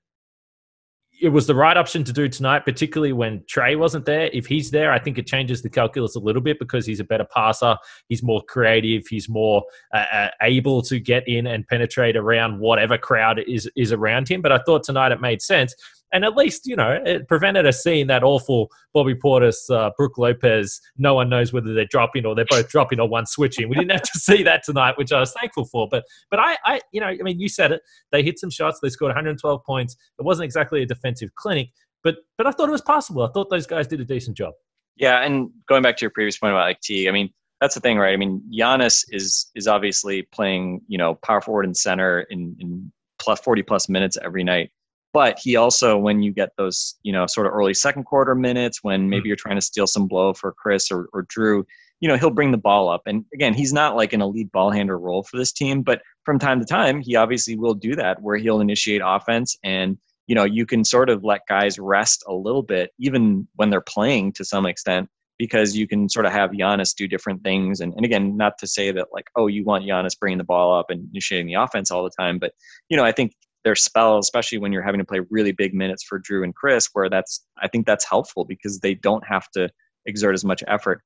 it 1.19 1.29
was 1.29 1.47
the 1.47 1.55
right 1.55 1.77
option 1.77 2.03
to 2.03 2.13
do 2.13 2.27
tonight, 2.27 2.65
particularly 2.65 3.13
when 3.13 3.39
Trae 3.41 3.77
wasn't 3.77 4.05
there. 4.05 4.29
If 4.33 4.45
he's 4.45 4.69
there, 4.71 4.91
I 4.91 4.99
think 4.99 5.17
it 5.17 5.25
changes 5.25 5.61
the 5.61 5.69
calculus 5.69 6.15
a 6.15 6.19
little 6.19 6.41
bit 6.41 6.59
because 6.59 6.85
he's 6.85 6.99
a 6.99 7.03
better 7.03 7.25
passer. 7.25 7.77
He's 8.07 8.21
more 8.21 8.43
creative. 8.43 9.07
He's 9.07 9.27
more 9.27 9.63
uh, 9.93 10.05
uh 10.11 10.29
able 10.41 10.81
to 10.83 10.99
get 10.99 11.27
in 11.27 11.47
and 11.47 11.67
penetrate 11.67 12.15
around 12.15 12.59
whatever 12.59 12.97
crowd 12.97 13.39
is 13.47 13.69
is 13.75 13.91
around 13.91 14.29
him. 14.29 14.41
But 14.41 14.51
I 14.51 14.59
thought 14.59 14.83
tonight 14.83 15.11
it 15.11 15.21
made 15.21 15.41
sense 15.41 15.75
and 16.13 16.23
at 16.23 16.35
least 16.35 16.65
you 16.65 16.75
know 16.75 16.99
it 17.05 17.27
prevented 17.27 17.65
us 17.65 17.83
seeing 17.83 18.07
that 18.07 18.23
awful 18.23 18.69
Bobby 18.93 19.15
Portis, 19.15 19.69
uh, 19.69 19.91
Brook 19.97 20.17
Lopez. 20.17 20.79
No 20.97 21.13
one 21.13 21.29
knows 21.29 21.53
whether 21.53 21.73
they're 21.73 21.85
dropping 21.85 22.25
or 22.25 22.35
they're 22.35 22.45
both 22.49 22.69
dropping 22.69 22.99
or 22.99 23.07
one 23.07 23.25
switching. 23.25 23.69
We 23.69 23.75
didn't 23.75 23.91
have 23.91 24.01
to 24.03 24.19
see 24.19 24.43
that 24.43 24.63
tonight, 24.63 24.97
which 24.97 25.11
I 25.11 25.19
was 25.19 25.33
thankful 25.33 25.65
for. 25.65 25.87
But 25.89 26.05
but 26.29 26.39
I, 26.39 26.57
I 26.65 26.81
you 26.91 27.01
know 27.01 27.07
I 27.07 27.17
mean 27.17 27.39
you 27.39 27.49
said 27.49 27.71
it. 27.71 27.81
They 28.11 28.23
hit 28.23 28.39
some 28.39 28.49
shots. 28.49 28.79
They 28.81 28.89
scored 28.89 29.09
112 29.09 29.63
points. 29.63 29.95
It 30.19 30.23
wasn't 30.23 30.45
exactly 30.45 30.81
a 30.81 30.85
defensive 30.85 31.33
clinic, 31.35 31.69
but 32.03 32.17
but 32.37 32.47
I 32.47 32.51
thought 32.51 32.69
it 32.69 32.73
was 32.73 32.81
possible. 32.81 33.23
I 33.23 33.31
thought 33.31 33.49
those 33.49 33.67
guys 33.67 33.87
did 33.87 33.99
a 34.01 34.05
decent 34.05 34.37
job. 34.37 34.53
Yeah, 34.95 35.23
and 35.23 35.51
going 35.67 35.83
back 35.83 35.97
to 35.97 36.01
your 36.01 36.11
previous 36.11 36.37
point 36.39 36.53
about 36.53 36.65
like 36.65 36.81
T, 36.81 37.07
I 37.07 37.11
mean 37.11 37.29
that's 37.61 37.73
the 37.75 37.81
thing, 37.81 37.97
right? 37.97 38.13
I 38.13 38.17
mean, 38.17 38.41
Giannis 38.53 39.05
is 39.09 39.49
is 39.55 39.67
obviously 39.67 40.23
playing, 40.23 40.81
you 40.87 40.97
know, 40.97 41.15
power 41.15 41.41
forward 41.41 41.65
and 41.65 41.75
center 41.75 42.21
in, 42.29 42.55
in 42.59 42.91
plus 43.19 43.39
40 43.41 43.63
plus 43.63 43.89
minutes 43.89 44.17
every 44.23 44.43
night. 44.43 44.71
But 45.13 45.39
he 45.41 45.55
also, 45.55 45.97
when 45.97 46.21
you 46.21 46.31
get 46.31 46.49
those, 46.57 46.95
you 47.01 47.11
know, 47.11 47.25
sort 47.27 47.47
of 47.47 47.53
early 47.53 47.73
second 47.73 48.03
quarter 48.03 48.35
minutes, 48.35 48.83
when 48.83 49.01
mm-hmm. 49.01 49.09
maybe 49.09 49.27
you're 49.27 49.35
trying 49.35 49.55
to 49.55 49.61
steal 49.61 49.87
some 49.87 50.07
blow 50.07 50.33
for 50.33 50.53
Khris 50.53 50.91
or, 50.91 51.07
or 51.13 51.25
Jrue, 51.25 51.63
you 51.99 52.07
know, 52.07 52.17
he'll 52.17 52.29
bring 52.29 52.51
the 52.51 52.57
ball 52.57 52.89
up. 52.89 53.01
And 53.07 53.25
again, 53.33 53.53
he's 53.53 53.73
not 53.73 53.95
like 53.95 54.13
an 54.13 54.21
elite 54.21 54.51
ball 54.51 54.69
handler 54.69 54.99
role 54.99 55.23
for 55.23 55.37
this 55.37 55.51
team, 55.51 55.81
but 55.81 56.01
from 56.25 56.37
time 56.37 56.59
to 56.59 56.65
time, 56.65 57.01
he 57.01 57.15
obviously 57.15 57.55
will 57.55 57.73
do 57.73 57.95
that 57.95 58.21
where 58.21 58.37
he'll 58.37 58.61
initiate 58.61 59.01
offense 59.03 59.57
and, 59.63 59.97
you 60.27 60.35
know, 60.35 60.43
you 60.43 60.65
can 60.65 60.83
sort 60.83 61.09
of 61.09 61.23
let 61.23 61.41
guys 61.47 61.79
rest 61.79 62.23
a 62.27 62.33
little 62.33 62.61
bit, 62.61 62.91
even 62.99 63.47
when 63.55 63.69
they're 63.69 63.81
playing 63.81 64.33
to 64.33 64.43
some 64.43 64.65
extent, 64.65 65.09
because 65.39 65.75
you 65.75 65.87
can 65.87 66.09
sort 66.09 66.25
of 66.25 66.33
have 66.33 66.51
Giannis 66.51 66.93
do 66.93 67.07
different 67.07 67.43
things. 67.43 67.79
And, 67.79 67.93
and 67.93 68.05
again, 68.05 68.35
not 68.35 68.57
to 68.59 68.67
say 68.67 68.91
that 68.91 69.07
like, 69.13 69.27
oh, 69.35 69.47
you 69.47 69.63
want 69.63 69.85
Giannis 69.85 70.19
bringing 70.19 70.37
the 70.37 70.43
ball 70.43 70.77
up 70.77 70.89
and 70.89 71.07
initiating 71.11 71.47
the 71.47 71.53
offense 71.53 71.89
all 71.89 72.03
the 72.03 72.11
time, 72.19 72.39
but, 72.39 72.51
you 72.89 72.97
know, 72.97 73.05
I 73.05 73.13
think 73.13 73.33
there's 73.67 73.83
spells, 73.83 74.25
especially 74.25 74.59
when 74.59 74.71
you're 74.71 74.81
having 74.81 74.99
to 74.99 75.05
play 75.05 75.19
really 75.29 75.51
big 75.51 75.73
minutes 75.73 76.01
for 76.01 76.21
Jrue 76.21 76.41
and 76.41 76.55
Khris, 76.55 76.89
where 76.93 77.09
that's 77.09 77.45
I 77.61 77.67
think 77.67 77.85
that's 77.85 78.07
helpful 78.07 78.45
because 78.45 78.79
they 78.79 78.93
don't 78.93 79.27
have 79.27 79.51
to 79.51 79.69
exert 80.05 80.33
as 80.33 80.45
much 80.45 80.63
effort. 80.67 81.01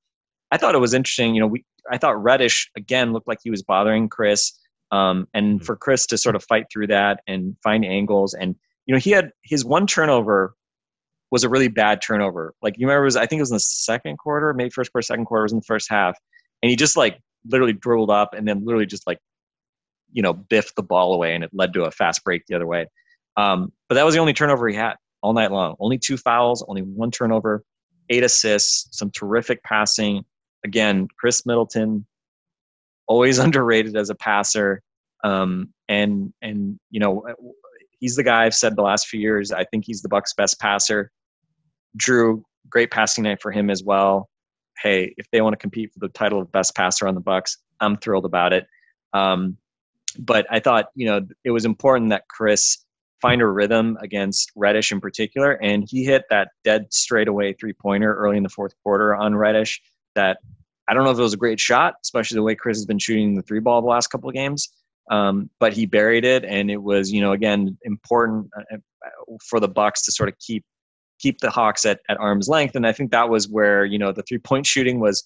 I 0.52 0.58
thought 0.58 0.76
it 0.76 0.80
was 0.80 0.94
interesting. 0.94 1.34
You 1.34 1.42
know, 1.42 1.48
we 1.48 1.66
I 1.92 1.98
thought 1.98 2.22
Reddish 2.22 2.70
again 2.78 3.14
looked 3.14 3.28
like 3.28 3.40
he 3.42 3.50
was 3.50 3.64
bothering 3.64 4.10
Khris, 4.10 4.54
um, 4.92 5.28
and 5.34 5.56
mm-hmm. 5.56 5.66
for 5.66 5.76
Khris 5.76 6.06
to 6.08 6.20
sort 6.20 6.36
of 6.36 6.44
fight 6.44 6.66
through 6.72 6.88
that 6.88 7.22
and 7.26 7.58
find 7.64 7.84
angles, 7.84 8.36
and 8.36 8.56
you 8.86 8.94
know, 8.94 9.00
he 9.00 9.10
had 9.10 9.32
his 9.44 9.66
one 9.66 9.88
turnover 9.88 10.54
was 11.32 11.44
a 11.44 11.50
really 11.50 11.70
bad 11.70 12.00
turnover. 12.00 12.54
Like 12.62 12.78
you 12.78 12.86
remember, 12.86 13.06
was 13.06 13.16
I 13.16 13.26
think 13.26 13.40
it 13.40 13.44
was 13.44 13.52
in 13.52 13.56
the 13.56 13.60
second 13.62 14.18
quarter, 14.20 14.54
maybe 14.54 14.70
first 14.70 14.92
quarter, 14.92 15.04
second 15.04 15.26
quarter 15.26 15.44
was 15.44 15.52
in 15.52 15.60
the 15.60 15.66
first 15.66 15.90
half, 15.90 16.16
and 16.62 16.70
he 16.70 16.76
just 16.76 16.96
like 16.96 17.20
literally 17.50 17.74
dribbled 17.74 18.12
up 18.12 18.36
and 18.36 18.48
then 18.48 18.64
literally 18.64 18.86
just 18.86 19.08
like 19.08 19.18
you 20.12 20.22
know, 20.22 20.34
biffed 20.34 20.76
the 20.76 20.84
ball 20.84 21.14
away 21.14 21.36
and 21.36 21.44
it 21.44 21.52
led 21.54 21.74
to 21.74 21.84
a 21.84 21.92
fast 21.92 22.24
break 22.24 22.44
the 22.48 22.56
other 22.56 22.68
way. 22.68 22.88
Um, 23.38 23.72
but 23.88 23.96
that 23.96 24.06
was 24.06 24.14
the 24.14 24.20
only 24.20 24.34
turnover 24.34 24.68
he 24.68 24.76
had 24.76 24.96
all 25.22 25.34
night 25.34 25.52
long. 25.52 25.76
Only 25.80 25.98
two 25.98 26.18
fouls, 26.18 26.64
only 26.68 26.82
one 26.82 27.12
turnover, 27.12 27.64
eight 28.10 28.24
assists, 28.24 28.88
some 28.98 29.12
terrific 29.12 29.64
passing. 29.64 30.24
Again, 30.66 31.08
Khris 31.18 31.46
Middleton, 31.46 32.06
always 33.08 33.40
underrated 33.46 33.96
as 33.96 34.10
a 34.10 34.16
passer. 34.16 34.82
Um, 35.24 35.74
and 35.88 36.34
and 36.42 36.80
you 36.90 37.00
know, 37.00 37.26
he's 38.00 38.16
the 38.16 38.24
guy 38.24 38.46
I've 38.46 38.56
said 38.56 38.76
the 38.76 38.82
last 38.82 39.08
few 39.08 39.20
years. 39.20 39.52
I 39.52 39.64
think 39.66 39.86
he's 39.86 40.02
the 40.02 40.10
Bucks' 40.10 40.34
best 40.34 40.60
passer. 40.60 41.12
Jrue, 41.98 42.42
great 42.70 42.92
passing 42.92 43.24
night 43.24 43.42
for 43.42 43.52
him 43.52 43.70
as 43.70 43.84
well. 43.84 44.30
Hey, 44.82 45.14
if 45.18 45.28
they 45.32 45.42
want 45.42 45.54
to 45.54 45.58
compete 45.58 45.94
for 45.94 46.00
the 46.00 46.10
title 46.10 46.42
of 46.42 46.52
best 46.52 46.76
passer 46.76 47.08
on 47.08 47.14
the 47.14 47.22
Bucks, 47.22 47.58
I'm 47.80 47.98
thrilled 47.98 48.26
about 48.26 48.54
it. 48.54 48.66
Um, 49.14 49.58
but 50.20 50.46
I 50.50 50.60
thought, 50.60 50.88
you 50.96 51.06
know, 51.06 51.22
it 51.44 51.52
was 51.52 51.66
important 51.66 52.10
that 52.10 52.28
Khris 52.28 52.86
find 53.22 53.42
a 53.42 53.48
rhythm 53.48 53.98
against 54.02 54.52
Reddish 54.56 54.92
in 54.92 55.00
particular. 55.00 55.52
And 55.62 55.88
he 55.88 56.04
hit 56.04 56.24
that 56.30 56.50
dead 56.64 56.92
straightaway 56.92 57.54
three 57.54 57.74
pointer 57.74 58.14
early 58.16 58.38
in 58.38 58.44
the 58.44 58.50
fourth 58.50 58.74
quarter 58.84 59.16
on 59.16 59.36
Reddish 59.36 59.82
that 60.16 60.40
I 60.90 60.94
don't 60.94 61.04
know 61.04 61.12
if 61.12 61.20
it 61.20 61.22
was 61.22 61.34
a 61.34 61.38
great 61.38 61.60
shot, 61.60 61.96
especially 62.04 62.36
the 62.36 62.44
way 62.44 62.56
Khris 62.56 62.78
has 62.78 62.86
been 62.86 63.00
shooting 63.00 63.36
the 63.36 63.44
three 63.44 63.60
ball 63.60 63.82
the 63.82 63.88
last 63.88 64.08
couple 64.08 64.28
of 64.28 64.36
games. 64.36 64.70
Um, 65.10 65.50
but 65.60 65.74
he 65.74 65.86
buried 65.86 66.26
it, 66.26 66.46
and 66.46 66.72
it 66.72 66.82
was, 66.82 67.12
you 67.12 67.22
know, 67.22 67.32
again 67.32 67.78
important 67.84 68.50
uh, 68.58 68.76
uh, 68.76 69.38
for 69.48 69.60
the 69.60 69.68
Bucks 69.68 70.04
to 70.04 70.12
sort 70.12 70.30
of 70.30 70.38
keep 70.40 70.64
keep 71.20 71.40
the 71.40 71.50
Hawks 71.50 71.86
at, 71.86 72.00
at 72.10 72.18
arm's 72.18 72.48
length. 72.48 72.76
And 72.76 72.88
I 72.88 72.92
think 72.92 73.12
that 73.12 73.30
was 73.30 73.48
where 73.48 73.86
you 73.86 74.00
know 74.00 74.12
the 74.12 74.24
three 74.24 74.38
point 74.38 74.66
shooting 74.66 75.00
was 75.00 75.24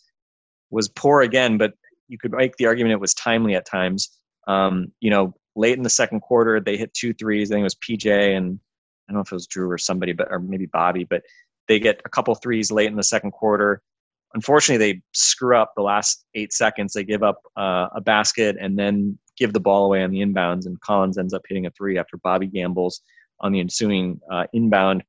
was 0.72 0.90
poor 0.90 1.22
again, 1.22 1.58
but 1.58 1.74
you 2.08 2.18
could 2.18 2.32
make 2.32 2.56
the 2.58 2.66
argument 2.66 2.94
it 2.94 3.00
was 3.00 3.14
timely 3.14 3.56
at 3.56 3.66
times. 3.66 4.10
Um, 4.48 4.92
you 5.00 5.10
know, 5.10 5.34
late 5.56 5.78
in 5.78 5.84
the 5.84 5.90
second 5.90 6.22
quarter, 6.22 6.60
they 6.60 6.78
hit 6.78 6.94
two 6.94 7.14
threes. 7.14 7.52
I 7.52 7.56
think 7.56 7.62
it 7.62 7.64
was 7.64 7.76
PJ 7.76 8.38
and 8.38 8.60
I 9.08 9.12
don't 9.12 9.18
know 9.18 9.22
if 9.22 9.32
it 9.32 9.36
was 9.36 9.48
Jrue 9.48 9.70
or 9.70 9.78
somebody, 9.78 10.14
but 10.14 10.28
or 10.32 10.40
maybe 10.40 10.66
Bobby, 10.66 11.04
but 11.04 11.24
they 11.68 11.80
get 11.80 12.02
a 12.06 12.10
couple 12.10 12.34
threes 12.36 12.72
late 12.72 12.88
in 12.88 12.96
the 12.96 13.04
second 13.04 13.32
quarter. 13.32 13.82
Unfortunately, 14.34 14.94
they 14.94 15.02
screw 15.14 15.56
up 15.56 15.74
the 15.76 15.82
last 15.82 16.26
eight 16.34 16.52
seconds. 16.52 16.94
They 16.94 17.04
give 17.04 17.24
up 17.24 17.42
uh, 17.56 17.88
a 17.96 18.02
basket 18.02 18.58
and 18.60 18.78
then 18.78 19.18
give 19.38 19.54
the 19.54 19.60
ball 19.60 19.86
away 19.86 20.04
on 20.04 20.12
the 20.12 20.20
inbounds, 20.20 20.66
and 20.66 20.80
Collins 20.82 21.18
ends 21.18 21.34
up 21.34 21.44
hitting 21.48 21.66
a 21.66 21.72
three 21.72 21.98
after 21.98 22.18
Bobby 22.18 22.48
gambles 22.48 23.02
on 23.40 23.52
the 23.52 23.60
ensuing 23.60 24.20
uh, 24.32 24.46
inbound. 24.54 25.04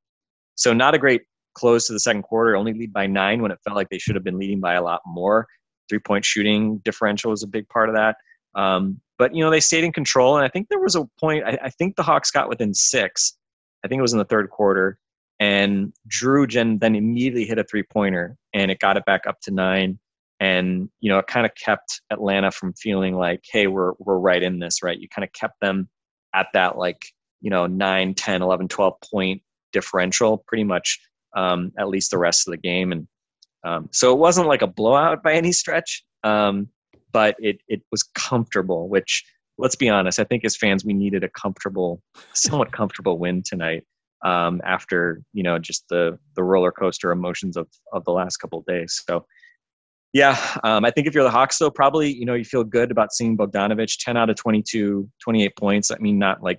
So 0.54 0.72
not 0.72 0.94
a 0.94 0.98
great 0.98 1.22
close 1.54 1.86
to 1.86 1.92
the 1.92 2.00
second 2.00 2.22
quarter. 2.22 2.56
Only 2.56 2.72
lead 2.72 2.92
by 2.92 3.06
nine 3.06 3.42
when 3.42 3.50
it 3.50 3.58
felt 3.64 3.76
like 3.76 3.88
they 3.88 3.98
should 3.98 4.14
have 4.14 4.24
been 4.24 4.38
leading 4.38 4.60
by 4.60 4.74
a 4.74 4.82
lot 4.82 5.00
more. 5.06 5.46
Three 5.88 5.98
point 5.98 6.24
shooting 6.24 6.78
differential 6.78 7.30
was 7.30 7.42
a 7.42 7.48
big 7.48 7.68
part 7.68 7.88
of 7.88 7.94
that. 7.96 8.16
Um, 8.54 9.00
but 9.18 9.34
you 9.34 9.42
know 9.42 9.50
they 9.50 9.60
stayed 9.60 9.84
in 9.84 9.92
control, 9.92 10.36
and 10.36 10.44
I 10.44 10.48
think 10.48 10.68
there 10.68 10.80
was 10.80 10.94
a 10.94 11.04
point. 11.20 11.44
I, 11.44 11.58
I, 11.64 11.70
think 11.70 11.96
the 11.96 12.02
Hawks 12.02 12.30
got 12.30 12.48
within 12.48 12.74
six. 12.74 13.36
I 13.84 13.88
think 13.88 13.98
it 13.98 14.02
was 14.02 14.12
in 14.12 14.18
the 14.18 14.24
third 14.24 14.50
quarter, 14.50 14.98
and 15.40 15.92
Jrue 16.08 16.48
Jen 16.48 16.78
then 16.78 16.94
immediately 16.94 17.44
hit 17.44 17.58
a 17.58 17.64
three 17.64 17.82
pointer, 17.82 18.36
and 18.52 18.70
it 18.70 18.78
got 18.78 18.96
it 18.96 19.04
back 19.04 19.26
up 19.26 19.40
to 19.42 19.50
nine. 19.50 19.98
And 20.38 20.90
you 21.00 21.10
know 21.10 21.18
it 21.18 21.26
kind 21.26 21.46
of 21.46 21.52
kept 21.54 22.02
Atlanta 22.10 22.50
from 22.50 22.74
feeling 22.74 23.14
like, 23.14 23.44
hey, 23.50 23.66
we're 23.66 23.92
we're 23.98 24.18
right 24.18 24.42
in 24.42 24.58
this, 24.58 24.82
right? 24.82 24.98
You 24.98 25.08
kind 25.08 25.24
of 25.24 25.32
kept 25.32 25.60
them 25.60 25.88
at 26.34 26.48
that 26.52 26.76
like 26.76 27.06
you 27.40 27.50
know 27.50 27.66
9 27.66 28.14
10 28.14 28.42
11 28.42 28.68
12 28.68 28.94
point 29.10 29.42
differential 29.72 30.38
pretty 30.46 30.64
much 30.64 31.00
um, 31.34 31.72
at 31.78 31.88
least 31.88 32.10
the 32.10 32.18
rest 32.18 32.46
of 32.46 32.52
the 32.52 32.58
game 32.58 32.92
and 32.92 33.08
um, 33.64 33.88
so 33.90 34.12
it 34.12 34.18
wasn't 34.18 34.46
like 34.46 34.62
a 34.62 34.66
blowout 34.66 35.22
by 35.22 35.32
any 35.32 35.52
stretch 35.52 36.04
um, 36.22 36.68
but 37.12 37.36
it, 37.38 37.58
it 37.68 37.82
was 37.90 38.02
comfortable 38.02 38.88
which 38.88 39.24
let's 39.58 39.76
be 39.76 39.88
honest 39.88 40.18
i 40.18 40.24
think 40.24 40.44
as 40.44 40.56
fans 40.56 40.84
we 40.84 40.92
needed 40.92 41.24
a 41.24 41.28
comfortable 41.30 42.02
somewhat 42.34 42.72
comfortable 42.72 43.18
win 43.18 43.42
tonight 43.44 43.84
um, 44.24 44.60
after 44.64 45.22
you 45.32 45.42
know 45.42 45.58
just 45.58 45.84
the 45.90 46.18
the 46.36 46.42
roller 46.42 46.72
coaster 46.72 47.10
emotions 47.12 47.56
of 47.56 47.68
of 47.92 48.04
the 48.04 48.12
last 48.12 48.38
couple 48.38 48.64
days 48.66 49.02
so 49.08 49.24
yeah, 50.16 50.38
um, 50.64 50.86
I 50.86 50.90
think 50.90 51.06
if 51.06 51.14
you're 51.14 51.24
the 51.24 51.30
Hawks, 51.30 51.58
though, 51.58 51.70
probably 51.70 52.10
you 52.10 52.24
know 52.24 52.32
you 52.32 52.44
feel 52.44 52.64
good 52.64 52.90
about 52.90 53.12
seeing 53.12 53.36
Bogdanovich 53.36 53.98
10 53.98 54.16
out 54.16 54.30
of 54.30 54.36
22, 54.36 55.06
28 55.22 55.56
points. 55.58 55.90
I 55.90 55.98
mean, 55.98 56.18
not 56.18 56.42
like 56.42 56.58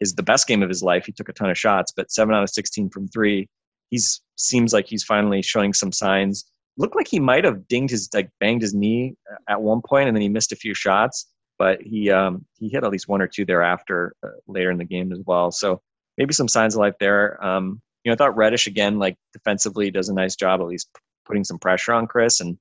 is 0.00 0.14
the 0.14 0.24
best 0.24 0.48
game 0.48 0.60
of 0.60 0.68
his 0.68 0.82
life. 0.82 1.06
He 1.06 1.12
took 1.12 1.28
a 1.28 1.32
ton 1.32 1.48
of 1.48 1.56
shots, 1.56 1.92
but 1.96 2.10
seven 2.10 2.34
out 2.34 2.42
of 2.42 2.50
16 2.50 2.90
from 2.90 3.06
three. 3.06 3.48
He's 3.90 4.20
seems 4.34 4.72
like 4.72 4.88
he's 4.88 5.04
finally 5.04 5.40
showing 5.40 5.72
some 5.72 5.92
signs. 5.92 6.46
Looked 6.76 6.96
like 6.96 7.08
he 7.08 7.20
might 7.20 7.44
have 7.44 7.66
dinged 7.68 7.90
his 7.90 8.08
like 8.12 8.30
banged 8.40 8.62
his 8.62 8.74
knee 8.74 9.14
at 9.48 9.62
one 9.62 9.80
point, 9.82 10.08
and 10.08 10.16
then 10.16 10.22
he 10.22 10.28
missed 10.28 10.52
a 10.52 10.56
few 10.56 10.74
shots. 10.74 11.26
But 11.58 11.80
he 11.82 12.10
um, 12.10 12.44
he 12.58 12.68
hit 12.68 12.84
at 12.84 12.90
least 12.90 13.08
one 13.08 13.22
or 13.22 13.26
two 13.26 13.46
thereafter 13.46 14.14
uh, 14.22 14.28
later 14.46 14.70
in 14.70 14.78
the 14.78 14.84
game 14.84 15.12
as 15.12 15.20
well. 15.24 15.50
So 15.50 15.80
maybe 16.18 16.34
some 16.34 16.48
signs 16.48 16.74
of 16.74 16.80
life 16.80 16.94
there. 17.00 17.42
Um, 17.44 17.80
you 18.04 18.10
know, 18.10 18.14
I 18.14 18.16
thought 18.16 18.36
Reddish 18.36 18.66
again, 18.66 18.98
like 18.98 19.16
defensively, 19.32 19.90
does 19.90 20.08
a 20.08 20.14
nice 20.14 20.36
job 20.36 20.60
at 20.60 20.66
least 20.66 20.88
putting 21.26 21.44
some 21.44 21.58
pressure 21.58 21.92
on 21.92 22.06
Khris. 22.06 22.40
and 22.40 22.58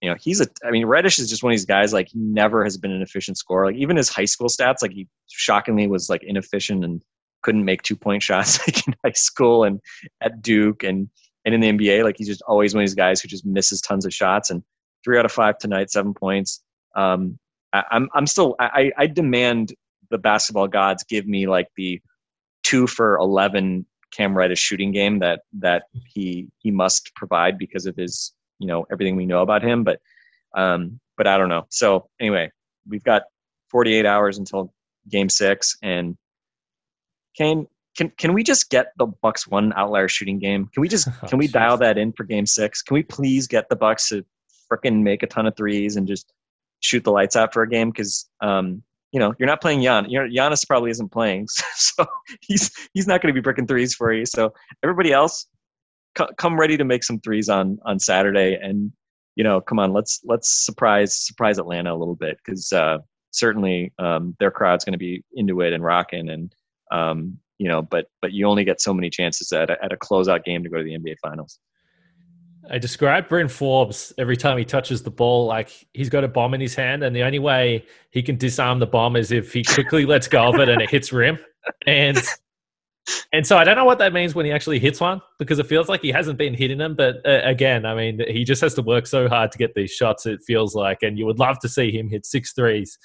you 0.00 0.08
know, 0.08 0.16
he's 0.18 0.40
a, 0.40 0.46
I 0.64 0.70
mean, 0.70 0.86
Reddish 0.86 1.18
is 1.18 1.28
just 1.28 1.42
one 1.42 1.52
of 1.52 1.54
these 1.54 1.66
guys, 1.66 1.92
like, 1.92 2.08
he 2.08 2.18
never 2.18 2.64
has 2.64 2.78
been 2.78 2.90
an 2.90 3.02
efficient 3.02 3.36
scorer. 3.36 3.66
Like, 3.66 3.76
even 3.76 3.96
his 3.96 4.08
high 4.08 4.24
school 4.24 4.48
stats, 4.48 4.80
like, 4.80 4.92
he 4.92 5.06
shockingly 5.28 5.86
was, 5.86 6.08
like, 6.08 6.22
inefficient 6.22 6.84
and 6.84 7.02
couldn't 7.42 7.64
make 7.64 7.82
two 7.82 7.96
point 7.96 8.22
shots, 8.28 8.66
like, 8.66 8.86
in 8.86 8.94
high 9.04 9.12
school 9.12 9.64
and 9.64 9.80
at 10.20 10.40
Duke 10.40 10.84
and, 10.84 11.10
and 11.44 11.54
in 11.54 11.60
the 11.60 11.70
NBA. 11.70 12.04
Like, 12.04 12.16
he's 12.18 12.28
just 12.28 12.42
always 12.42 12.74
one 12.74 12.82
of 12.82 12.88
these 12.88 12.94
guys 12.94 13.20
who 13.20 13.28
just 13.28 13.46
misses 13.46 13.80
tons 13.80 14.04
of 14.04 14.12
shots. 14.12 14.50
And 14.50 14.62
three 15.04 15.18
out 15.18 15.24
of 15.24 15.32
five 15.32 15.58
tonight, 15.58 15.90
seven 15.90 16.14
points. 16.14 16.62
Um, 16.94 17.38
I, 17.72 17.84
I'm, 17.90 18.08
I'm 18.14 18.26
still, 18.26 18.56
I, 18.58 18.92
I 18.96 19.06
demand 19.06 19.74
the 20.10 20.18
basketball 20.18 20.68
gods 20.68 21.04
give 21.04 21.26
me, 21.26 21.46
like, 21.46 21.68
the 21.76 22.00
two 22.62 22.86
for 22.86 23.16
11 23.16 23.86
Cam 24.12 24.36
Reddish 24.36 24.58
shooting 24.58 24.92
game 24.92 25.20
that, 25.20 25.42
that 25.58 25.84
he, 26.06 26.48
he 26.58 26.70
must 26.70 27.14
provide 27.14 27.58
because 27.58 27.86
of 27.86 27.96
his, 27.96 28.32
you 28.60 28.66
know 28.66 28.86
everything 28.92 29.16
we 29.16 29.26
know 29.26 29.40
about 29.40 29.62
him 29.62 29.82
but 29.82 30.00
um 30.54 31.00
but 31.16 31.26
i 31.26 31.36
don't 31.36 31.48
know 31.48 31.66
so 31.70 32.08
anyway 32.20 32.48
we've 32.86 33.02
got 33.02 33.22
48 33.70 34.06
hours 34.06 34.38
until 34.38 34.72
game 35.08 35.28
six 35.28 35.76
and 35.82 36.16
Kane, 37.36 37.66
can 37.96 38.10
can 38.10 38.32
we 38.32 38.42
just 38.42 38.70
get 38.70 38.92
the 38.98 39.06
bucks 39.06 39.46
one 39.46 39.72
outlier 39.74 40.08
shooting 40.08 40.38
game? 40.38 40.68
Can 40.72 40.80
we 40.80 40.88
just 40.88 41.08
oh, 41.22 41.26
can 41.26 41.38
we 41.38 41.46
dial 41.46 41.76
that 41.78 41.98
in 41.98 42.12
for 42.12 42.24
game 42.24 42.46
six? 42.46 42.82
Can 42.82 42.94
we 42.94 43.02
please 43.02 43.46
get 43.46 43.68
the 43.68 43.76
bucks 43.76 44.08
to 44.08 44.24
freaking 44.70 45.02
make 45.02 45.22
a 45.22 45.26
ton 45.26 45.46
of 45.46 45.56
threes 45.56 45.96
and 45.96 46.06
just 46.06 46.32
shoot 46.80 47.04
the 47.04 47.10
lights 47.10 47.36
out 47.36 47.52
for 47.52 47.62
a 47.62 47.68
game? 47.68 47.90
Because 47.90 48.28
um 48.40 48.82
you 49.12 49.18
know 49.18 49.34
you're 49.38 49.48
not 49.48 49.60
playing 49.60 49.82
Jan. 49.82 50.08
You 50.08 50.20
know, 50.20 50.28
Giannis 50.28 50.66
probably 50.66 50.90
isn't 50.90 51.10
playing, 51.10 51.48
so 51.74 52.06
he's 52.40 52.70
he's 52.94 53.06
not 53.06 53.20
going 53.20 53.34
to 53.34 53.38
be 53.38 53.42
breaking 53.42 53.66
threes 53.66 53.94
for 53.94 54.12
you. 54.12 54.24
So 54.24 54.52
everybody 54.82 55.12
else, 55.12 55.46
come 56.14 56.58
ready 56.58 56.76
to 56.76 56.84
make 56.84 57.04
some 57.04 57.18
threes 57.20 57.48
on 57.48 57.78
on 57.84 57.98
Saturday, 57.98 58.54
and 58.54 58.92
you 59.34 59.44
know, 59.44 59.60
come 59.60 59.78
on, 59.78 59.92
let's 59.92 60.20
let's 60.24 60.64
surprise 60.64 61.16
surprise 61.16 61.58
Atlanta 61.58 61.92
a 61.92 61.96
little 61.98 62.14
bit 62.14 62.38
because 62.44 62.72
uh, 62.72 62.98
certainly 63.32 63.92
um, 63.98 64.36
their 64.38 64.50
crowd's 64.50 64.84
going 64.84 64.92
to 64.92 64.98
be 64.98 65.24
into 65.34 65.60
it 65.60 65.72
and 65.72 65.82
rocking, 65.82 66.30
and 66.30 66.54
um, 66.92 67.38
you 67.60 67.68
know, 67.68 67.82
but 67.82 68.06
but 68.22 68.32
you 68.32 68.46
only 68.46 68.64
get 68.64 68.80
so 68.80 68.94
many 68.94 69.10
chances 69.10 69.52
at 69.52 69.68
a, 69.68 69.84
at 69.84 69.92
a 69.92 69.96
closeout 69.96 70.44
game 70.44 70.64
to 70.64 70.70
go 70.70 70.78
to 70.78 70.82
the 70.82 70.98
NBA 70.98 71.16
Finals. 71.22 71.58
I 72.70 72.78
describe 72.78 73.28
Bryn 73.28 73.48
Forbes 73.48 74.14
every 74.16 74.36
time 74.36 74.56
he 74.56 74.64
touches 74.64 75.02
the 75.02 75.10
ball 75.10 75.46
like 75.46 75.70
he's 75.92 76.08
got 76.08 76.24
a 76.24 76.28
bomb 76.28 76.54
in 76.54 76.60
his 76.62 76.74
hand, 76.74 77.02
and 77.04 77.14
the 77.14 77.22
only 77.22 77.38
way 77.38 77.84
he 78.12 78.22
can 78.22 78.36
disarm 78.36 78.78
the 78.78 78.86
bomb 78.86 79.14
is 79.14 79.30
if 79.30 79.52
he 79.52 79.62
quickly 79.62 80.06
lets 80.06 80.26
go 80.26 80.48
of 80.48 80.58
it 80.58 80.70
and 80.70 80.80
it 80.80 80.88
hits 80.88 81.12
rim. 81.12 81.38
And 81.86 82.18
and 83.34 83.46
so 83.46 83.58
I 83.58 83.64
don't 83.64 83.76
know 83.76 83.84
what 83.84 83.98
that 83.98 84.14
means 84.14 84.34
when 84.34 84.46
he 84.46 84.52
actually 84.52 84.78
hits 84.78 84.98
one 84.98 85.20
because 85.38 85.58
it 85.58 85.66
feels 85.66 85.90
like 85.90 86.00
he 86.00 86.10
hasn't 86.10 86.38
been 86.38 86.54
hitting 86.54 86.78
them. 86.78 86.94
But 86.94 87.16
uh, 87.26 87.42
again, 87.44 87.84
I 87.84 87.94
mean, 87.94 88.22
he 88.26 88.42
just 88.42 88.62
has 88.62 88.72
to 88.74 88.82
work 88.82 89.06
so 89.06 89.28
hard 89.28 89.52
to 89.52 89.58
get 89.58 89.74
these 89.74 89.90
shots. 89.90 90.24
It 90.24 90.40
feels 90.46 90.74
like, 90.74 91.02
and 91.02 91.18
you 91.18 91.26
would 91.26 91.38
love 91.38 91.58
to 91.58 91.68
see 91.68 91.90
him 91.90 92.08
hit 92.08 92.24
six 92.24 92.54
threes 92.54 92.98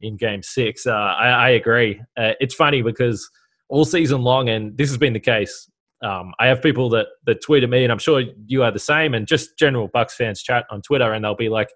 in 0.00 0.16
Game 0.16 0.42
Six. 0.42 0.88
Uh, 0.88 0.90
I, 0.90 1.28
I, 1.28 1.48
agree. 1.50 2.00
Uh, 2.16 2.32
it's 2.40 2.54
funny 2.54 2.82
because 2.82 3.30
all 3.72 3.86
season 3.86 4.20
long, 4.20 4.50
and 4.50 4.76
this 4.76 4.90
has 4.90 4.98
been 4.98 5.14
the 5.14 5.20
case. 5.20 5.68
Um, 6.04 6.34
I 6.38 6.46
have 6.46 6.60
people 6.62 6.90
that 6.90 7.06
that 7.24 7.42
tweet 7.42 7.62
at 7.62 7.70
me, 7.70 7.84
and 7.84 7.90
I'm 7.90 7.98
sure 7.98 8.22
you 8.46 8.62
are 8.62 8.70
the 8.70 8.78
same, 8.78 9.14
and 9.14 9.26
just 9.26 9.58
general 9.58 9.88
Bucks 9.88 10.14
fans 10.14 10.42
chat 10.42 10.66
on 10.70 10.82
Twitter, 10.82 11.12
and 11.12 11.24
they'll 11.24 11.34
be 11.34 11.48
like, 11.48 11.70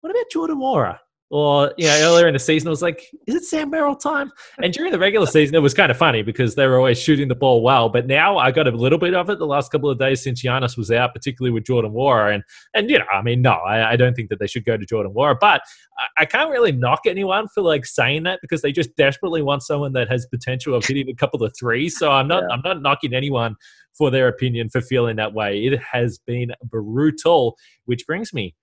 "What 0.00 0.10
about 0.10 0.30
Jordan 0.32 0.56
Nwora? 0.56 0.98
Or 1.30 1.72
you 1.78 1.86
know 1.86 1.96
earlier 2.02 2.26
in 2.26 2.32
the 2.32 2.38
season 2.38 2.66
it 2.66 2.70
was 2.70 2.82
like 2.82 3.06
is 3.26 3.36
it 3.36 3.44
sam 3.44 3.70
merrill 3.70 3.94
time? 3.94 4.30
And 4.62 4.72
during 4.72 4.90
the 4.90 4.98
regular 4.98 5.26
season 5.26 5.54
it 5.54 5.60
was 5.60 5.72
kind 5.72 5.90
of 5.90 5.96
funny 5.96 6.22
because 6.22 6.56
they 6.56 6.66
were 6.66 6.76
always 6.76 7.00
shooting 7.00 7.28
the 7.28 7.34
ball 7.34 7.62
well. 7.62 7.88
But 7.88 8.06
now 8.06 8.36
i 8.38 8.50
got 8.50 8.66
a 8.66 8.70
little 8.70 8.98
bit 8.98 9.14
of 9.14 9.30
it 9.30 9.38
the 9.38 9.46
last 9.46 9.70
couple 9.70 9.88
of 9.88 9.98
days 9.98 10.22
since 10.22 10.42
Giannis 10.42 10.76
was 10.76 10.90
out 10.90 11.14
particularly 11.14 11.52
with 11.52 11.64
jordan 11.64 11.92
Nwora. 11.92 12.34
and 12.34 12.42
and 12.74 12.90
you 12.90 12.98
know 12.98 13.04
i 13.12 13.22
mean 13.22 13.40
no 13.42 13.52
I, 13.52 13.92
I, 13.92 13.96
don't 13.96 14.14
think 14.14 14.28
that 14.30 14.40
they 14.40 14.46
should 14.46 14.64
go 14.64 14.76
to 14.76 14.84
jordan 14.84 15.14
Nwora, 15.14 15.36
but 15.40 15.62
I, 15.98 16.22
I, 16.22 16.24
can't 16.24 16.50
really 16.50 16.72
knock 16.72 17.02
anyone 17.06 17.46
for 17.48 17.62
like 17.62 17.86
saying 17.86 18.24
that 18.24 18.40
because 18.42 18.62
they 18.62 18.72
just 18.72 18.94
desperately 18.96 19.42
want 19.42 19.62
someone 19.62 19.92
that 19.92 20.10
has 20.10 20.26
potential 20.26 20.74
of 20.74 20.84
hitting 20.84 21.08
a 21.08 21.14
couple 21.14 21.42
of 21.44 21.54
threes. 21.56 21.96
So 21.96 22.10
i'm 22.10 22.26
not 22.26 22.42
yeah. 22.42 22.54
i'm 22.54 22.62
not 22.64 22.82
knocking 22.82 23.14
anyone 23.14 23.54
for 23.92 24.10
their 24.10 24.28
opinion 24.28 24.70
for 24.70 24.80
feeling 24.80 25.16
that 25.16 25.34
way. 25.34 25.64
It 25.64 25.78
has 25.80 26.18
been 26.18 26.52
brutal 26.64 27.56
which 27.84 28.06
brings 28.06 28.32
me 28.32 28.54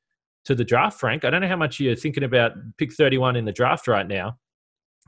to 0.47 0.55
the 0.55 0.63
draft, 0.63 0.99
Frank. 0.99 1.25
I 1.25 1.29
don't 1.29 1.41
know 1.41 1.47
how 1.47 1.55
much 1.55 1.79
you're 1.79 1.95
thinking 1.95 2.23
about 2.23 2.53
pick 2.77 2.93
31 2.93 3.35
in 3.35 3.45
the 3.45 3.51
draft 3.51 3.87
right 3.87 4.07
now, 4.07 4.37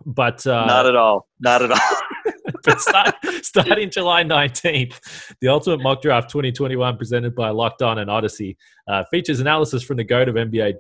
but 0.06 0.46
uh, 0.46 0.66
not 0.66 0.86
at 0.86 0.96
all. 0.96 1.28
Not 1.40 1.64
at 1.64 1.72
all. 1.72 1.80
but 2.64 2.82
start, 2.82 3.16
starting 3.42 3.90
July 3.90 4.24
19th, 4.24 5.36
the 5.42 5.48
Ultimate 5.48 5.82
Mock 5.82 6.02
Draft 6.02 6.30
2021, 6.30 6.98
presented 6.98 7.36
by 7.36 7.50
Locked 7.50 7.82
On 7.82 8.00
and 8.00 8.10
Odyssey, 8.10 8.58
uh, 8.88 9.04
features 9.12 9.40
analysis 9.40 9.84
from 9.84 9.98
the 9.98 10.04
GOAT 10.04 10.30
of 10.30 10.36
NBA 10.36 10.74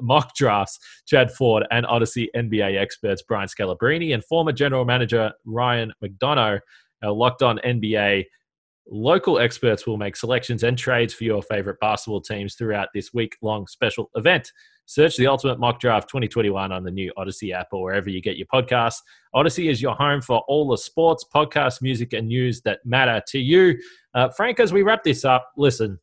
mock 0.00 0.34
drafts, 0.34 0.78
Chad 1.06 1.30
Ford, 1.32 1.66
and 1.70 1.84
Odyssey 1.86 2.30
NBA 2.34 2.80
experts 2.80 3.22
Brian 3.22 3.48
Scalabrine 3.48 4.14
and 4.14 4.24
former 4.24 4.52
general 4.52 4.84
manager 4.84 5.32
Ryan 5.44 5.92
McDonough. 6.02 6.60
Uh, 7.04 7.12
Locked 7.12 7.42
On 7.42 7.58
NBA 7.58 8.24
Local 8.88 9.40
experts 9.40 9.86
will 9.86 9.96
make 9.96 10.16
selections 10.16 10.62
and 10.62 10.78
trades 10.78 11.12
for 11.12 11.24
your 11.24 11.42
favorite 11.42 11.80
basketball 11.80 12.20
teams 12.20 12.54
throughout 12.54 12.88
this 12.94 13.12
week 13.12 13.36
long 13.42 13.66
special 13.66 14.10
event. 14.14 14.52
Search 14.84 15.16
the 15.16 15.26
Ultimate 15.26 15.58
Mock 15.58 15.80
Draft 15.80 16.08
2021 16.08 16.70
on 16.70 16.84
the 16.84 16.90
new 16.92 17.12
Odyssey 17.16 17.52
app 17.52 17.68
or 17.72 17.82
wherever 17.82 18.08
you 18.08 18.22
get 18.22 18.36
your 18.36 18.46
podcasts. 18.46 18.98
Odyssey 19.34 19.68
is 19.68 19.82
your 19.82 19.96
home 19.96 20.20
for 20.20 20.44
all 20.46 20.68
the 20.68 20.78
sports, 20.78 21.24
podcasts, 21.34 21.82
music, 21.82 22.12
and 22.12 22.28
news 22.28 22.62
that 22.62 22.78
matter 22.84 23.20
to 23.26 23.40
you. 23.40 23.76
Uh, 24.14 24.28
Frank, 24.28 24.60
as 24.60 24.72
we 24.72 24.82
wrap 24.82 25.02
this 25.02 25.24
up, 25.24 25.50
listen, 25.56 25.98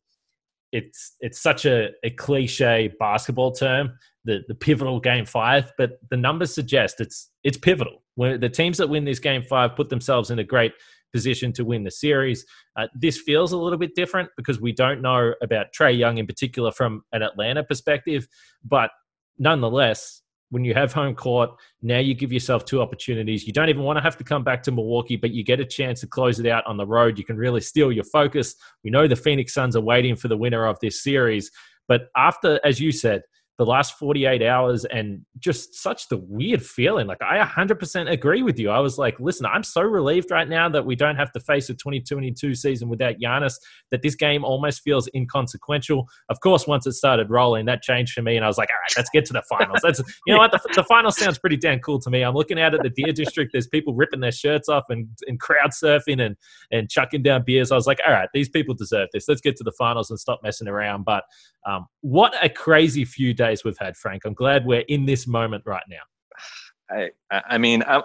it's 0.74 1.16
it's 1.20 1.40
such 1.40 1.64
a, 1.64 1.90
a 2.02 2.10
cliche 2.10 2.92
basketball 2.98 3.52
term, 3.52 3.96
the, 4.24 4.42
the 4.48 4.54
pivotal 4.54 5.00
game 5.00 5.24
five, 5.24 5.72
but 5.78 5.92
the 6.10 6.16
numbers 6.16 6.52
suggest 6.54 7.00
it's 7.00 7.30
it's 7.44 7.56
pivotal. 7.56 8.02
When 8.16 8.38
the 8.40 8.48
teams 8.50 8.76
that 8.78 8.88
win 8.88 9.04
this 9.04 9.20
game 9.20 9.42
five 9.42 9.76
put 9.76 9.88
themselves 9.88 10.30
in 10.30 10.40
a 10.40 10.44
great 10.44 10.72
position 11.14 11.52
to 11.52 11.64
win 11.64 11.84
the 11.84 11.90
series. 11.90 12.44
Uh, 12.76 12.88
this 12.94 13.18
feels 13.18 13.52
a 13.52 13.56
little 13.56 13.78
bit 13.78 13.94
different 13.94 14.28
because 14.36 14.60
we 14.60 14.72
don't 14.72 15.00
know 15.00 15.32
about 15.40 15.68
Trae 15.72 15.96
Young 15.96 16.18
in 16.18 16.26
particular 16.26 16.72
from 16.72 17.02
an 17.12 17.22
Atlanta 17.22 17.62
perspective, 17.62 18.26
but 18.64 18.90
nonetheless, 19.38 20.22
when 20.50 20.64
you 20.64 20.74
have 20.74 20.92
home 20.92 21.14
court, 21.14 21.50
now 21.82 21.98
you 21.98 22.14
give 22.14 22.32
yourself 22.32 22.64
two 22.64 22.80
opportunities. 22.80 23.46
You 23.46 23.52
don't 23.52 23.68
even 23.68 23.82
want 23.82 23.96
to 23.96 24.02
have 24.02 24.16
to 24.18 24.24
come 24.24 24.44
back 24.44 24.62
to 24.64 24.72
Milwaukee, 24.72 25.16
but 25.16 25.30
you 25.30 25.42
get 25.42 25.58
a 25.58 25.64
chance 25.64 26.00
to 26.00 26.06
close 26.06 26.38
it 26.38 26.46
out 26.46 26.66
on 26.66 26.76
the 26.76 26.86
road. 26.86 27.18
You 27.18 27.24
can 27.24 27.36
really 27.36 27.60
steal 27.60 27.90
your 27.90 28.04
focus. 28.04 28.54
We 28.84 28.90
know 28.90 29.08
the 29.08 29.16
Phoenix 29.16 29.54
Suns 29.54 29.74
are 29.74 29.80
waiting 29.80 30.14
for 30.16 30.28
the 30.28 30.36
winner 30.36 30.66
of 30.66 30.78
this 30.80 31.02
series. 31.02 31.50
But 31.88 32.08
after, 32.16 32.60
as 32.64 32.78
you 32.78 32.92
said, 32.92 33.22
the 33.56 33.64
last 33.64 33.96
48 33.98 34.42
hours 34.42 34.84
and 34.84 35.20
just 35.38 35.76
such 35.76 36.08
the 36.08 36.16
weird 36.16 36.60
feeling. 36.60 37.06
Like, 37.06 37.22
I 37.22 37.38
100% 37.38 38.10
agree 38.10 38.42
with 38.42 38.58
you. 38.58 38.70
I 38.70 38.80
was 38.80 38.98
like, 38.98 39.20
listen, 39.20 39.46
I'm 39.46 39.62
so 39.62 39.82
relieved 39.82 40.32
right 40.32 40.48
now 40.48 40.68
that 40.70 40.84
we 40.84 40.96
don't 40.96 41.14
have 41.14 41.30
to 41.32 41.40
face 41.40 41.70
a 41.70 41.74
2022 41.74 42.54
season 42.56 42.88
without 42.88 43.14
Giannis, 43.22 43.54
that 43.92 44.02
this 44.02 44.16
game 44.16 44.44
almost 44.44 44.82
feels 44.82 45.08
inconsequential. 45.14 46.08
Of 46.30 46.40
course, 46.40 46.66
once 46.66 46.84
it 46.88 46.94
started 46.94 47.30
rolling, 47.30 47.66
that 47.66 47.82
changed 47.82 48.12
for 48.14 48.22
me. 48.22 48.34
And 48.34 48.44
I 48.44 48.48
was 48.48 48.58
like, 48.58 48.70
all 48.70 48.80
right, 48.80 48.92
let's 48.96 49.10
get 49.10 49.24
to 49.26 49.32
the 49.32 49.42
finals. 49.48 49.78
That's, 49.84 50.00
you 50.26 50.34
know 50.34 50.38
what? 50.38 50.50
The, 50.50 50.60
the 50.74 50.84
final 50.84 51.12
sounds 51.12 51.38
pretty 51.38 51.56
damn 51.56 51.78
cool 51.78 52.00
to 52.00 52.10
me. 52.10 52.22
I'm 52.22 52.34
looking 52.34 52.58
out 52.58 52.74
at 52.74 52.82
the 52.82 52.90
Deer 52.90 53.12
District. 53.12 53.52
There's 53.52 53.68
people 53.68 53.94
ripping 53.94 54.20
their 54.20 54.32
shirts 54.32 54.68
off 54.68 54.84
and, 54.88 55.06
and 55.28 55.38
crowd 55.38 55.70
surfing 55.70 56.20
and, 56.20 56.36
and 56.72 56.90
chucking 56.90 57.22
down 57.22 57.44
beers. 57.46 57.70
I 57.70 57.76
was 57.76 57.86
like, 57.86 58.00
all 58.04 58.12
right, 58.12 58.28
these 58.34 58.48
people 58.48 58.74
deserve 58.74 59.10
this. 59.12 59.28
Let's 59.28 59.40
get 59.40 59.54
to 59.58 59.64
the 59.64 59.72
finals 59.78 60.10
and 60.10 60.18
stop 60.18 60.40
messing 60.42 60.66
around. 60.66 61.04
But 61.04 61.22
um, 61.66 61.86
what 62.00 62.34
a 62.44 62.48
crazy 62.48 63.04
few 63.04 63.32
days 63.32 63.43
we've 63.64 63.78
had, 63.78 63.96
Frank. 63.96 64.24
I'm 64.24 64.34
glad 64.34 64.66
we're 64.66 64.84
in 64.88 65.06
this 65.06 65.26
moment 65.26 65.64
right 65.66 65.84
now. 65.88 67.10
I, 67.30 67.42
I 67.48 67.58
mean, 67.58 67.82
I'm, 67.86 68.02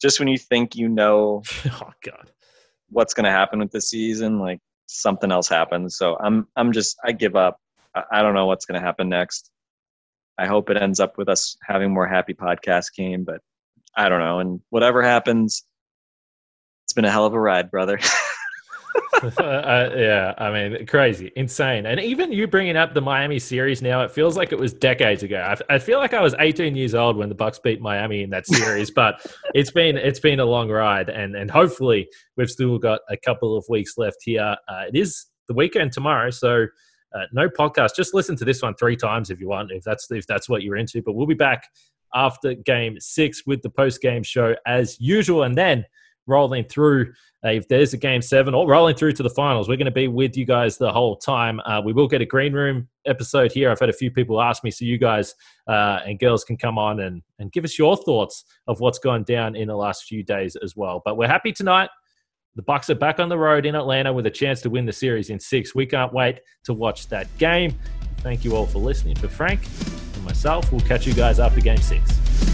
just 0.00 0.18
when 0.18 0.28
you 0.28 0.38
think 0.38 0.76
you 0.76 0.88
know 0.88 1.42
oh 1.66 1.90
god 2.04 2.30
what's 2.90 3.14
going 3.14 3.24
to 3.24 3.30
happen 3.30 3.58
with 3.58 3.70
the 3.70 3.80
season, 3.80 4.38
like 4.38 4.60
something 4.86 5.30
else 5.30 5.48
happens. 5.48 5.96
So 5.96 6.16
I'm 6.20 6.46
I'm 6.56 6.72
just 6.72 6.96
I 7.04 7.12
give 7.12 7.36
up. 7.36 7.58
I, 7.94 8.02
I 8.12 8.22
don't 8.22 8.34
know 8.34 8.46
what's 8.46 8.64
going 8.64 8.80
to 8.80 8.86
happen 8.86 9.08
next. 9.08 9.50
I 10.38 10.46
hope 10.46 10.70
it 10.70 10.80
ends 10.80 11.00
up 11.00 11.18
with 11.18 11.28
us 11.28 11.56
having 11.62 11.92
more 11.92 12.06
happy 12.06 12.32
podcast 12.32 12.94
game, 12.96 13.24
but 13.24 13.40
I 13.96 14.08
don't 14.08 14.20
know. 14.20 14.38
And 14.38 14.60
whatever 14.70 15.02
happens, 15.02 15.64
it's 16.86 16.92
been 16.92 17.04
a 17.04 17.10
hell 17.10 17.26
of 17.26 17.34
a 17.34 17.40
ride, 17.40 17.70
brother. 17.70 17.98
uh, 19.38 19.90
yeah, 19.96 20.34
I 20.38 20.50
mean, 20.50 20.86
crazy, 20.86 21.32
insane. 21.34 21.86
And 21.86 21.98
even 21.98 22.32
you 22.32 22.46
bringing 22.46 22.76
up 22.76 22.94
the 22.94 23.00
Miami 23.00 23.38
series 23.38 23.82
now, 23.82 24.02
it 24.02 24.10
feels 24.10 24.36
like 24.36 24.52
it 24.52 24.58
was 24.58 24.72
decades 24.72 25.22
ago. 25.22 25.40
I, 25.40 25.74
I 25.74 25.78
feel 25.78 25.98
like 25.98 26.14
I 26.14 26.20
was 26.20 26.34
18 26.38 26.76
years 26.76 26.94
old 26.94 27.16
when 27.16 27.28
the 27.28 27.34
Bucks 27.34 27.58
beat 27.58 27.80
Miami 27.80 28.22
in 28.22 28.30
that 28.30 28.46
series, 28.46 28.90
but 28.90 29.24
it's 29.54 29.70
been 29.70 29.96
it's 29.96 30.20
been 30.20 30.40
a 30.40 30.44
long 30.44 30.70
ride, 30.70 31.08
and 31.08 31.34
and 31.34 31.50
hopefully 31.50 32.08
we've 32.36 32.50
still 32.50 32.78
got 32.78 33.00
a 33.10 33.16
couple 33.16 33.56
of 33.56 33.64
weeks 33.68 33.98
left 33.98 34.18
here. 34.22 34.56
Uh, 34.68 34.84
it 34.88 34.96
is 34.96 35.26
the 35.46 35.54
weekend 35.54 35.92
tomorrow, 35.92 36.30
so. 36.30 36.66
Uh, 37.14 37.20
no 37.32 37.48
podcast. 37.48 37.96
Just 37.96 38.12
listen 38.12 38.36
to 38.36 38.44
this 38.44 38.60
one 38.60 38.74
three 38.74 38.94
times 38.94 39.30
if 39.30 39.40
you 39.40 39.48
want, 39.48 39.70
if 39.72 39.82
that's 39.82 40.10
if 40.10 40.26
that's 40.26 40.46
what 40.46 40.62
you're 40.62 40.76
into. 40.76 41.00
But 41.00 41.14
we'll 41.14 41.26
be 41.26 41.32
back 41.32 41.66
after 42.14 42.52
Game 42.52 43.00
Six 43.00 43.46
with 43.46 43.62
the 43.62 43.70
post 43.70 44.02
game 44.02 44.22
show 44.22 44.54
as 44.66 45.00
usual, 45.00 45.44
and 45.44 45.56
then 45.56 45.86
rolling 46.28 46.64
through 46.64 47.12
uh, 47.44 47.50
if 47.50 47.68
there's 47.68 47.94
a 47.94 47.96
game 47.96 48.20
seven 48.20 48.54
or 48.54 48.66
rolling 48.68 48.96
through 48.96 49.12
to 49.12 49.22
the 49.22 49.30
finals. 49.30 49.68
We're 49.68 49.76
going 49.76 49.86
to 49.86 49.90
be 49.90 50.08
with 50.08 50.36
you 50.36 50.44
guys 50.44 50.76
the 50.76 50.92
whole 50.92 51.16
time. 51.16 51.60
Uh, 51.60 51.80
we 51.84 51.92
will 51.92 52.08
get 52.08 52.20
a 52.20 52.26
green 52.26 52.52
room 52.52 52.88
episode 53.06 53.52
here. 53.52 53.70
I've 53.70 53.80
had 53.80 53.88
a 53.88 53.92
few 53.92 54.10
people 54.10 54.40
ask 54.40 54.64
me, 54.64 54.70
so 54.70 54.84
you 54.84 54.98
guys 54.98 55.34
uh, 55.68 56.00
and 56.04 56.18
girls 56.18 56.44
can 56.44 56.56
come 56.56 56.78
on 56.78 57.00
and, 57.00 57.22
and 57.38 57.52
give 57.52 57.64
us 57.64 57.78
your 57.78 57.96
thoughts 57.96 58.44
of 58.66 58.80
what's 58.80 58.98
gone 58.98 59.22
down 59.22 59.56
in 59.56 59.68
the 59.68 59.76
last 59.76 60.04
few 60.04 60.22
days 60.22 60.56
as 60.56 60.76
well. 60.76 61.02
But 61.04 61.16
we're 61.16 61.28
happy 61.28 61.52
tonight. 61.52 61.90
The 62.56 62.62
Bucks 62.62 62.90
are 62.90 62.96
back 62.96 63.20
on 63.20 63.28
the 63.28 63.38
road 63.38 63.66
in 63.66 63.76
Atlanta 63.76 64.12
with 64.12 64.26
a 64.26 64.30
chance 64.30 64.60
to 64.62 64.70
win 64.70 64.84
the 64.84 64.92
series 64.92 65.30
in 65.30 65.38
six. 65.38 65.76
We 65.76 65.86
can't 65.86 66.12
wait 66.12 66.40
to 66.64 66.74
watch 66.74 67.06
that 67.08 67.28
game. 67.38 67.78
Thank 68.18 68.44
you 68.44 68.56
all 68.56 68.66
for 68.66 68.80
listening. 68.80 69.14
For 69.14 69.28
Frank 69.28 69.60
and 70.14 70.24
myself, 70.24 70.72
we'll 70.72 70.80
catch 70.80 71.06
you 71.06 71.14
guys 71.14 71.38
after 71.38 71.60
game 71.60 71.78
six. 71.78 72.47